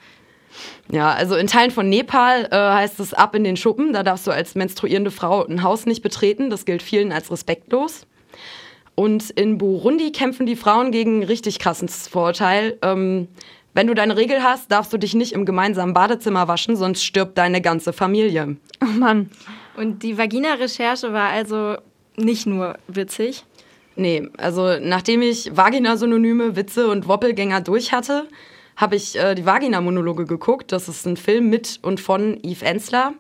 Ja, 0.91 1.11
also 1.11 1.35
in 1.35 1.47
Teilen 1.47 1.71
von 1.71 1.89
Nepal 1.89 2.47
äh, 2.51 2.55
heißt 2.55 2.99
es 2.99 3.13
ab 3.13 3.35
in 3.35 3.43
den 3.43 3.57
Schuppen. 3.57 3.93
Da 3.93 4.03
darfst 4.03 4.27
du 4.27 4.31
als 4.31 4.55
menstruierende 4.55 5.11
Frau 5.11 5.45
ein 5.45 5.63
Haus 5.63 5.85
nicht 5.85 6.01
betreten. 6.01 6.49
Das 6.49 6.65
gilt 6.65 6.81
vielen 6.81 7.11
als 7.11 7.31
respektlos. 7.31 8.05
Und 8.95 9.31
in 9.31 9.57
Burundi 9.57 10.11
kämpfen 10.11 10.45
die 10.45 10.55
Frauen 10.55 10.91
gegen 10.91 11.23
richtig 11.23 11.59
krasses 11.59 12.07
Vorurteil. 12.07 12.77
Ähm, 12.81 13.27
wenn 13.73 13.87
du 13.87 13.95
deine 13.95 14.17
Regel 14.17 14.43
hast, 14.43 14.71
darfst 14.71 14.93
du 14.93 14.97
dich 14.97 15.15
nicht 15.15 15.33
im 15.33 15.45
gemeinsamen 15.45 15.93
Badezimmer 15.93 16.47
waschen, 16.47 16.75
sonst 16.75 17.03
stirbt 17.03 17.37
deine 17.37 17.59
ganze 17.59 17.91
Familie. 17.91 18.57
Oh 18.81 18.85
Mann. 18.85 19.31
Und 19.75 20.03
die 20.03 20.17
Vagina-Recherche 20.17 21.11
war 21.11 21.29
also 21.29 21.77
nicht 22.15 22.45
nur 22.45 22.77
witzig? 22.87 23.45
Nee, 23.95 24.29
also 24.37 24.77
nachdem 24.79 25.23
ich 25.23 25.55
Vagina-Synonyme, 25.55 26.55
Witze 26.55 26.87
und 26.87 27.07
Woppelgänger 27.07 27.61
durch 27.61 27.91
hatte, 27.91 28.27
habe 28.75 28.95
ich 28.95 29.17
äh, 29.17 29.33
die 29.35 29.45
Vagina-Monologe 29.45 30.25
geguckt. 30.25 30.71
Das 30.71 30.87
ist 30.87 31.05
ein 31.05 31.17
Film 31.17 31.49
mit 31.49 31.79
und 31.81 31.99
von 31.99 32.39
Yves 32.43 32.61
Ensler. 32.61 33.13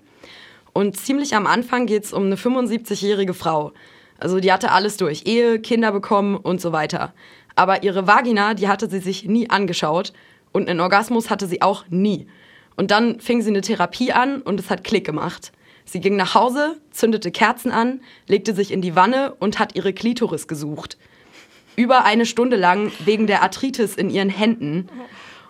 Und 0.73 0.97
ziemlich 0.97 1.35
am 1.35 1.45
Anfang 1.45 1.85
geht 1.85 2.05
es 2.05 2.13
um 2.13 2.25
eine 2.25 2.35
75-jährige 2.35 3.33
Frau. 3.33 3.71
Also 4.17 4.39
die 4.39 4.51
hatte 4.51 4.71
alles 4.71 4.97
durch, 4.97 5.23
Ehe, 5.25 5.59
Kinder 5.59 5.91
bekommen 5.91 6.35
und 6.35 6.61
so 6.61 6.71
weiter. 6.71 7.13
Aber 7.55 7.83
ihre 7.83 8.07
Vagina, 8.07 8.53
die 8.53 8.67
hatte 8.67 8.89
sie 8.89 8.99
sich 8.99 9.25
nie 9.25 9.49
angeschaut 9.49 10.13
und 10.51 10.69
einen 10.69 10.79
Orgasmus 10.79 11.29
hatte 11.29 11.47
sie 11.47 11.61
auch 11.61 11.85
nie. 11.89 12.27
Und 12.75 12.91
dann 12.91 13.19
fing 13.19 13.41
sie 13.41 13.49
eine 13.49 13.61
Therapie 13.61 14.13
an 14.13 14.41
und 14.41 14.59
es 14.59 14.69
hat 14.69 14.83
Klick 14.83 15.05
gemacht. 15.05 15.51
Sie 15.85 15.99
ging 15.99 16.15
nach 16.15 16.33
Hause, 16.33 16.79
zündete 16.91 17.31
Kerzen 17.31 17.71
an, 17.71 18.01
legte 18.27 18.53
sich 18.53 18.71
in 18.71 18.81
die 18.81 18.95
Wanne 18.95 19.35
und 19.39 19.59
hat 19.59 19.75
ihre 19.75 19.93
Klitoris 19.93 20.47
gesucht. 20.47 20.97
Über 21.75 22.05
eine 22.05 22.25
Stunde 22.25 22.55
lang 22.55 22.91
wegen 23.03 23.27
der 23.27 23.43
Arthritis 23.43 23.95
in 23.95 24.09
ihren 24.09 24.29
Händen. 24.29 24.87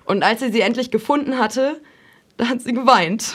Und 0.06 0.24
als 0.24 0.40
sie 0.40 0.52
sie 0.52 0.62
endlich 0.62 0.90
gefunden 0.90 1.38
hatte, 1.38 1.82
da 2.38 2.50
hat 2.50 2.62
sie 2.62 2.74
geweint. 2.74 3.34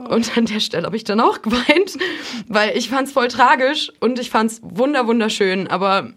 Und 0.08 0.36
an 0.36 0.46
der 0.46 0.60
Stelle 0.60 0.86
habe 0.86 0.96
ich 0.96 1.04
dann 1.04 1.20
auch 1.20 1.42
geweint, 1.42 1.96
weil 2.48 2.76
ich 2.76 2.88
fand 2.88 3.08
es 3.08 3.12
voll 3.12 3.28
tragisch 3.28 3.92
und 4.00 4.18
ich 4.18 4.30
fand 4.30 4.50
es 4.50 4.60
wunder 4.62 5.06
wunderschön, 5.06 5.68
aber 5.68 6.10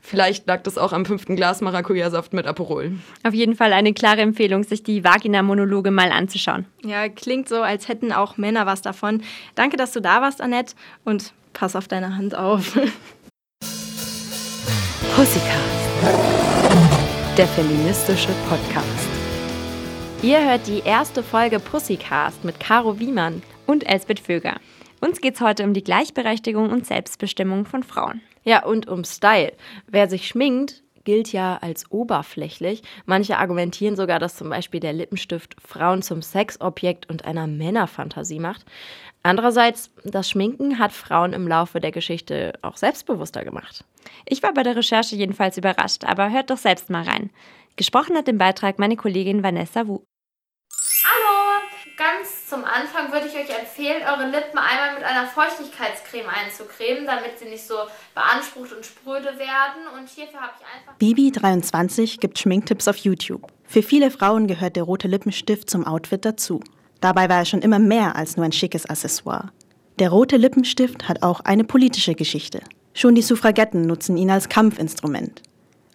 vielleicht 0.00 0.46
lag 0.46 0.62
das 0.62 0.78
auch 0.78 0.92
am 0.92 1.04
fünften 1.04 1.36
Glas 1.36 1.60
Maracuja-Saft 1.60 2.32
mit 2.32 2.46
Aperol. 2.46 2.92
Auf 3.24 3.34
jeden 3.34 3.54
Fall 3.54 3.72
eine 3.72 3.92
klare 3.92 4.22
Empfehlung, 4.22 4.64
sich 4.64 4.82
die 4.82 5.04
Vagina-Monologe 5.04 5.90
mal 5.90 6.10
anzuschauen. 6.10 6.66
Ja, 6.84 7.08
klingt 7.08 7.48
so, 7.48 7.62
als 7.62 7.88
hätten 7.88 8.12
auch 8.12 8.36
Männer 8.36 8.66
was 8.66 8.82
davon. 8.82 9.22
Danke, 9.54 9.76
dass 9.76 9.92
du 9.92 10.00
da 10.00 10.20
warst, 10.20 10.40
Annette, 10.40 10.74
und 11.04 11.32
pass 11.52 11.76
auf 11.76 11.88
deine 11.88 12.16
Hand 12.16 12.34
auf. 12.34 12.78
Pussycast, 15.14 15.88
der 17.36 17.48
feministische 17.48 18.30
Podcast. 18.48 19.17
Ihr 20.20 20.44
hört 20.44 20.66
die 20.66 20.80
erste 20.80 21.22
Folge 21.22 21.60
Pussycast 21.60 22.44
mit 22.44 22.58
Caro 22.58 22.98
Wiemann 22.98 23.40
und 23.66 23.88
Elsbeth 23.88 24.18
Vöger. 24.18 24.56
Uns 25.00 25.20
geht 25.20 25.36
es 25.36 25.40
heute 25.40 25.62
um 25.62 25.74
die 25.74 25.84
Gleichberechtigung 25.84 26.70
und 26.70 26.84
Selbstbestimmung 26.84 27.66
von 27.66 27.84
Frauen. 27.84 28.20
Ja, 28.42 28.64
und 28.64 28.88
um 28.88 29.04
Style. 29.04 29.52
Wer 29.86 30.08
sich 30.08 30.26
schminkt, 30.26 30.82
gilt 31.04 31.32
ja 31.32 31.58
als 31.58 31.92
oberflächlich. 31.92 32.82
Manche 33.06 33.38
argumentieren 33.38 33.94
sogar, 33.94 34.18
dass 34.18 34.34
zum 34.34 34.50
Beispiel 34.50 34.80
der 34.80 34.92
Lippenstift 34.92 35.54
Frauen 35.64 36.02
zum 36.02 36.20
Sexobjekt 36.20 37.08
und 37.08 37.24
einer 37.24 37.46
Männerfantasie 37.46 38.40
macht. 38.40 38.66
Andererseits, 39.22 39.92
das 40.02 40.28
Schminken 40.28 40.80
hat 40.80 40.90
Frauen 40.92 41.32
im 41.32 41.46
Laufe 41.46 41.78
der 41.78 41.92
Geschichte 41.92 42.54
auch 42.62 42.76
selbstbewusster 42.76 43.44
gemacht. 43.44 43.84
Ich 44.26 44.42
war 44.42 44.52
bei 44.52 44.64
der 44.64 44.74
Recherche 44.74 45.14
jedenfalls 45.14 45.56
überrascht, 45.56 46.02
aber 46.02 46.32
hört 46.32 46.50
doch 46.50 46.58
selbst 46.58 46.90
mal 46.90 47.04
rein. 47.04 47.30
Gesprochen 47.78 48.16
hat 48.16 48.26
den 48.26 48.38
Beitrag 48.38 48.80
meine 48.80 48.96
Kollegin 48.96 49.44
Vanessa 49.44 49.86
Wu. 49.86 50.02
Hallo! 51.04 51.62
Ganz 51.96 52.48
zum 52.48 52.64
Anfang 52.64 53.12
würde 53.12 53.28
ich 53.28 53.34
euch 53.34 53.56
empfehlen, 53.56 54.02
eure 54.02 54.28
Lippen 54.28 54.58
einmal 54.58 54.94
mit 54.94 55.04
einer 55.04 55.28
Feuchtigkeitscreme 55.28 56.26
einzucremen, 56.28 57.06
damit 57.06 57.38
sie 57.38 57.44
nicht 57.44 57.64
so 57.64 57.76
beansprucht 58.16 58.72
und 58.72 58.84
spröde 58.84 59.38
werden. 59.38 59.86
Und 59.96 60.08
hierfür 60.08 60.40
habe 60.40 60.54
ich 60.58 60.66
einfach. 60.66 60.98
Bibi23 60.98 62.18
gibt 62.18 62.40
Schminktipps 62.40 62.88
auf 62.88 62.96
YouTube. 62.96 63.46
Für 63.62 63.84
viele 63.84 64.10
Frauen 64.10 64.48
gehört 64.48 64.74
der 64.74 64.82
rote 64.82 65.06
Lippenstift 65.06 65.70
zum 65.70 65.86
Outfit 65.86 66.24
dazu. 66.24 66.60
Dabei 67.00 67.28
war 67.28 67.38
er 67.38 67.44
schon 67.44 67.62
immer 67.62 67.78
mehr 67.78 68.16
als 68.16 68.36
nur 68.36 68.44
ein 68.44 68.52
schickes 68.52 68.86
Accessoire. 68.86 69.52
Der 70.00 70.10
rote 70.10 70.36
Lippenstift 70.36 71.08
hat 71.08 71.22
auch 71.22 71.40
eine 71.40 71.62
politische 71.62 72.16
Geschichte. 72.16 72.60
Schon 72.92 73.14
die 73.14 73.22
Suffragetten 73.22 73.82
nutzen 73.82 74.16
ihn 74.16 74.32
als 74.32 74.48
Kampfinstrument. 74.48 75.42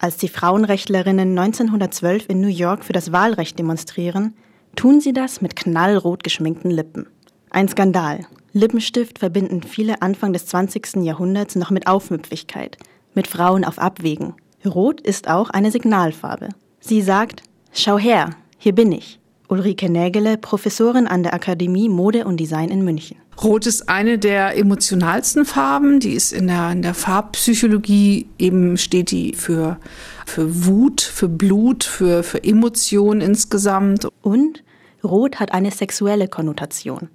Als 0.04 0.18
die 0.18 0.28
Frauenrechtlerinnen 0.28 1.30
1912 1.40 2.26
in 2.28 2.42
New 2.42 2.50
York 2.50 2.84
für 2.84 2.92
das 2.92 3.14
Wahlrecht 3.14 3.58
demonstrieren, 3.58 4.36
tun 4.76 5.00
sie 5.00 5.14
das 5.14 5.40
mit 5.40 5.56
knallrot 5.56 6.26
geschminkten 6.26 6.72
Lippen. 6.72 7.08
Ein 7.52 7.70
Skandal. 7.70 8.28
Lippenstift 8.52 9.20
verbinden 9.20 9.64
viele 9.64 10.02
Anfang 10.02 10.34
des 10.34 10.46
20. 10.48 10.98
Jahrhunderts 11.06 11.56
noch 11.56 11.72
mit 11.72 11.88
Aufmüpfigkeit, 11.88 12.78
mit 13.14 13.28
Frauen 13.28 13.64
auf 13.64 13.80
Abwägen. 13.80 14.34
Rot 14.66 15.00
ist 15.00 15.30
auch 15.30 15.50
eine 15.52 15.72
Signalfarbe. 15.72 16.50
Sie 16.82 17.02
sagt, 17.02 17.44
schau 17.72 17.98
her, 17.98 18.32
hier 18.58 18.76
bin 18.76 18.92
ich. 18.92 19.22
Ulrike 19.50 19.90
Nägele, 19.90 20.38
Professorin 20.38 21.08
an 21.08 21.24
der 21.24 21.34
Akademie 21.34 21.90
Mode 21.90 22.26
und 22.26 22.40
Design 22.40 22.70
in 22.70 22.84
München. 22.84 23.18
Rot 23.42 23.66
ist 23.66 23.90
eine 23.90 24.18
der 24.18 24.58
emotionalsten 24.58 25.46
Farben. 25.46 26.00
Die 26.00 26.14
ist 26.14 26.32
in 26.34 26.48
der, 26.48 26.72
in 26.72 26.82
der 26.82 26.94
Farbpsychologie 26.94 28.28
eben 28.40 28.78
steht 28.78 29.12
die 29.12 29.34
für, 29.34 29.78
für 30.26 30.66
Wut, 30.66 31.02
für 31.02 31.28
Blut, 31.28 31.84
für, 31.84 32.24
für 32.24 32.44
Emotionen 32.44 33.22
insgesamt. 33.22 34.08
Und 34.22 34.64
Rot 35.04 35.40
hat 35.40 35.52
eine 35.52 35.72
sexuelle 35.72 36.28
Konnotation. 36.28 37.10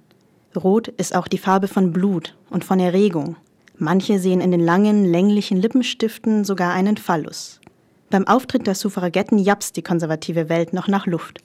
Rot 0.55 0.87
ist 0.89 1.15
auch 1.15 1.27
die 1.27 1.37
Farbe 1.37 1.67
von 1.67 1.91
Blut 1.91 2.35
und 2.49 2.63
von 2.63 2.79
Erregung. 2.79 3.35
Manche 3.77 4.19
sehen 4.19 4.41
in 4.41 4.51
den 4.51 4.59
langen, 4.59 5.05
länglichen 5.05 5.57
Lippenstiften 5.61 6.43
sogar 6.43 6.73
einen 6.73 6.97
Phallus. 6.97 7.59
Beim 8.09 8.27
Auftritt 8.27 8.67
der 8.67 8.75
Suffragetten 8.75 9.37
japst 9.37 9.77
die 9.77 9.83
konservative 9.83 10.49
Welt 10.49 10.73
noch 10.73 10.87
nach 10.87 11.05
Luft. 11.05 11.39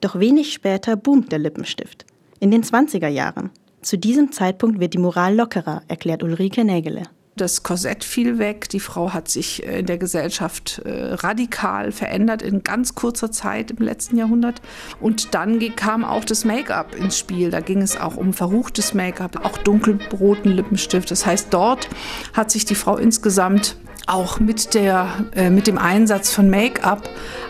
Doch 0.00 0.18
wenig 0.18 0.52
später 0.52 0.96
boomt 0.96 1.32
der 1.32 1.38
Lippenstift. 1.38 2.06
In 2.40 2.50
den 2.50 2.62
20er 2.62 3.08
Jahren. 3.08 3.50
Zu 3.82 3.98
diesem 3.98 4.32
Zeitpunkt 4.32 4.80
wird 4.80 4.94
die 4.94 4.98
Moral 4.98 5.34
lockerer, 5.34 5.82
erklärt 5.88 6.22
Ulrike 6.22 6.64
Nägele. 6.64 7.04
Das 7.38 7.62
Korsett 7.62 8.02
fiel 8.02 8.38
weg, 8.38 8.68
die 8.68 8.80
Frau 8.80 9.12
hat 9.12 9.28
sich 9.28 9.64
äh, 9.64 9.78
in 9.78 9.86
der 9.86 9.98
Gesellschaft 9.98 10.82
äh, 10.84 11.14
radikal 11.14 11.92
verändert 11.92 12.42
in 12.42 12.64
ganz 12.64 12.96
kurzer 12.96 13.30
Zeit 13.30 13.70
im 13.70 13.78
letzten 13.78 14.18
Jahrhundert. 14.18 14.60
Und 15.00 15.34
dann 15.34 15.60
kam 15.76 16.04
auch 16.04 16.24
das 16.24 16.44
Make-up 16.44 16.96
ins 16.96 17.16
Spiel. 17.16 17.50
Da 17.50 17.60
ging 17.60 17.80
es 17.80 17.96
auch 17.96 18.16
um 18.16 18.32
verruchtes 18.32 18.92
Make-up, 18.92 19.44
auch 19.44 19.56
dunkelroten 19.58 20.50
Lippenstift. 20.50 21.10
Das 21.12 21.26
heißt, 21.26 21.48
dort 21.50 21.88
hat 22.32 22.50
sich 22.50 22.64
die 22.64 22.74
Frau 22.74 22.96
insgesamt 22.96 23.76
auch 24.08 24.40
mit, 24.40 24.74
der, 24.74 25.26
äh, 25.34 25.50
mit 25.50 25.66
dem 25.66 25.78
Einsatz 25.78 26.32
von 26.32 26.50
Make-up 26.50 27.08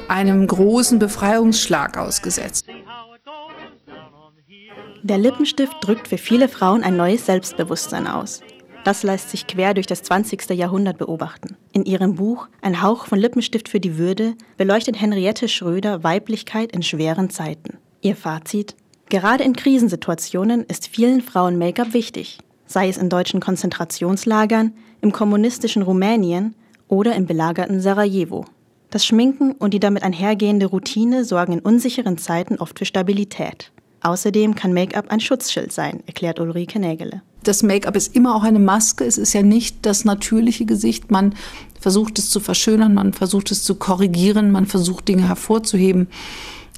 einem 0.08 0.46
großen 0.46 0.98
Befreiungsschlag 0.98 1.96
ausgesetzt. 1.96 2.66
Der 5.02 5.18
Lippenstift 5.18 5.76
drückt 5.80 6.08
für 6.08 6.18
viele 6.18 6.48
Frauen 6.48 6.82
ein 6.82 6.96
neues 6.96 7.26
Selbstbewusstsein 7.26 8.06
aus. 8.06 8.42
Das 8.84 9.02
lässt 9.02 9.30
sich 9.30 9.46
quer 9.46 9.74
durch 9.74 9.86
das 9.86 10.02
20. 10.02 10.50
Jahrhundert 10.50 10.98
beobachten. 10.98 11.56
In 11.72 11.84
ihrem 11.84 12.14
Buch 12.14 12.48
Ein 12.62 12.82
Hauch 12.82 13.06
von 13.06 13.18
Lippenstift 13.18 13.68
für 13.68 13.80
die 13.80 13.98
Würde 13.98 14.34
beleuchtet 14.56 15.00
Henriette 15.00 15.48
Schröder 15.48 16.02
Weiblichkeit 16.04 16.72
in 16.72 16.82
schweren 16.82 17.30
Zeiten. 17.30 17.78
Ihr 18.00 18.16
Fazit? 18.16 18.76
Gerade 19.08 19.44
in 19.44 19.54
Krisensituationen 19.54 20.64
ist 20.64 20.88
vielen 20.88 21.22
Frauen 21.22 21.58
Make-up 21.58 21.92
wichtig, 21.92 22.38
sei 22.66 22.88
es 22.88 22.96
in 22.96 23.08
deutschen 23.08 23.40
Konzentrationslagern, 23.40 24.74
im 25.00 25.12
kommunistischen 25.12 25.82
Rumänien 25.82 26.54
oder 26.88 27.14
im 27.14 27.26
belagerten 27.26 27.80
Sarajevo. 27.80 28.44
Das 28.90 29.04
Schminken 29.04 29.52
und 29.52 29.74
die 29.74 29.80
damit 29.80 30.02
einhergehende 30.02 30.66
Routine 30.66 31.24
sorgen 31.24 31.52
in 31.52 31.60
unsicheren 31.60 32.16
Zeiten 32.16 32.56
oft 32.56 32.78
für 32.78 32.86
Stabilität. 32.86 33.70
Außerdem 34.00 34.54
kann 34.54 34.72
Make-up 34.72 35.10
ein 35.10 35.20
Schutzschild 35.20 35.72
sein, 35.72 36.02
erklärt 36.06 36.40
Ulrike 36.40 36.78
Nägele. 36.78 37.22
Das 37.42 37.62
Make-up 37.62 37.96
ist 37.96 38.14
immer 38.14 38.34
auch 38.34 38.44
eine 38.44 38.58
Maske. 38.58 39.04
Es 39.04 39.18
ist 39.18 39.32
ja 39.32 39.42
nicht 39.42 39.78
das 39.82 40.04
natürliche 40.04 40.64
Gesicht. 40.64 41.10
Man 41.10 41.34
versucht 41.80 42.18
es 42.18 42.30
zu 42.30 42.40
verschönern, 42.40 42.94
man 42.94 43.12
versucht 43.12 43.50
es 43.50 43.62
zu 43.64 43.74
korrigieren, 43.74 44.50
man 44.50 44.66
versucht 44.66 45.08
Dinge 45.08 45.28
hervorzuheben. 45.28 46.08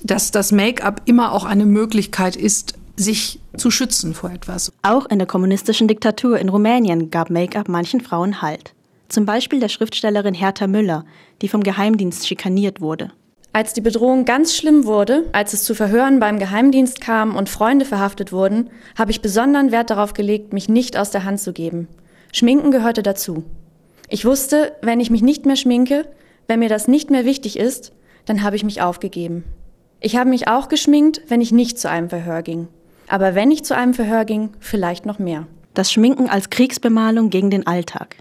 Dass 0.02 0.30
das 0.30 0.52
Make-up 0.52 1.02
immer 1.04 1.32
auch 1.32 1.44
eine 1.44 1.66
Möglichkeit 1.66 2.36
ist, 2.36 2.74
sich 3.02 3.40
zu 3.56 3.70
schützen 3.70 4.14
vor 4.14 4.30
etwas. 4.30 4.72
Auch 4.82 5.06
in 5.06 5.18
der 5.18 5.26
kommunistischen 5.26 5.88
Diktatur 5.88 6.38
in 6.38 6.48
Rumänien 6.48 7.10
gab 7.10 7.30
Make-up 7.30 7.68
manchen 7.68 8.00
Frauen 8.00 8.42
Halt. 8.42 8.74
Zum 9.08 9.26
Beispiel 9.26 9.60
der 9.60 9.68
Schriftstellerin 9.68 10.34
Hertha 10.34 10.66
Müller, 10.66 11.04
die 11.42 11.48
vom 11.48 11.62
Geheimdienst 11.62 12.26
schikaniert 12.26 12.80
wurde. 12.80 13.10
Als 13.52 13.72
die 13.72 13.80
Bedrohung 13.80 14.24
ganz 14.24 14.54
schlimm 14.54 14.84
wurde, 14.84 15.24
als 15.32 15.52
es 15.52 15.64
zu 15.64 15.74
Verhören 15.74 16.20
beim 16.20 16.38
Geheimdienst 16.38 17.00
kam 17.00 17.34
und 17.34 17.48
Freunde 17.48 17.84
verhaftet 17.84 18.30
wurden, 18.30 18.70
habe 18.96 19.10
ich 19.10 19.22
besonderen 19.22 19.72
Wert 19.72 19.90
darauf 19.90 20.14
gelegt, 20.14 20.52
mich 20.52 20.68
nicht 20.68 20.96
aus 20.96 21.10
der 21.10 21.24
Hand 21.24 21.40
zu 21.40 21.52
geben. 21.52 21.88
Schminken 22.32 22.70
gehörte 22.70 23.02
dazu. 23.02 23.42
Ich 24.08 24.24
wusste, 24.24 24.76
wenn 24.82 25.00
ich 25.00 25.10
mich 25.10 25.22
nicht 25.22 25.46
mehr 25.46 25.56
schminke, 25.56 26.06
wenn 26.46 26.60
mir 26.60 26.68
das 26.68 26.86
nicht 26.86 27.10
mehr 27.10 27.24
wichtig 27.24 27.58
ist, 27.58 27.92
dann 28.24 28.44
habe 28.44 28.54
ich 28.54 28.62
mich 28.62 28.82
aufgegeben. 28.82 29.44
Ich 30.00 30.16
habe 30.16 30.30
mich 30.30 30.46
auch 30.46 30.68
geschminkt, 30.68 31.20
wenn 31.28 31.40
ich 31.40 31.50
nicht 31.50 31.78
zu 31.78 31.90
einem 31.90 32.08
Verhör 32.08 32.42
ging. 32.42 32.68
Aber 33.10 33.34
wenn 33.34 33.50
ich 33.50 33.64
zu 33.64 33.74
einem 33.74 33.92
Verhör 33.92 34.24
ging, 34.24 34.50
vielleicht 34.60 35.04
noch 35.04 35.18
mehr. 35.18 35.48
Das 35.74 35.92
Schminken 35.92 36.30
als 36.30 36.48
Kriegsbemalung 36.48 37.28
gegen 37.28 37.50
den 37.50 37.66
Alltag. 37.66 38.16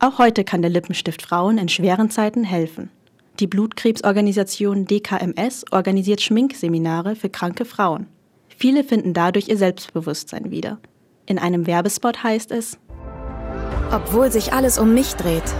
Auch 0.00 0.18
heute 0.18 0.44
kann 0.44 0.60
der 0.60 0.70
Lippenstift 0.70 1.22
Frauen 1.22 1.56
in 1.56 1.70
schweren 1.70 2.10
Zeiten 2.10 2.44
helfen. 2.44 2.90
Die 3.40 3.46
Blutkrebsorganisation 3.46 4.84
DKMS 4.84 5.64
organisiert 5.70 6.20
Schminkseminare 6.20 7.16
für 7.16 7.30
kranke 7.30 7.64
Frauen. 7.64 8.06
Viele 8.54 8.84
finden 8.84 9.14
dadurch 9.14 9.48
ihr 9.48 9.56
Selbstbewusstsein 9.56 10.50
wieder. 10.50 10.78
In 11.24 11.38
einem 11.38 11.66
Werbespot 11.66 12.22
heißt 12.22 12.52
es, 12.52 12.78
Obwohl 13.90 14.30
sich 14.30 14.52
alles 14.52 14.78
um 14.78 14.92
mich 14.92 15.14
dreht, 15.14 15.54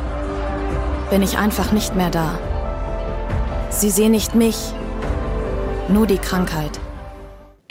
bin 1.08 1.22
ich 1.22 1.38
einfach 1.38 1.72
nicht 1.72 1.96
mehr 1.96 2.10
da. 2.10 2.38
Sie 3.70 3.88
sehen 3.88 4.12
nicht 4.12 4.34
mich, 4.34 4.58
nur 5.88 6.06
die 6.06 6.18
Krankheit. 6.18 6.81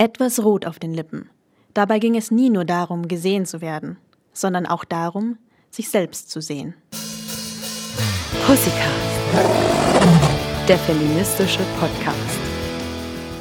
Etwas 0.01 0.43
rot 0.43 0.65
auf 0.65 0.79
den 0.79 0.95
Lippen. 0.95 1.29
Dabei 1.75 1.99
ging 1.99 2.15
es 2.15 2.31
nie 2.31 2.49
nur 2.49 2.65
darum, 2.65 3.07
gesehen 3.07 3.45
zu 3.45 3.61
werden, 3.61 3.97
sondern 4.33 4.65
auch 4.65 4.83
darum, 4.83 5.37
sich 5.69 5.91
selbst 5.91 6.31
zu 6.31 6.41
sehen. 6.41 6.73
Pussycast 8.47 8.97
der 10.67 10.79
feministische 10.79 11.61
Podcast. 11.79 12.39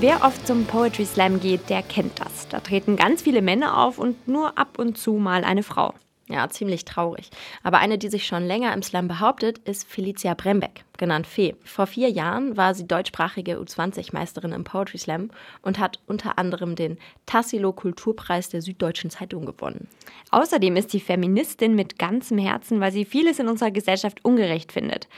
Wer 0.00 0.22
oft 0.22 0.46
zum 0.46 0.66
Poetry 0.66 1.06
Slam 1.06 1.40
geht, 1.40 1.70
der 1.70 1.82
kennt 1.82 2.20
das. 2.20 2.46
Da 2.50 2.60
treten 2.60 2.96
ganz 2.96 3.22
viele 3.22 3.40
Männer 3.40 3.82
auf 3.82 3.98
und 3.98 4.28
nur 4.28 4.58
ab 4.58 4.78
und 4.78 4.98
zu 4.98 5.14
mal 5.14 5.44
eine 5.44 5.62
Frau. 5.62 5.94
Ja, 6.30 6.48
ziemlich 6.48 6.84
traurig. 6.84 7.28
Aber 7.64 7.78
eine, 7.78 7.98
die 7.98 8.08
sich 8.08 8.24
schon 8.24 8.44
länger 8.44 8.72
im 8.72 8.82
Slam 8.82 9.08
behauptet, 9.08 9.58
ist 9.58 9.88
Felicia 9.88 10.34
Brembeck, 10.34 10.84
genannt 10.96 11.26
Fee. 11.26 11.56
Vor 11.64 11.88
vier 11.88 12.08
Jahren 12.08 12.56
war 12.56 12.72
sie 12.72 12.86
deutschsprachige 12.86 13.58
U20-Meisterin 13.58 14.52
im 14.52 14.62
Poetry 14.62 14.98
Slam 14.98 15.30
und 15.62 15.80
hat 15.80 15.98
unter 16.06 16.38
anderem 16.38 16.76
den 16.76 16.98
Tassilo 17.26 17.72
Kulturpreis 17.72 18.48
der 18.48 18.62
Süddeutschen 18.62 19.10
Zeitung 19.10 19.44
gewonnen. 19.44 19.88
Außerdem 20.30 20.76
ist 20.76 20.90
sie 20.90 21.00
Feministin 21.00 21.74
mit 21.74 21.98
ganzem 21.98 22.38
Herzen, 22.38 22.78
weil 22.78 22.92
sie 22.92 23.04
vieles 23.04 23.40
in 23.40 23.48
unserer 23.48 23.72
Gesellschaft 23.72 24.24
ungerecht 24.24 24.70
findet. 24.70 25.08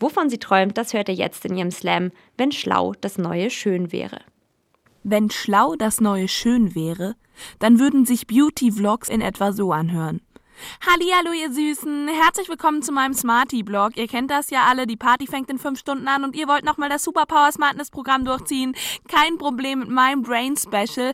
Wovon 0.00 0.30
sie 0.30 0.38
träumt, 0.38 0.78
das 0.78 0.94
hört 0.94 1.10
ihr 1.10 1.14
jetzt 1.14 1.44
in 1.44 1.58
ihrem 1.58 1.70
Slam, 1.70 2.12
wenn 2.38 2.50
schlau 2.50 2.94
das 3.02 3.18
neue 3.18 3.50
schön 3.50 3.92
wäre. 3.92 4.20
Wenn 5.04 5.28
schlau 5.28 5.74
das 5.76 6.00
neue 6.00 6.28
schön 6.28 6.74
wäre, 6.74 7.14
dann 7.58 7.78
würden 7.78 8.06
sich 8.06 8.26
Beauty-Vlogs 8.26 9.10
in 9.10 9.20
etwa 9.20 9.52
so 9.52 9.72
anhören. 9.72 10.22
Hallo 10.86 11.32
ihr 11.32 11.52
Süßen, 11.52 12.08
herzlich 12.08 12.48
willkommen 12.48 12.82
zu 12.82 12.92
meinem 12.92 13.14
Smarty-Blog. 13.14 13.96
Ihr 13.96 14.08
kennt 14.08 14.30
das 14.30 14.50
ja 14.50 14.64
alle, 14.68 14.86
die 14.86 14.96
Party 14.96 15.26
fängt 15.26 15.50
in 15.50 15.58
fünf 15.58 15.78
Stunden 15.78 16.08
an 16.08 16.24
und 16.24 16.36
ihr 16.36 16.48
wollt 16.48 16.64
nochmal 16.64 16.88
das 16.88 17.04
Superpower 17.04 17.50
Smartness-Programm 17.52 18.24
durchziehen. 18.24 18.74
Kein 19.08 19.38
Problem 19.38 19.80
mit 19.80 19.88
meinem 19.88 20.22
Brain-Special. 20.22 21.12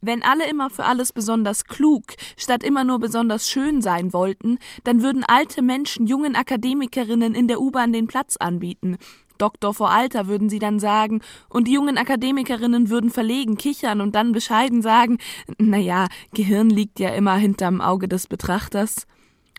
Wenn 0.00 0.22
alle 0.22 0.48
immer 0.48 0.70
für 0.70 0.84
alles 0.84 1.12
besonders 1.12 1.64
klug, 1.64 2.04
statt 2.36 2.62
immer 2.62 2.84
nur 2.84 2.98
besonders 2.98 3.48
schön 3.48 3.82
sein 3.82 4.12
wollten, 4.12 4.58
dann 4.84 5.02
würden 5.02 5.24
alte 5.24 5.62
Menschen 5.62 6.06
jungen 6.06 6.36
Akademikerinnen 6.36 7.34
in 7.34 7.48
der 7.48 7.60
U-Bahn 7.60 7.92
den 7.92 8.06
Platz 8.06 8.36
anbieten. 8.36 8.98
Doktor 9.38 9.74
vor 9.74 9.90
Alter 9.90 10.26
würden 10.26 10.48
sie 10.48 10.58
dann 10.58 10.78
sagen, 10.78 11.20
und 11.48 11.68
die 11.68 11.72
jungen 11.72 11.98
Akademikerinnen 11.98 12.90
würden 12.90 13.10
verlegen 13.10 13.56
kichern 13.56 14.00
und 14.00 14.14
dann 14.14 14.32
bescheiden 14.32 14.82
sagen, 14.82 15.18
na 15.58 15.78
ja, 15.78 16.06
Gehirn 16.34 16.70
liegt 16.70 17.00
ja 17.00 17.10
immer 17.10 17.36
hinterm 17.36 17.80
Auge 17.80 18.08
des 18.08 18.26
Betrachters. 18.26 19.06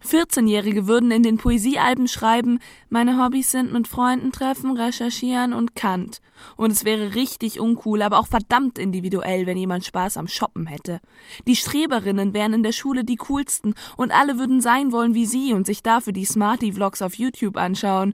14-Jährige 0.06 0.88
würden 0.88 1.12
in 1.12 1.24
den 1.24 1.38
Poesiealben 1.38 2.08
schreiben, 2.08 2.60
meine 2.90 3.24
Hobbys 3.24 3.52
sind 3.52 3.74
mit 3.74 3.88
Freunden 3.88 4.32
treffen, 4.32 4.78
recherchieren 4.78 5.54
und 5.54 5.76
Kant. 5.76 6.22
Und 6.56 6.72
es 6.72 6.86
wäre 6.86 7.16
richtig 7.16 7.60
uncool, 7.60 8.02
aber 8.02 8.20
auch 8.20 8.28
verdammt 8.28 8.78
individuell, 8.78 9.46
wenn 9.46 9.58
jemand 9.58 9.86
Spaß 9.86 10.18
am 10.18 10.28
Shoppen 10.28 10.68
hätte. 10.68 11.00
Die 11.48 11.56
Streberinnen 11.56 12.34
wären 12.34 12.54
in 12.54 12.64
der 12.64 12.72
Schule 12.72 13.04
die 13.04 13.16
coolsten 13.16 13.74
und 13.96 14.12
alle 14.12 14.38
würden 14.38 14.62
sein 14.62 14.92
wollen 14.92 15.14
wie 15.14 15.26
sie 15.26 15.54
und 15.54 15.66
sich 15.66 15.84
dafür 15.84 16.14
die 16.14 16.26
Smarty-Vlogs 16.26 17.02
auf 17.02 17.16
YouTube 17.16 17.58
anschauen. 17.58 18.14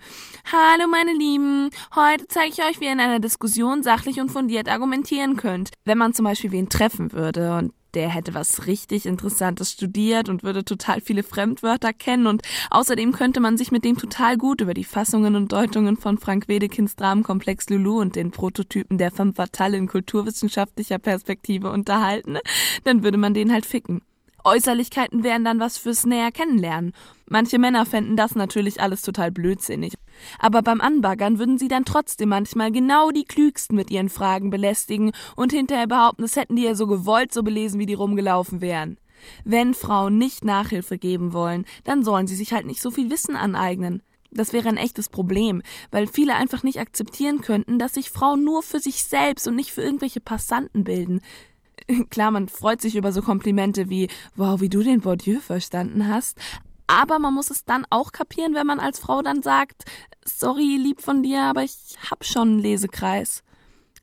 Hallo 0.51 0.87
meine 0.89 1.13
Lieben, 1.13 1.69
heute 1.95 2.27
zeige 2.27 2.53
ich 2.53 2.63
euch, 2.63 2.79
wie 2.79 2.85
ihr 2.85 2.93
in 2.93 2.99
einer 2.99 3.19
Diskussion 3.19 3.83
sachlich 3.83 4.19
und 4.19 4.31
fundiert 4.31 4.69
argumentieren 4.69 5.35
könnt. 5.35 5.71
Wenn 5.85 5.97
man 5.97 6.13
zum 6.13 6.25
Beispiel 6.25 6.51
wen 6.51 6.69
treffen 6.69 7.11
würde 7.11 7.57
und 7.57 7.73
der 7.93 8.09
hätte 8.09 8.33
was 8.33 8.67
richtig 8.67 9.05
Interessantes 9.05 9.71
studiert 9.71 10.29
und 10.29 10.43
würde 10.43 10.63
total 10.63 11.01
viele 11.01 11.23
Fremdwörter 11.23 11.93
kennen 11.93 12.27
und 12.27 12.41
außerdem 12.69 13.11
könnte 13.11 13.39
man 13.39 13.57
sich 13.57 13.71
mit 13.71 13.83
dem 13.83 13.97
total 13.97 14.37
gut 14.37 14.61
über 14.61 14.73
die 14.73 14.83
Fassungen 14.83 15.35
und 15.35 15.51
Deutungen 15.51 15.97
von 15.97 16.17
Frank 16.17 16.47
Wedekinds 16.47 16.95
Dramenkomplex 16.95 17.69
Lulu 17.69 17.99
und 17.99 18.15
den 18.15 18.31
Prototypen 18.31 18.97
der 18.97 19.11
Femme 19.11 19.33
Fatale 19.33 19.77
in 19.77 19.87
kulturwissenschaftlicher 19.87 20.99
Perspektive 20.99 21.71
unterhalten, 21.71 22.37
dann 22.83 23.03
würde 23.03 23.17
man 23.17 23.33
den 23.33 23.51
halt 23.51 23.65
ficken. 23.65 24.01
Äußerlichkeiten 24.43 25.23
wären 25.23 25.43
dann 25.43 25.59
was 25.59 25.77
fürs 25.77 26.05
näher 26.05 26.31
kennenlernen. 26.31 26.93
Manche 27.27 27.59
Männer 27.59 27.85
fänden 27.85 28.17
das 28.17 28.35
natürlich 28.35 28.81
alles 28.81 29.01
total 29.01 29.31
blödsinnig. 29.31 29.93
Aber 30.39 30.61
beim 30.61 30.81
Anbaggern 30.81 31.39
würden 31.39 31.57
sie 31.57 31.67
dann 31.67 31.85
trotzdem 31.85 32.29
manchmal 32.29 32.71
genau 32.71 33.11
die 33.11 33.25
Klügsten 33.25 33.75
mit 33.75 33.89
ihren 33.89 34.09
Fragen 34.09 34.49
belästigen 34.49 35.11
und 35.35 35.51
hinterher 35.51 35.87
behaupten, 35.87 36.23
es 36.23 36.35
hätten 36.35 36.55
die 36.55 36.63
ja 36.63 36.75
so 36.75 36.87
gewollt, 36.87 37.33
so 37.33 37.43
belesen, 37.43 37.79
wie 37.79 37.85
die 37.85 37.93
rumgelaufen 37.93 38.61
wären. 38.61 38.97
Wenn 39.45 39.73
Frauen 39.73 40.17
nicht 40.17 40.43
Nachhilfe 40.43 40.97
geben 40.97 41.33
wollen, 41.33 41.65
dann 41.85 42.03
sollen 42.03 42.27
sie 42.27 42.35
sich 42.35 42.53
halt 42.53 42.65
nicht 42.65 42.81
so 42.81 42.91
viel 42.91 43.09
Wissen 43.09 43.35
aneignen. 43.35 44.01
Das 44.31 44.51
wäre 44.51 44.69
ein 44.69 44.77
echtes 44.77 45.09
Problem, 45.09 45.61
weil 45.91 46.07
viele 46.07 46.35
einfach 46.35 46.63
nicht 46.63 46.79
akzeptieren 46.79 47.41
könnten, 47.41 47.77
dass 47.77 47.93
sich 47.93 48.09
Frauen 48.09 48.43
nur 48.43 48.63
für 48.63 48.79
sich 48.79 49.03
selbst 49.03 49.47
und 49.47 49.55
nicht 49.55 49.71
für 49.71 49.81
irgendwelche 49.83 50.21
Passanten 50.21 50.83
bilden. 50.83 51.21
Klar, 52.09 52.31
man 52.31 52.47
freut 52.47 52.81
sich 52.81 52.95
über 52.95 53.11
so 53.11 53.21
Komplimente 53.21 53.89
wie, 53.89 54.09
wow, 54.35 54.59
wie 54.61 54.69
du 54.69 54.83
den 54.83 55.01
Bourdieu 55.01 55.39
verstanden 55.39 56.07
hast. 56.07 56.37
Aber 56.87 57.19
man 57.19 57.33
muss 57.33 57.49
es 57.49 57.65
dann 57.65 57.85
auch 57.89 58.11
kapieren, 58.11 58.53
wenn 58.55 58.67
man 58.67 58.79
als 58.79 58.99
Frau 58.99 59.21
dann 59.21 59.41
sagt, 59.41 59.83
sorry, 60.25 60.77
lieb 60.77 61.01
von 61.01 61.23
dir, 61.23 61.41
aber 61.41 61.63
ich 61.63 61.95
hab 62.09 62.25
schon 62.25 62.49
einen 62.49 62.59
Lesekreis. 62.59 63.43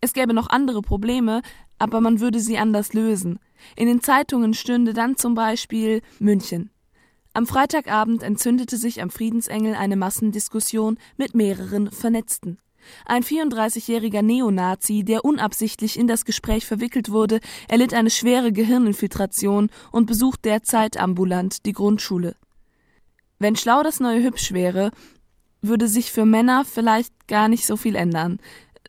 Es 0.01 0.13
gäbe 0.13 0.33
noch 0.33 0.49
andere 0.49 0.81
Probleme, 0.81 1.43
aber 1.79 2.01
man 2.01 2.21
würde 2.21 2.41
sie 2.41 2.59
anders 2.59 2.93
lösen. 2.93 3.39
In 3.77 3.87
den 3.87 4.01
Zeitungen 4.01 4.55
stünde 4.55 4.95
dann 4.95 5.17
zum 5.17 5.35
Beispiel 5.35 6.01
München. 6.19 6.71
Am 7.33 7.47
Freitagabend 7.47 8.23
entzündete 8.23 8.77
sich 8.77 9.03
am 9.03 9.11
Friedensengel 9.11 9.75
eine 9.75 9.97
Massendiskussion 9.97 10.99
mit 11.17 11.35
mehreren 11.35 11.91
Vernetzten. 11.91 12.59
Ein 13.07 13.23
34-jähriger 13.23 14.23
Neonazi, 14.23 15.05
der 15.05 15.25
unabsichtlich 15.25 15.99
in 15.99 16.07
das 16.07 16.25
Gespräch 16.25 16.67
verwickelt 16.67 17.11
wurde, 17.11 17.41
erlitt 17.69 17.95
eine 17.95 18.11
schwere 18.11 18.53
Gehirninfiltration 18.53 19.71
und 19.93 20.07
besucht 20.07 20.45
derzeit 20.45 20.97
ambulant 20.97 21.67
die 21.67 21.73
Grundschule. 21.73 22.37
Wenn 23.39 23.57
schlau 23.57 23.83
das 23.83 24.01
neue 24.01 24.23
hübsch 24.23 24.53
wäre, 24.53 24.91
würde 25.63 25.89
sich 25.89 26.13
für 26.13 26.25
Männer 26.25 26.65
vielleicht 26.65 27.13
gar 27.27 27.49
nicht 27.49 27.67
so 27.67 27.77
viel 27.77 27.97
ändern. 27.97 28.39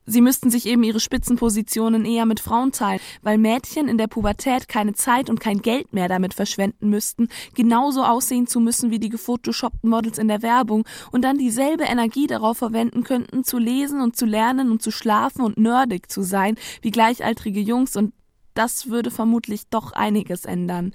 Sie 0.06 0.22
müssten 0.22 0.50
sich 0.50 0.66
eben 0.66 0.84
ihre 0.84 1.00
Spitzenpositionen 1.00 2.06
eher 2.06 2.26
mit 2.26 2.40
Frauen 2.40 2.72
teilen, 2.72 3.00
weil 3.22 3.38
Mädchen 3.38 3.88
in 3.88 3.98
der 3.98 4.08
Pubertät 4.08 4.68
keine 4.68 4.94
Zeit 4.94 5.30
und 5.30 5.40
kein 5.40 5.62
Geld 5.62 5.94
mehr 5.94 6.08
damit 6.08 6.34
verschwenden 6.34 6.90
müssten, 6.90 7.30
genauso 7.56 8.04
aussehen 8.04 8.48
zu 8.48 8.60
müssen 8.60 8.90
wie 8.90 9.00
die 9.00 9.10
gefotoshoppten 9.10 9.90
Models 9.90 10.18
in 10.18 10.28
der 10.28 10.42
Werbung 10.42 10.86
und 11.12 11.24
dann 11.24 11.38
dieselbe 11.38 11.84
Energie 11.84 12.28
darauf 12.28 12.58
verwenden 12.58 13.04
könnten, 13.04 13.44
zu 13.44 13.58
lesen 13.58 14.02
und 14.02 14.16
zu 14.16 14.26
lernen 14.26 14.72
und 14.72 14.82
zu 14.82 14.92
schlafen 14.92 15.42
und 15.42 15.58
nerdig 15.58 16.12
zu 16.12 16.24
sein, 16.24 16.56
wie 16.82 16.92
gleichaltrige 16.92 17.60
Jungs 17.62 17.96
und 17.96 18.14
das 18.54 18.90
würde 18.90 19.12
vermutlich 19.12 19.68
doch 19.70 19.94
einiges 19.94 20.46
ändern. 20.46 20.94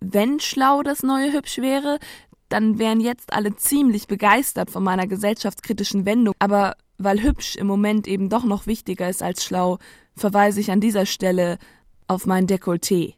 Wenn 0.00 0.38
schlau 0.38 0.82
das 0.82 1.02
neue 1.02 1.32
hübsch 1.32 1.58
wäre, 1.58 1.98
dann 2.48 2.78
wären 2.78 3.00
jetzt 3.00 3.32
alle 3.32 3.56
ziemlich 3.56 4.06
begeistert 4.06 4.70
von 4.70 4.84
meiner 4.84 5.06
gesellschaftskritischen 5.06 6.04
Wendung, 6.04 6.34
aber 6.38 6.76
weil 7.04 7.22
hübsch 7.22 7.56
im 7.56 7.66
Moment 7.66 8.06
eben 8.08 8.28
doch 8.28 8.44
noch 8.44 8.66
wichtiger 8.66 9.08
ist 9.08 9.22
als 9.22 9.44
schlau, 9.44 9.78
verweise 10.16 10.60
ich 10.60 10.70
an 10.70 10.80
dieser 10.80 11.06
Stelle 11.06 11.58
auf 12.08 12.26
mein 12.26 12.46
Dekolleté. 12.46 13.14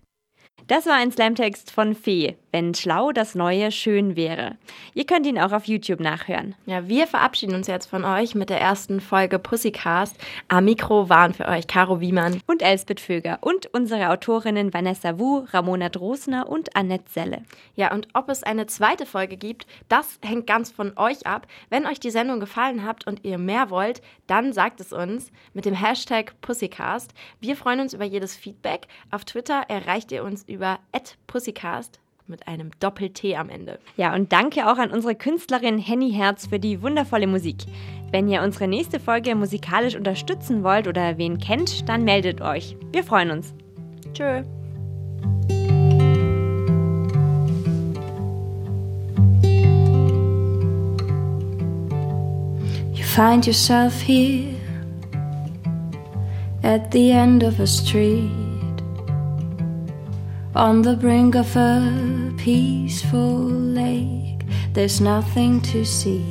Das 0.66 0.86
war 0.86 0.94
ein 0.94 1.12
Slamtext 1.12 1.70
von 1.70 1.94
Fee, 1.94 2.36
wenn 2.56 2.72
schlau 2.72 3.12
das 3.12 3.34
Neue 3.34 3.70
schön 3.70 4.16
wäre. 4.16 4.56
Ihr 4.94 5.04
könnt 5.04 5.26
ihn 5.26 5.38
auch 5.38 5.52
auf 5.52 5.66
YouTube 5.66 6.00
nachhören. 6.00 6.54
Ja, 6.64 6.88
wir 6.88 7.06
verabschieden 7.06 7.54
uns 7.54 7.66
jetzt 7.66 7.84
von 7.84 8.02
euch 8.02 8.34
mit 8.34 8.48
der 8.48 8.58
ersten 8.58 9.02
Folge 9.02 9.38
Pussycast. 9.38 10.16
Am 10.48 10.64
Mikro 10.64 11.10
waren 11.10 11.34
für 11.34 11.48
euch 11.48 11.66
Caro 11.66 12.00
Wiemann 12.00 12.40
und 12.46 12.62
Elsbeth 12.62 13.00
Vöger 13.00 13.36
und 13.42 13.66
unsere 13.74 14.08
Autorinnen 14.08 14.72
Vanessa 14.72 15.18
Wu, 15.18 15.44
Ramona 15.50 15.90
Drosner 15.90 16.48
und 16.48 16.74
Annette 16.74 17.04
Selle. 17.10 17.42
Ja, 17.74 17.92
und 17.92 18.08
ob 18.14 18.30
es 18.30 18.42
eine 18.42 18.66
zweite 18.66 19.04
Folge 19.04 19.36
gibt, 19.36 19.66
das 19.90 20.18
hängt 20.24 20.46
ganz 20.46 20.70
von 20.70 20.96
euch 20.96 21.26
ab. 21.26 21.46
Wenn 21.68 21.84
euch 21.84 22.00
die 22.00 22.10
Sendung 22.10 22.40
gefallen 22.40 22.84
hat 22.84 23.06
und 23.06 23.22
ihr 23.22 23.36
mehr 23.36 23.68
wollt, 23.68 24.00
dann 24.28 24.54
sagt 24.54 24.80
es 24.80 24.94
uns 24.94 25.30
mit 25.52 25.66
dem 25.66 25.74
Hashtag 25.74 26.32
Pussycast. 26.40 27.12
Wir 27.38 27.54
freuen 27.54 27.80
uns 27.80 27.92
über 27.92 28.06
jedes 28.06 28.34
Feedback. 28.34 28.88
Auf 29.10 29.26
Twitter 29.26 29.64
erreicht 29.68 30.10
ihr 30.10 30.24
uns 30.24 30.42
über 30.44 30.78
@pussycast 31.26 32.00
mit 32.28 32.48
einem 32.48 32.70
Doppel-T 32.80 33.36
am 33.36 33.48
Ende. 33.48 33.78
Ja, 33.96 34.14
und 34.14 34.32
danke 34.32 34.70
auch 34.70 34.78
an 34.78 34.90
unsere 34.90 35.14
Künstlerin 35.14 35.78
Henny 35.78 36.12
Herz 36.12 36.46
für 36.46 36.58
die 36.58 36.82
wundervolle 36.82 37.26
Musik. 37.26 37.64
Wenn 38.10 38.28
ihr 38.28 38.42
unsere 38.42 38.68
nächste 38.68 39.00
Folge 39.00 39.34
musikalisch 39.34 39.96
unterstützen 39.96 40.62
wollt 40.62 40.86
oder 40.86 41.18
wen 41.18 41.38
kennt, 41.38 41.88
dann 41.88 42.04
meldet 42.04 42.40
euch. 42.40 42.76
Wir 42.92 43.04
freuen 43.04 43.30
uns. 43.30 43.54
Tschö. 44.12 44.42
You 52.94 53.04
find 53.04 53.46
yourself 53.46 54.00
here 54.00 54.54
at 56.62 56.92
the 56.92 57.10
end 57.10 57.42
of 57.42 57.60
a 57.60 57.66
street 57.66 58.45
on 60.56 60.80
the 60.80 60.96
brink 60.96 61.34
of 61.34 61.54
a 61.54 62.32
peaceful 62.38 63.44
lake. 63.44 64.40
There's 64.72 65.02
nothing 65.02 65.60
to 65.72 65.84
see. 65.84 66.24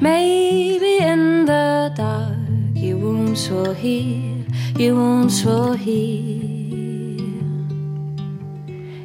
Maybe 0.00 0.98
in 0.98 1.44
the 1.44 1.92
dark 1.94 2.38
your 2.74 2.96
wounds 2.96 3.50
will 3.50 3.74
heal, 3.74 4.46
your 4.78 4.94
wounds 4.94 5.44
will 5.44 5.74
heal. 5.74 6.40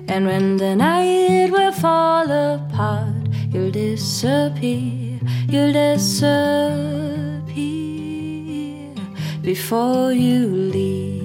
And 0.08 0.26
when 0.26 0.56
the 0.56 0.74
night 0.76 1.52
will 1.52 1.74
fall 1.74 2.32
apart, 2.32 3.28
you'll 3.52 3.72
disappear, 3.72 5.20
you'll 5.50 5.74
disappear 5.74 6.56
before 9.42 10.14
you 10.14 10.48
leave. 10.48 11.17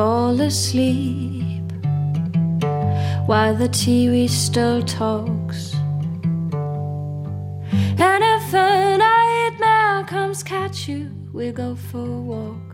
Fall 0.00 0.40
asleep 0.40 1.70
while 3.26 3.54
the 3.54 3.68
TV 3.68 4.26
still 4.30 4.82
talks. 4.82 5.74
And 8.08 8.22
if 8.34 8.54
a 8.54 8.96
nightmare 8.96 10.04
comes, 10.04 10.42
catch 10.42 10.88
you, 10.88 11.10
we 11.34 11.52
go 11.52 11.76
for 11.76 11.98
a 11.98 12.22
walk. 12.32 12.68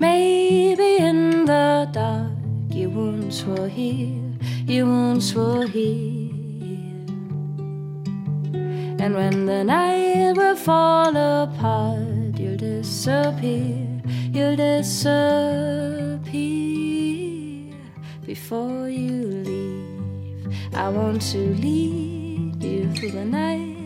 Maybe 0.00 0.96
in 0.96 1.44
the 1.44 1.88
dark, 1.92 2.32
your 2.70 2.90
wounds 2.90 3.44
will 3.44 3.68
heal, 3.78 4.26
your 4.66 4.86
wounds 4.86 5.36
will 5.36 5.68
heal. 5.68 6.32
And 9.02 9.14
when 9.14 9.46
the 9.46 9.62
night 9.62 10.32
will 10.36 10.56
fall 10.56 11.16
apart, 11.16 12.40
you'll 12.40 12.56
disappear, 12.56 13.83
you'll 14.34 14.56
disappear 14.56 16.24
before 18.26 18.88
you 18.88 19.26
leave. 19.46 20.52
I 20.74 20.88
want 20.88 21.22
to 21.32 21.38
lead 21.38 22.62
you 22.62 22.92
through 22.94 23.12
the 23.12 23.24
night. 23.24 23.76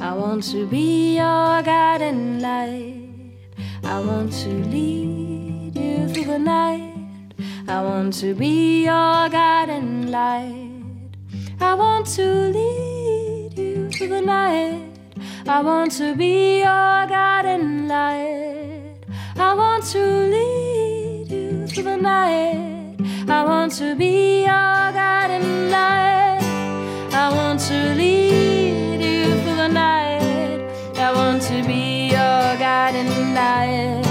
I 0.00 0.14
want 0.14 0.42
to 0.50 0.66
be 0.66 1.16
your 1.16 1.62
guiding 1.62 2.40
light. 2.40 3.36
I 3.84 4.00
want 4.00 4.32
to 4.42 4.48
lead 4.48 5.76
you 5.76 6.08
through 6.08 6.24
the 6.24 6.38
night. 6.40 7.34
I 7.68 7.80
want 7.82 8.14
to 8.14 8.34
be 8.34 8.84
your 8.84 9.28
guiding 9.28 10.10
light. 10.10 10.72
I 11.60 11.74
want 11.74 12.06
to 12.16 12.24
lead 12.24 13.56
you 13.56 13.90
through 13.90 14.08
the 14.08 14.22
night. 14.22 14.82
I 15.46 15.60
want 15.60 15.92
to 15.92 16.16
be 16.16 16.58
your 16.58 17.06
guiding 17.06 17.86
light. 17.86 18.57
I 19.40 19.54
want 19.54 19.84
to 19.92 20.00
lead 20.00 21.30
you 21.30 21.66
through 21.68 21.84
the 21.84 21.96
night. 21.96 22.96
I 23.28 23.44
want 23.44 23.72
to 23.74 23.94
be 23.94 24.40
your 24.40 24.92
guiding 24.92 25.70
light. 25.70 26.40
I 27.12 27.32
want 27.32 27.60
to 27.68 27.94
lead 27.94 29.00
you 29.00 29.40
through 29.42 29.56
the 29.56 29.68
night. 29.68 30.60
I 30.96 31.12
want 31.14 31.42
to 31.42 31.62
be 31.62 32.08
your 32.08 32.56
guiding 32.58 33.34
light. 33.34 34.07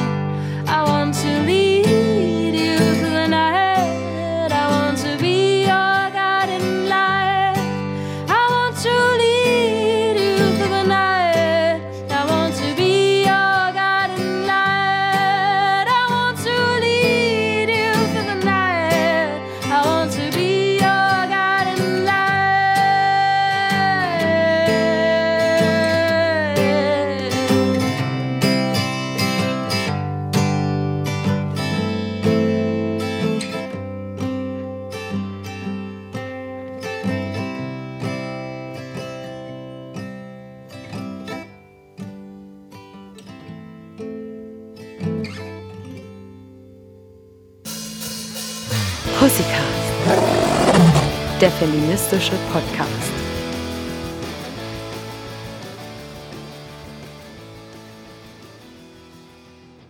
Der 51.39 51.51
feministische 51.51 52.33
Podcast. 52.51 52.96